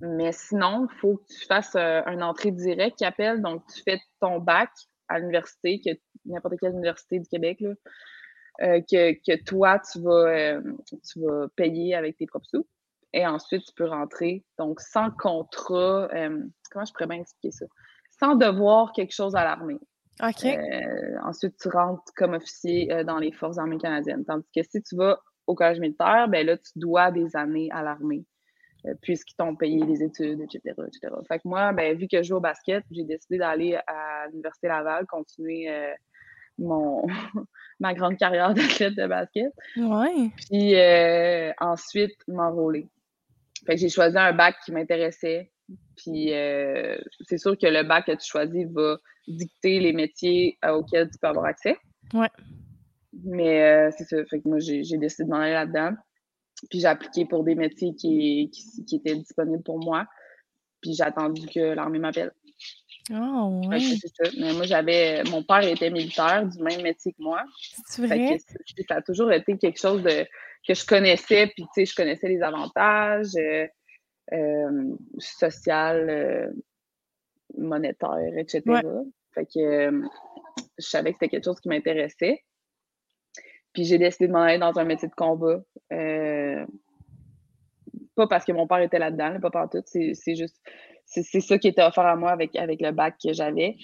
[0.02, 3.41] Mais sinon, il faut que tu fasses euh, un entrée directe qui appelle.
[3.41, 4.70] Donc, tu fais ton bac
[5.07, 5.82] à l'université,
[6.26, 7.60] n'importe quelle université du Québec.
[7.60, 7.72] Là.
[8.62, 10.62] Euh, que, toi, tu vas, euh,
[11.12, 12.68] tu vas payer avec tes propres sous.
[13.14, 14.44] Et ensuite, tu peux rentrer.
[14.58, 17.66] Donc, sans contrat, euh, comment je pourrais bien expliquer ça?
[18.20, 19.80] Sans devoir quelque chose à l'armée.
[20.22, 20.46] OK.
[21.24, 24.24] ensuite, tu rentres comme officier dans les Forces armées canadiennes.
[24.26, 27.82] Tandis que si tu vas au collège militaire, ben là, tu dois des années à
[27.82, 28.24] l'armée,
[29.02, 31.16] puisqu'ils t'ont payé les études, etc., etc.
[31.28, 34.68] Fait que moi, ben, vu que je joue au basket, j'ai décidé d'aller à l'Université
[34.68, 35.96] Laval, continuer
[36.58, 37.06] mon,
[37.80, 39.52] ma grande carrière d'athlète de basket.
[39.78, 40.32] Ouais.
[40.50, 42.90] Puis euh, ensuite, m'enrôler.
[43.66, 45.52] Fait que j'ai choisi un bac qui m'intéressait.
[45.96, 46.98] Puis euh,
[47.28, 48.98] c'est sûr que le bac que tu choisis va
[49.28, 51.78] dicter les métiers euh, auxquels tu peux avoir accès.
[52.14, 52.30] Ouais.
[53.24, 54.18] Mais c'est ça.
[54.26, 55.92] Fait que moi, j'ai décidé de m'en aller là-dedans.
[56.70, 60.06] Puis j'ai appliqué pour des métiers qui, qui, qui, étaient disponibles pour moi.
[60.82, 62.32] puis j'ai attendu que l'armée m'appelle.
[63.12, 64.00] Oh, oui.
[64.40, 65.24] Mais moi, j'avais.
[65.24, 67.44] Mon père était militaire, du même métier que moi.
[67.86, 68.38] C'est vrai?
[68.88, 70.26] ça a toujours été quelque chose de,
[70.66, 73.68] que je connaissais, puis tu sais, je connaissais les avantages euh,
[74.32, 76.50] euh social, euh,
[77.58, 78.62] monétaires, etc.
[79.34, 80.08] Fait que euh,
[80.78, 82.44] je savais que c'était quelque chose qui m'intéressait.
[83.74, 85.62] Puis j'ai décidé de m'en aller dans un métier de combat.
[88.16, 89.82] pas parce que mon père était là-dedans, pas partout.
[89.86, 90.62] C'est juste
[91.22, 93.77] c'est ça qui était offert à moi avec, avec le bac que j'avais.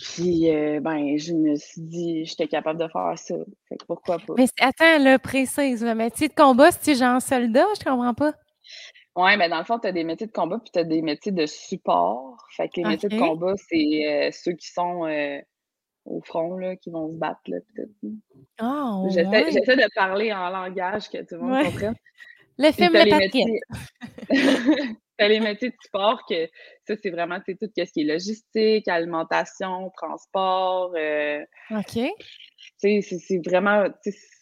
[0.00, 3.34] Puis, euh, ben, je me suis dit, j'étais capable de faire ça.
[3.68, 4.34] Fait que pourquoi pas?
[4.36, 8.32] Mais attends, le précise, le métier de combat, c'est genre soldat, je comprends pas?
[9.16, 11.02] Oui, mais dans le fond, tu as des métiers de combat puis tu as des
[11.02, 12.36] métiers de support.
[12.56, 15.38] Fait que les métiers de combat, c'est euh, ceux qui sont euh,
[16.04, 17.58] au front, là, qui vont se battre, là.
[18.62, 21.94] Oh, J'essaie de parler en langage que tout le monde comprenne.
[22.58, 24.96] Le film Le Patriot.
[25.28, 26.46] les métiers de support, que
[26.86, 30.92] ça, c'est vraiment tout ce qui est logistique, alimentation, transport.
[30.96, 31.98] Euh, OK.
[32.78, 33.84] C'est vraiment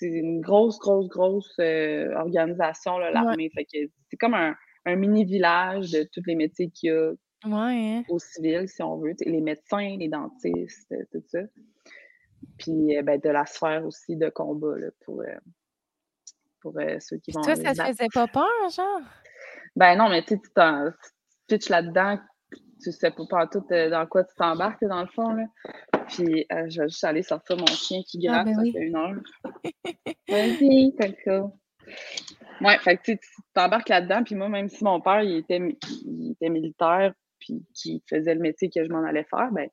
[0.00, 3.50] une grosse, grosse, grosse euh, organisation, l'armée.
[3.54, 4.54] C'est comme un,
[4.86, 7.12] mini-village de tous les métiers qu'il y a
[7.44, 8.02] hein.
[8.08, 9.12] au civil, si on veut.
[9.20, 11.40] Les médecins, les dentistes, tout ça.
[12.58, 15.22] Puis euh, ben, de la sphère aussi de combat pour,
[16.62, 17.42] pour ceux qui vont.
[17.42, 19.02] Toi, ça te faisait pas peur, genre?
[19.78, 20.40] Ben non, mais tu
[21.46, 22.18] pitches là-dedans,
[22.82, 25.32] tu sais pas tout euh, dans quoi tu t'embarques, dans le fond.
[25.32, 25.44] Là.
[26.08, 28.86] Puis euh, je vais juste aller sortir mon chien qui ah, gratte, ben ça fait
[28.86, 29.14] une heure.
[30.28, 30.92] Vas-y,
[31.24, 31.44] ça.
[32.60, 33.18] Ouais, fait que tu
[33.54, 35.60] t'embarques là-dedans, puis moi, même si mon père, il était,
[36.04, 39.68] il était militaire, puis qu'il faisait le métier que je m'en allais faire, ben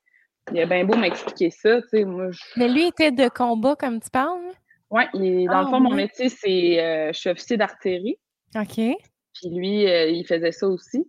[0.52, 2.28] il a bien beau m'expliquer ça, tu sais, moi...
[2.56, 4.52] Mais lui était de combat, comme tu parles?
[4.88, 5.02] Oui,
[5.46, 6.80] dans le ah, fond, mon métier, c'est...
[6.80, 8.16] Euh, je suis officier d'artillerie.
[8.54, 8.96] OK.
[9.40, 11.08] Puis lui, euh, il faisait ça aussi.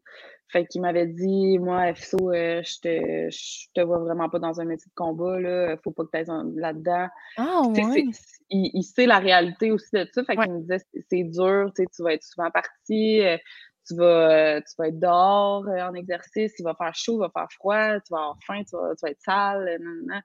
[0.50, 4.62] Fait qu'il m'avait dit, moi, FSO, euh, je, te, je te vois vraiment pas dans
[4.62, 5.76] un métier de combat, là.
[5.84, 7.08] Faut pas que tu ailles là-dedans.
[7.36, 8.06] Ah, ouais.
[8.50, 10.24] Il, sait la réalité aussi de ça.
[10.24, 10.78] Fait qu'il me disait,
[11.10, 13.38] c'est dur, tu vas être souvent parti, euh,
[13.86, 17.52] tu, vas, tu vas être dehors en exercice, il va faire chaud, il va faire
[17.52, 20.24] froid, tu vas avoir faim, tu vas, tu vas être sale, nan,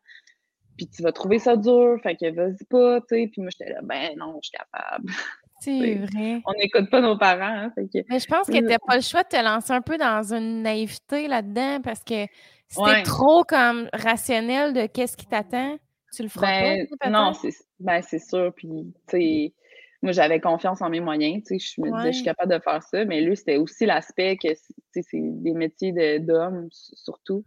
[0.77, 3.29] Puis tu vas trouver ça dur, fait que vas-y pas, tu sais.
[3.33, 5.07] Puis moi, j'étais là, ben non, je suis capable.
[5.63, 6.43] C'est vrai.
[6.47, 7.67] On n'écoute pas nos parents.
[7.67, 7.73] Hein,
[8.09, 10.35] Mais je pense que tu n'as pas le choix de te lancer un peu dans
[10.35, 12.27] une naïveté là-dedans parce que
[12.69, 15.77] si trop comme rationnel de qu'est-ce qui t'attend,
[16.15, 17.11] tu le feras ben, pas.
[17.11, 18.53] Non, c'est ben, sûr.
[18.55, 19.55] Puis,
[20.03, 21.43] moi, j'avais confiance en mes moyens.
[21.49, 23.05] Je me disais, je suis capable de faire ça.
[23.05, 24.49] Mais lui, c'était aussi l'aspect que
[24.93, 27.45] c'est des métiers d'hommes, surtout.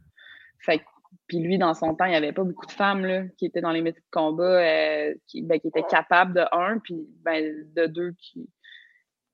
[0.60, 0.82] Fait
[1.36, 3.62] puis lui, dans son temps, il n'y avait pas beaucoup de femmes là, qui étaient
[3.62, 7.66] dans les métiers de combat, euh, qui, ben, qui, étaient capables de un, puis ben,
[7.76, 8.50] de deux qui,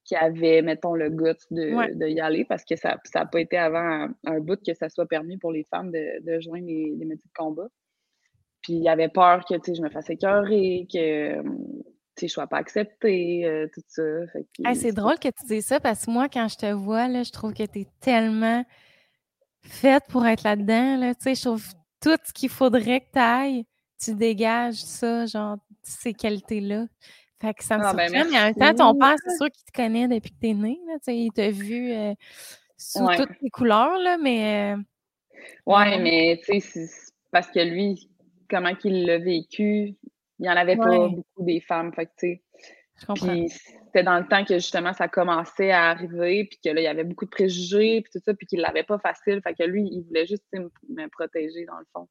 [0.03, 3.57] qui avaient, mettons, le goût de, de, y aller, parce que ça n'a pas été
[3.57, 7.27] avant un, bout que ça soit permis pour les femmes de, de joindre les, métiers
[7.27, 7.67] de combat.
[8.63, 11.43] Puis il y avait peur que je me fasse écœurer, que
[12.19, 14.03] je ne sois pas acceptée, euh, tout ça.
[14.73, 17.31] c'est drôle que tu dises ça, parce que moi, quand je te vois, là, je
[17.31, 18.63] trouve que tu es tellement
[19.63, 20.97] faite pour être là-dedans.
[20.97, 21.13] Là.
[21.15, 21.65] Tu sais, je trouve
[22.01, 23.65] tout ce qu'il faudrait que tu ailles,
[24.03, 26.85] tu dégages ça, genre, ces qualités-là.
[27.41, 29.49] Fait que ça me ah, ben surprend, mais en même temps, ton père, c'est sûr
[29.49, 30.79] qu'il te connaît depuis que tu es né.
[30.87, 32.13] Là, il t'a vu euh,
[32.77, 34.75] sous toutes les couleurs, là, mais.
[34.75, 34.77] Euh,
[35.65, 36.89] ouais, mais tu sais,
[37.31, 38.09] parce que lui,
[38.49, 39.97] comment qu'il l'a vécu, il
[40.39, 41.91] n'y en avait pas beaucoup des femmes.
[41.93, 42.41] Fait que, tu
[42.95, 43.47] sais, puis
[43.91, 46.87] c'était dans le temps que justement ça commençait à arriver, puis que là, il y
[46.87, 49.41] avait beaucoup de préjugés, puis tout ça, puis qu'il l'avait pas facile.
[49.43, 52.07] Fait que lui, il voulait juste me protéger dans le fond.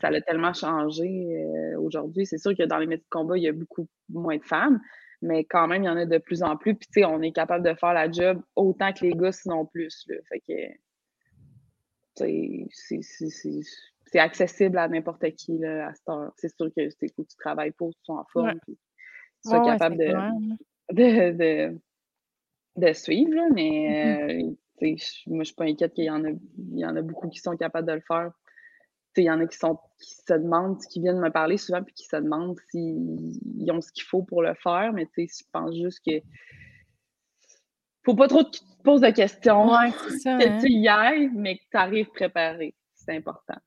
[0.00, 2.24] Ça l'a tellement changé euh, aujourd'hui.
[2.24, 4.80] C'est sûr que dans les métiers de combat, il y a beaucoup moins de femmes,
[5.20, 6.74] mais quand même, il y en a de plus en plus.
[6.74, 9.66] Puis tu sais, on est capable de faire la job autant que les gars, sinon
[9.66, 10.04] plus.
[10.08, 10.16] Là.
[10.28, 10.54] Fait que
[14.06, 16.32] c'est accessible à n'importe qui là, à cette heure.
[16.36, 18.58] C'est sûr que c'est faut que tu travailles pour, que tu sois en forme
[19.42, 20.12] tu sois capable de,
[20.92, 21.80] de, de,
[22.76, 24.54] de, suivre, mais mmh euh,
[25.26, 27.38] moi, je suis pas inquiète qu'il y en a, il y en a beaucoup qui
[27.38, 28.30] sont capables de le faire.
[29.16, 31.92] Il y en a qui sont qui se demandent, qui viennent me parler souvent, puis
[31.92, 36.00] qui se demandent s'ils ont ce qu'il faut pour le faire, mais je pense juste
[36.06, 36.22] que
[38.04, 39.70] faut pas trop que tu te poses de questions.
[39.70, 39.90] Ouais,
[40.22, 40.58] ça, que hein.
[40.60, 42.74] tu y ailles, mais que tu arrives préparé.
[42.94, 43.58] C'est important.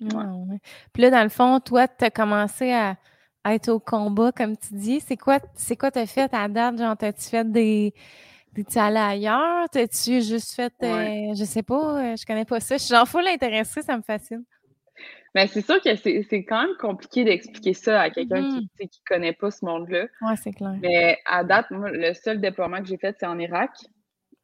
[0.00, 0.58] Ouais.
[0.92, 2.96] Puis là, dans le fond, toi, tu as commencé à,
[3.54, 5.00] être au combat, comme tu dis.
[5.00, 6.78] C'est quoi c'est quoi t'as fait à date?
[6.78, 7.94] Genre, t'as-tu fait des.
[8.54, 9.68] T'es-tu allé ailleurs?
[9.70, 10.72] T'as-tu juste fait.
[10.82, 12.76] Euh, je sais pas, euh, je connais pas ça.
[12.76, 14.44] Je suis genre full intéressée, ça me fascine.
[15.34, 18.86] Mais ben, c'est sûr que c'est quand même compliqué d'expliquer ça à quelqu'un qui ne
[18.86, 19.00] mm-hmm.
[19.06, 20.06] connaît pas ce monde-là.
[20.22, 20.74] Oui, c'est clair.
[20.80, 23.70] Mais à date, moi, le seul déploiement que j'ai fait, c'est en Irak.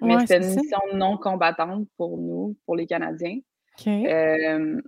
[0.03, 3.39] Mais c'était une mission non combattante pour nous, pour les Canadiens.
[3.87, 4.81] Euh,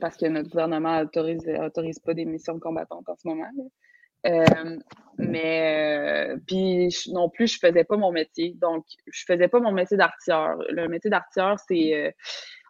[0.00, 3.50] parce que notre gouvernement autorise, autorise pas des missions combattantes en ce moment.
[4.26, 4.78] Euh,
[5.18, 8.54] mais euh, puis non plus, je faisais pas mon métier.
[8.60, 10.56] Donc, je faisais pas mon métier d'artilleur.
[10.70, 12.14] Le métier d'artilleur, c'est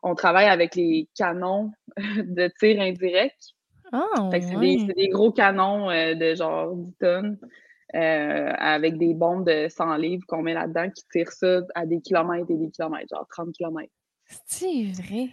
[0.02, 3.52] on travaille avec les canons de tir indirect.
[3.92, 4.40] Oh, c'est
[4.94, 7.38] des, gros canons de genre 10 tonnes.
[7.92, 12.50] avec des bombes de 100 livres qu'on met là-dedans qui tirent ça à des kilomètres
[12.50, 13.92] et des kilomètres, genre 30 kilomètres.
[14.46, 15.28] C'est vrai?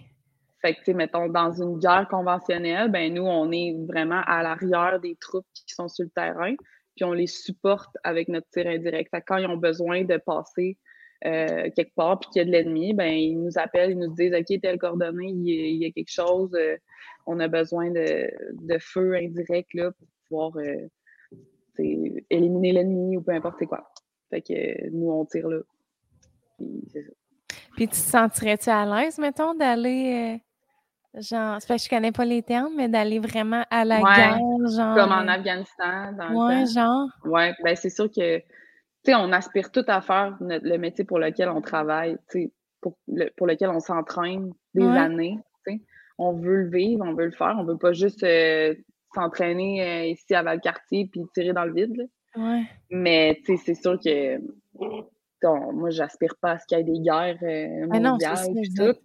[0.63, 5.17] Fait que, mettons, dans une guerre conventionnelle, ben nous, on est vraiment à l'arrière des
[5.17, 6.55] troupes qui sont sur le terrain,
[6.95, 9.09] puis on les supporte avec notre tir indirect.
[9.11, 10.77] Fait que quand ils ont besoin de passer
[11.25, 14.13] euh, quelque part, puis qu'il y a de l'ennemi, ben ils nous appellent, ils nous
[14.13, 16.77] disent, OK, tel coordonnée, il y, a, quelque chose, euh,
[17.25, 20.87] on a besoin de, de, feu indirect, là, pour pouvoir euh,
[22.29, 23.91] éliminer l'ennemi ou peu importe quoi.
[24.29, 25.59] Fait que nous, on tire là.
[26.57, 27.11] Puis c'est ça.
[27.75, 30.39] Puis tu te sentirais-tu à l'aise, mettons, d'aller
[31.15, 34.39] Genre, c'est parce que je connais pas les termes, mais d'aller vraiment à la guerre,
[34.67, 34.95] genre.
[34.95, 36.11] Comme en Afghanistan.
[36.17, 37.07] Dans ouais, genre.
[37.23, 38.45] Ouais, ben c'est sûr que, tu
[39.05, 42.97] sais, on aspire tout à faire le métier pour lequel on travaille, tu sais, pour,
[43.37, 45.81] pour lequel on s'entraîne des années, tu sais.
[46.17, 48.73] On veut le vivre, on veut le faire, on veut pas juste euh,
[49.13, 52.03] s'entraîner euh, ici à Valcartier puis tirer dans le vide, là.
[52.35, 52.63] Ouais.
[52.89, 54.39] Mais, tu sais, c'est sûr que
[55.73, 58.97] moi, j'aspire pas à ce qu'il y ait des guerres euh, mondiales et tout.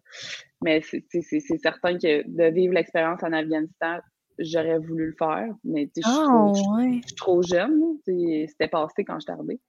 [0.63, 3.99] Mais c'est certain que de vivre l'expérience en Afghanistan,
[4.39, 5.49] j'aurais voulu le faire.
[5.65, 6.53] Mais je suis trop,
[7.17, 7.99] trop, jeune.
[8.05, 9.61] C'était passé quand je tardais.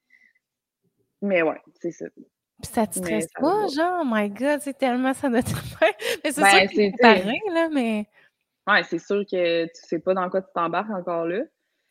[1.22, 2.06] Mais ouais, c'est ça.
[2.62, 5.64] Puis ça te stresse pas, genre, oh my god, c'est tellement ça doit être
[6.24, 8.06] Mais c'est ben, sûr que pareil, là, mais.
[8.68, 11.44] Ouais, c'est sûr que tu sais pas dans quoi tu t'embarques encore là.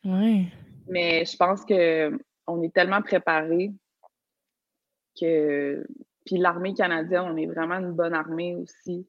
[0.05, 0.45] Ouais.
[0.87, 2.17] Mais je pense que
[2.47, 3.71] on est tellement préparé
[5.19, 5.85] que
[6.29, 9.07] puis l'armée canadienne, on est vraiment une bonne armée aussi,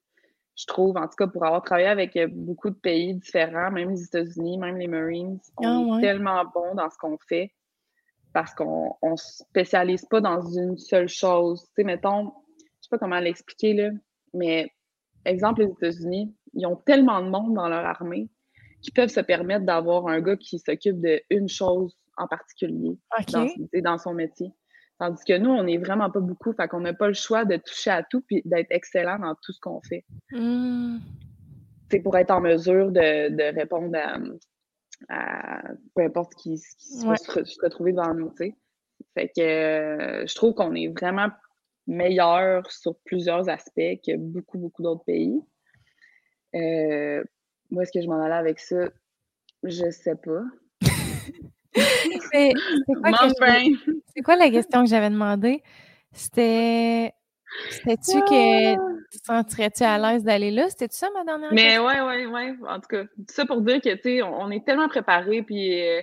[0.57, 3.91] je trouve, en tout cas pour avoir travaillé avec euh, beaucoup de pays différents, même
[3.91, 7.53] les États-Unis, même les Marines, on ah, est tellement bon dans ce qu'on fait
[8.33, 11.61] parce qu'on ne spécialise pas dans une seule chose.
[11.61, 13.91] Tu sais, mettons, je sais pas comment l'expliquer là,
[14.33, 14.71] mais
[15.27, 18.31] exemple, les États-Unis, ils ont tellement de monde dans leur armée
[18.81, 22.97] qu'ils peuvent se permettre d'avoir un gars qui s'occupe d'une chose en particulier
[23.31, 23.47] dans,
[23.83, 24.55] dans, son métier.
[25.01, 27.57] Tandis que nous, on n'est vraiment pas beaucoup, fait qu'on n'a pas le choix de
[27.57, 30.05] toucher à tout puis d'être excellent dans tout ce qu'on fait.
[30.31, 30.99] Mmh.
[31.91, 33.97] C'est pour être en mesure de, répondre
[35.09, 35.63] à,
[35.95, 38.55] peu importe qui, qui se, retrouver devant nous, tu sais.
[39.15, 41.29] Fait que euh, je trouve qu'on est vraiment
[41.87, 45.41] meilleur sur plusieurs aspects que beaucoup, beaucoup d'autres pays.
[46.55, 47.25] Euh,
[47.71, 48.91] moi, est-ce que je m'en allais avec ça?
[49.63, 50.43] Je sais pas.
[52.33, 55.63] C'est quoi, la question que j'avais demandé?
[56.13, 57.13] C'était.
[57.71, 58.75] C'était-tu que
[59.11, 60.71] tu sentirais-tu à l'aise d'aller là?
[60.71, 61.85] C'était ça ma dernière Mais question?
[61.85, 62.55] Mais ouais, ouais, ouais.
[62.69, 65.83] En tout cas, tout ça pour dire que, tu sais, on, est tellement préparé, puis
[65.83, 66.01] euh,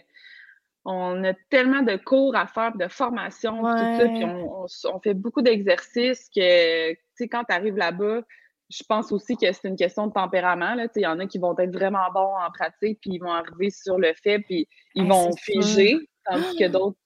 [0.84, 5.14] on a tellement de cours à faire, de formations, tout ça, puis on, on, fait
[5.14, 8.22] beaucoup d'exercices que, tu sais, quand tu arrives là-bas,
[8.70, 10.76] je pense aussi que c'est une question de tempérament.
[10.96, 13.70] Il y en a qui vont être vraiment bons en pratique, puis ils vont arriver
[13.70, 16.98] sur le fait, puis ils vont figer, tandis que d'autres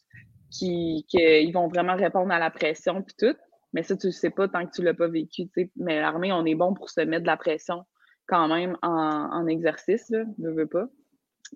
[0.49, 3.37] qui, ils vont vraiment répondre à la pression, puis tout.
[3.73, 5.43] Mais ça, tu ne sais pas tant que tu ne l'as pas vécu.
[5.77, 7.85] Mais l'armée, on est bon pour se mettre de la pression
[8.27, 10.87] quand même en, exercice, là, ne veux pas.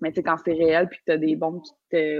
[0.02, 1.62] Mais tu quand c'est réel puis que tu as des bombes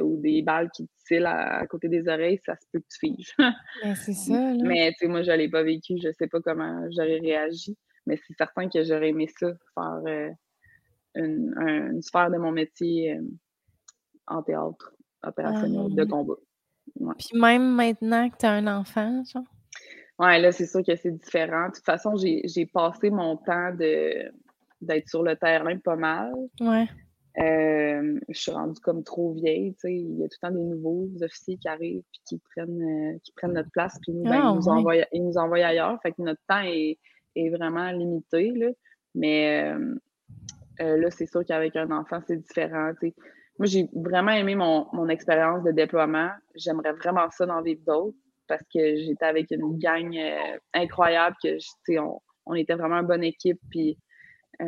[0.03, 2.99] ou des balles qui te tirent à, côté des oreilles, ça se peut que tu
[2.99, 3.35] figes.
[3.83, 4.33] Ben, c'est ça.
[4.33, 4.63] Là.
[4.63, 5.95] Mais tu sais, moi, je l'ai pas vécu.
[6.03, 7.77] Je sais pas comment j'aurais réagi.
[8.07, 10.31] Mais c'est certain que j'aurais aimé ça, faire euh,
[11.17, 13.23] une, sphère de mon métier euh,
[14.27, 16.07] en théâtre opérationnel de ah.
[16.07, 16.37] combat.
[17.19, 19.43] Puis même maintenant que tu as un enfant, genre?
[20.19, 21.69] Ouais, là, c'est sûr que c'est différent.
[21.69, 26.33] De toute façon, j'ai passé mon temps d'être sur le terrain pas mal.
[26.61, 26.87] Ouais.
[27.39, 29.95] Euh, je suis rendue comme trop vieille, tu sais.
[29.95, 33.19] Il y a tout le temps des nouveaux officiers qui arrivent puis qui prennent, euh,
[33.23, 36.01] qui prennent notre place, puis ben, ah, ils, nous envoient, ils nous envoient ailleurs.
[36.03, 36.99] Fait que notre temps est,
[37.35, 38.69] est vraiment limité, là.
[39.15, 39.75] Mais
[40.81, 43.15] euh, là, c'est sûr qu'avec un enfant, c'est différent, tu sais.
[43.59, 46.31] Moi, j'ai vraiment aimé mon, mon expérience de déploiement.
[46.55, 48.17] J'aimerais vraiment ça d'en vivre d'autres
[48.49, 50.15] parce que j'étais avec une gang
[50.73, 53.99] incroyable, que, tu sais, on, on, était vraiment une bonne équipe, puis,
[54.59, 54.67] tu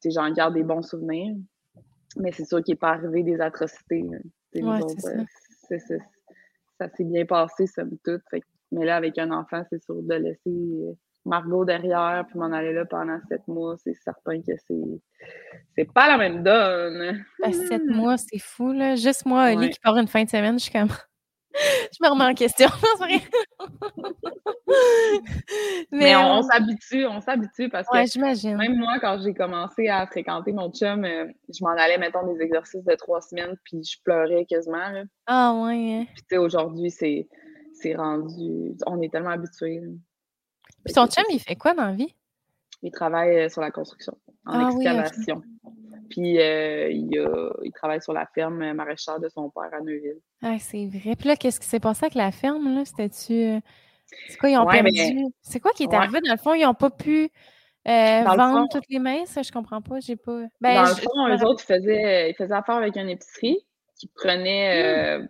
[0.00, 1.34] sais, j'en garde des bons souvenirs.
[2.16, 4.02] Mais c'est sûr qu'il n'est pas arrivé des atrocités.
[4.02, 5.10] Ouais, ça.
[5.10, 5.98] Euh,
[6.78, 8.22] ça s'est bien passé, somme toute.
[8.72, 10.92] mais là, avec un enfant, c'est sûr de laisser euh,
[11.24, 15.00] Margot derrière puis m'en aller là pendant sept mois, c'est certain que c'est
[15.74, 17.24] c'est pas la même donne.
[17.40, 18.94] Ben, sept mois, c'est fou, là.
[18.94, 20.88] Juste moi, Oli, qui part une fin de semaine, je suis comme.
[21.92, 22.68] Je me remets en question.
[25.92, 30.70] mais, on, s'habitue, on s'habitue parce que même moi, quand j'ai commencé à fréquenter mon
[30.70, 35.04] chum, euh, je m'en allais, mettons, des exercices de trois semaines, puis je pleurais quasiment.
[35.26, 36.00] Ah ouais.
[36.00, 36.06] Hein.
[36.14, 37.28] Puis tu sais, aujourd'hui, c'est,
[37.94, 38.76] rendu.
[38.86, 39.80] On est tellement habitués.
[40.84, 42.14] Puis ton chum, il fait quoi dans la vie?
[42.86, 45.42] Il travaille euh, sur la construction, en ah excavation.
[46.08, 50.20] Puis euh, il, travaille sur la ferme maraîchère de son père à Neuville.
[50.40, 51.16] Ah, c'est vrai.
[51.16, 52.72] Puis là, qu'est-ce qui s'est passé avec la ferme?
[52.72, 52.84] Là?
[52.84, 53.32] C'était-tu.
[53.32, 53.60] Euh,
[54.28, 55.26] c'est quoi, ils ont perdu?
[55.42, 56.20] C'est quoi qui est arrivé?
[56.20, 57.28] Dans le fond, ils n'ont pas pu
[57.88, 59.26] euh, vendre toutes les mains?
[59.26, 59.98] Ça, je comprends pas.
[59.98, 60.42] J'ai pas.
[60.60, 63.58] Ben, dans le fond, eux autres, ils faisaient, ils faisaient affaire avec une épicerie
[63.98, 65.28] qui prenait hmm.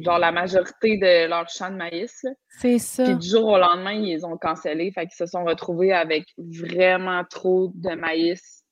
[0.00, 2.24] Genre la majorité de leur champ de maïs.
[2.48, 3.04] C'est ça.
[3.04, 4.90] Puis du jour au lendemain, ils les ont cancellés.
[4.92, 8.64] Fait qu'ils se sont retrouvés avec vraiment trop de maïs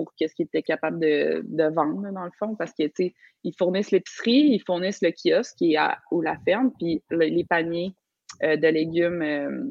[0.00, 3.14] pour qu'est-ce qu'ils étaient capables de, vendre, dans le fond, parce que, tu
[3.44, 7.44] ils fournissent l'épicerie, ils fournissent le kiosque qui est à, ou la ferme, puis les
[7.44, 7.94] paniers
[8.42, 9.64] euh, de légumes euh,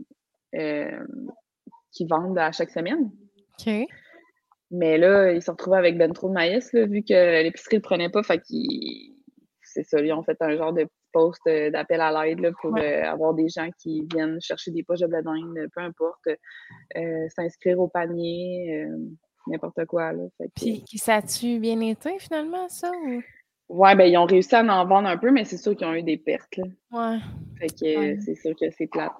[0.55, 1.05] euh,
[1.91, 3.11] qu'ils vendent à chaque semaine.
[3.59, 3.73] OK.
[4.71, 7.83] Mais là, ils se retrouvent avec ben trop de maïs, vu que l'épicerie ne le
[7.83, 9.15] prenait pas, fait qu'ils...
[9.71, 13.49] C'est ça, ils ont fait un genre de post d'appel à l'aide pour avoir des
[13.49, 16.27] gens qui viennent chercher des poches de blé peu importe,
[17.29, 18.87] s'inscrire au panier
[19.49, 20.13] n'importe quoi.
[20.13, 20.23] Là.
[20.55, 22.91] Puis, ça a-tu bien été finalement, ça?
[22.91, 23.21] Ou...
[23.69, 25.93] Ouais, ben ils ont réussi à en vendre un peu, mais c'est sûr qu'ils ont
[25.93, 26.57] eu des pertes.
[26.57, 26.65] Là.
[26.91, 27.19] Ouais.
[27.59, 29.11] Fait que c'est sûr que c'est plate.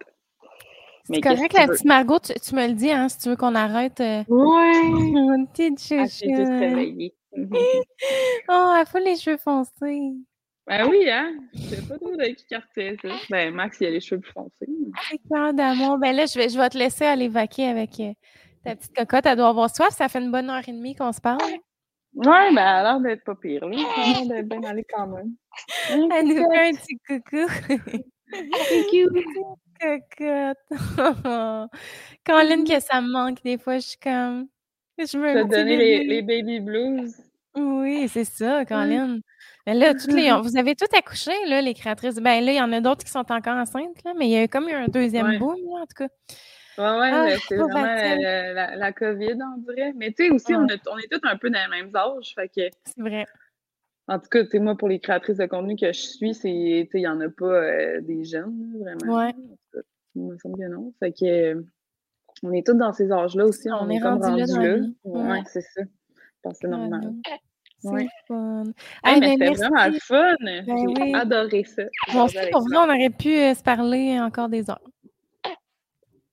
[1.03, 3.99] C'est correct, la petite Margot, tu, me le dis, hein, si tu veux qu'on arrête.
[3.99, 4.23] Euh...
[4.27, 5.47] Ouais!
[5.51, 7.15] petite ah, juste réveillée.
[8.49, 10.13] oh, elle fait les cheveux foncés.
[10.69, 11.33] Ben oui, hein?
[11.55, 13.09] Je sais pas trop de qui quartier ça.
[13.31, 14.69] Ben, Max, il a les cheveux plus foncés.
[15.27, 15.97] Clair d'amour.
[15.97, 18.13] Ben là, je vais, je vais te laisser aller vaquer avec euh,
[18.63, 19.89] ta petite cocotte, elle doit avoir soif.
[19.89, 21.41] Ça fait une bonne heure et demie qu'on se parle.
[22.13, 23.67] Oui, ben, elle a l'air d'être pas pire.
[23.67, 23.77] Là.
[23.77, 25.33] Elle a l'air d'être bien allée quand même.
[25.89, 27.47] Elle nous fait un petit coucou.
[28.91, 29.57] Coucou.
[29.79, 30.57] Cocotte.
[32.23, 34.47] Caroline, que ça me manque des fois, je suis comme.
[34.99, 37.15] Je me T'as donné les, les, baby blues.
[37.55, 39.21] Oui, c'est ça, Caroline.
[39.67, 42.15] Mais là, toutes les, vous avez toutes accouché, là, les créatrices.
[42.15, 44.37] Ben là, il y en a d'autres qui sont encore enceintes, là, mais il y
[44.37, 46.07] a comme eu un deuxième boom, là, en tout cas.
[46.77, 49.91] Oui, ouais, ah, c'est vraiment la, la, COVID, on dirait.
[49.97, 52.33] Mais tu sais, aussi, on, est tous un peu dans les mêmes âges.
[52.33, 52.61] Fait que...
[52.85, 53.25] C'est vrai.
[54.07, 56.49] En tout cas, tu sais, moi, pour les créatrices de contenu que je suis, c'est,
[56.49, 59.17] il n'y en a pas euh, des jeunes, vraiment.
[59.17, 59.35] Ouais.
[60.15, 60.93] Il me semble que non.
[60.99, 61.63] Fait que,
[62.43, 63.69] on est tous dans ces âges-là aussi.
[63.71, 64.77] On, est rendu, là.
[64.77, 64.85] Là.
[65.03, 65.81] Ouais, c'est ça.
[66.45, 67.13] Je c'est normal.
[67.81, 68.63] C'est fun.
[69.05, 70.35] mais ben, c'était vraiment le fun.
[70.41, 71.83] Ben J'ai adoré ça.
[72.13, 74.81] Bon, pour vous, on aurait pu euh, se parler encore des heures.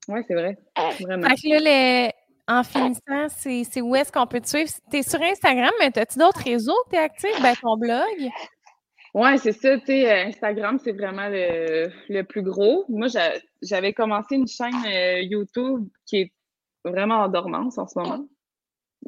[0.08, 0.56] Oui, c'est vrai.
[1.00, 1.26] Vraiment.
[1.26, 2.12] là,
[2.48, 4.70] en finissant, c'est où est-ce qu'on peut te suivre?
[4.90, 6.76] Tu es sur Instagram, mais as-tu d'autres réseaux?
[6.86, 7.42] Que tu es actif?
[7.42, 8.30] Ben, ton blog?
[9.14, 9.78] Oui, c'est ça.
[9.78, 12.84] Tu sais, euh, Instagram, c'est vraiment le, plus gros.
[12.88, 13.08] Moi,
[13.62, 16.32] j'avais commencé une chaîne euh, YouTube qui est
[16.84, 18.26] vraiment en dormance en ce moment.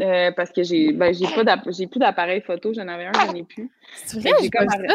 [0.01, 3.70] Euh, parce que j'ai ben, j'ai plus d'appareil photo, j'en avais un, j'en ai plus.
[3.95, 4.95] C'est vrai, j'ai comme arrêté...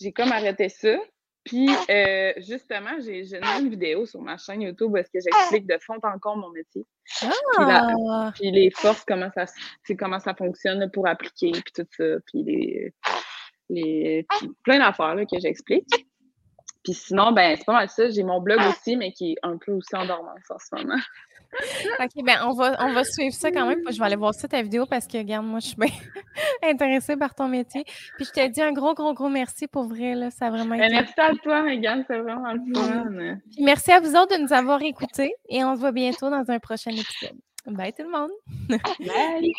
[0.00, 0.96] J'ai comme arrêté ça.
[1.44, 3.22] Puis, euh, justement, j'ai
[3.60, 6.50] une vidéo sur ma chaîne YouTube où est-ce que j'explique de fond en comble mon
[6.50, 6.86] métier.
[7.58, 8.32] Ah!
[8.34, 9.44] Puis, les forces, comment ça,
[9.98, 12.04] comment ça fonctionne pour appliquer, puis tout ça.
[12.26, 12.94] Puis, les,
[13.68, 14.26] les
[14.62, 16.06] plein d'affaires que j'explique.
[16.82, 18.10] Puis sinon, ben, c'est pas mal ça.
[18.10, 21.00] J'ai mon blog aussi, mais qui est un peu aussi en dormance en ce moment.
[22.00, 23.80] OK, ben on va, on va suivre ça quand même.
[23.90, 25.88] Je vais aller voir ça ta vidéo parce que, regarde, moi, je suis bien
[26.62, 27.84] intéressée par ton métier.
[28.16, 30.14] Puis je te dis un gros, gros, gros merci pour vrai.
[30.14, 30.94] Là, ça a vraiment ben, été...
[30.94, 32.04] Merci à toi, Megan.
[32.06, 33.38] C'est vraiment le fun.
[33.52, 36.44] Puis merci à vous autres de nous avoir écoutés et on se voit bientôt dans
[36.48, 37.38] un prochain épisode.
[37.66, 38.30] Bye tout le monde.
[38.68, 39.52] Bye.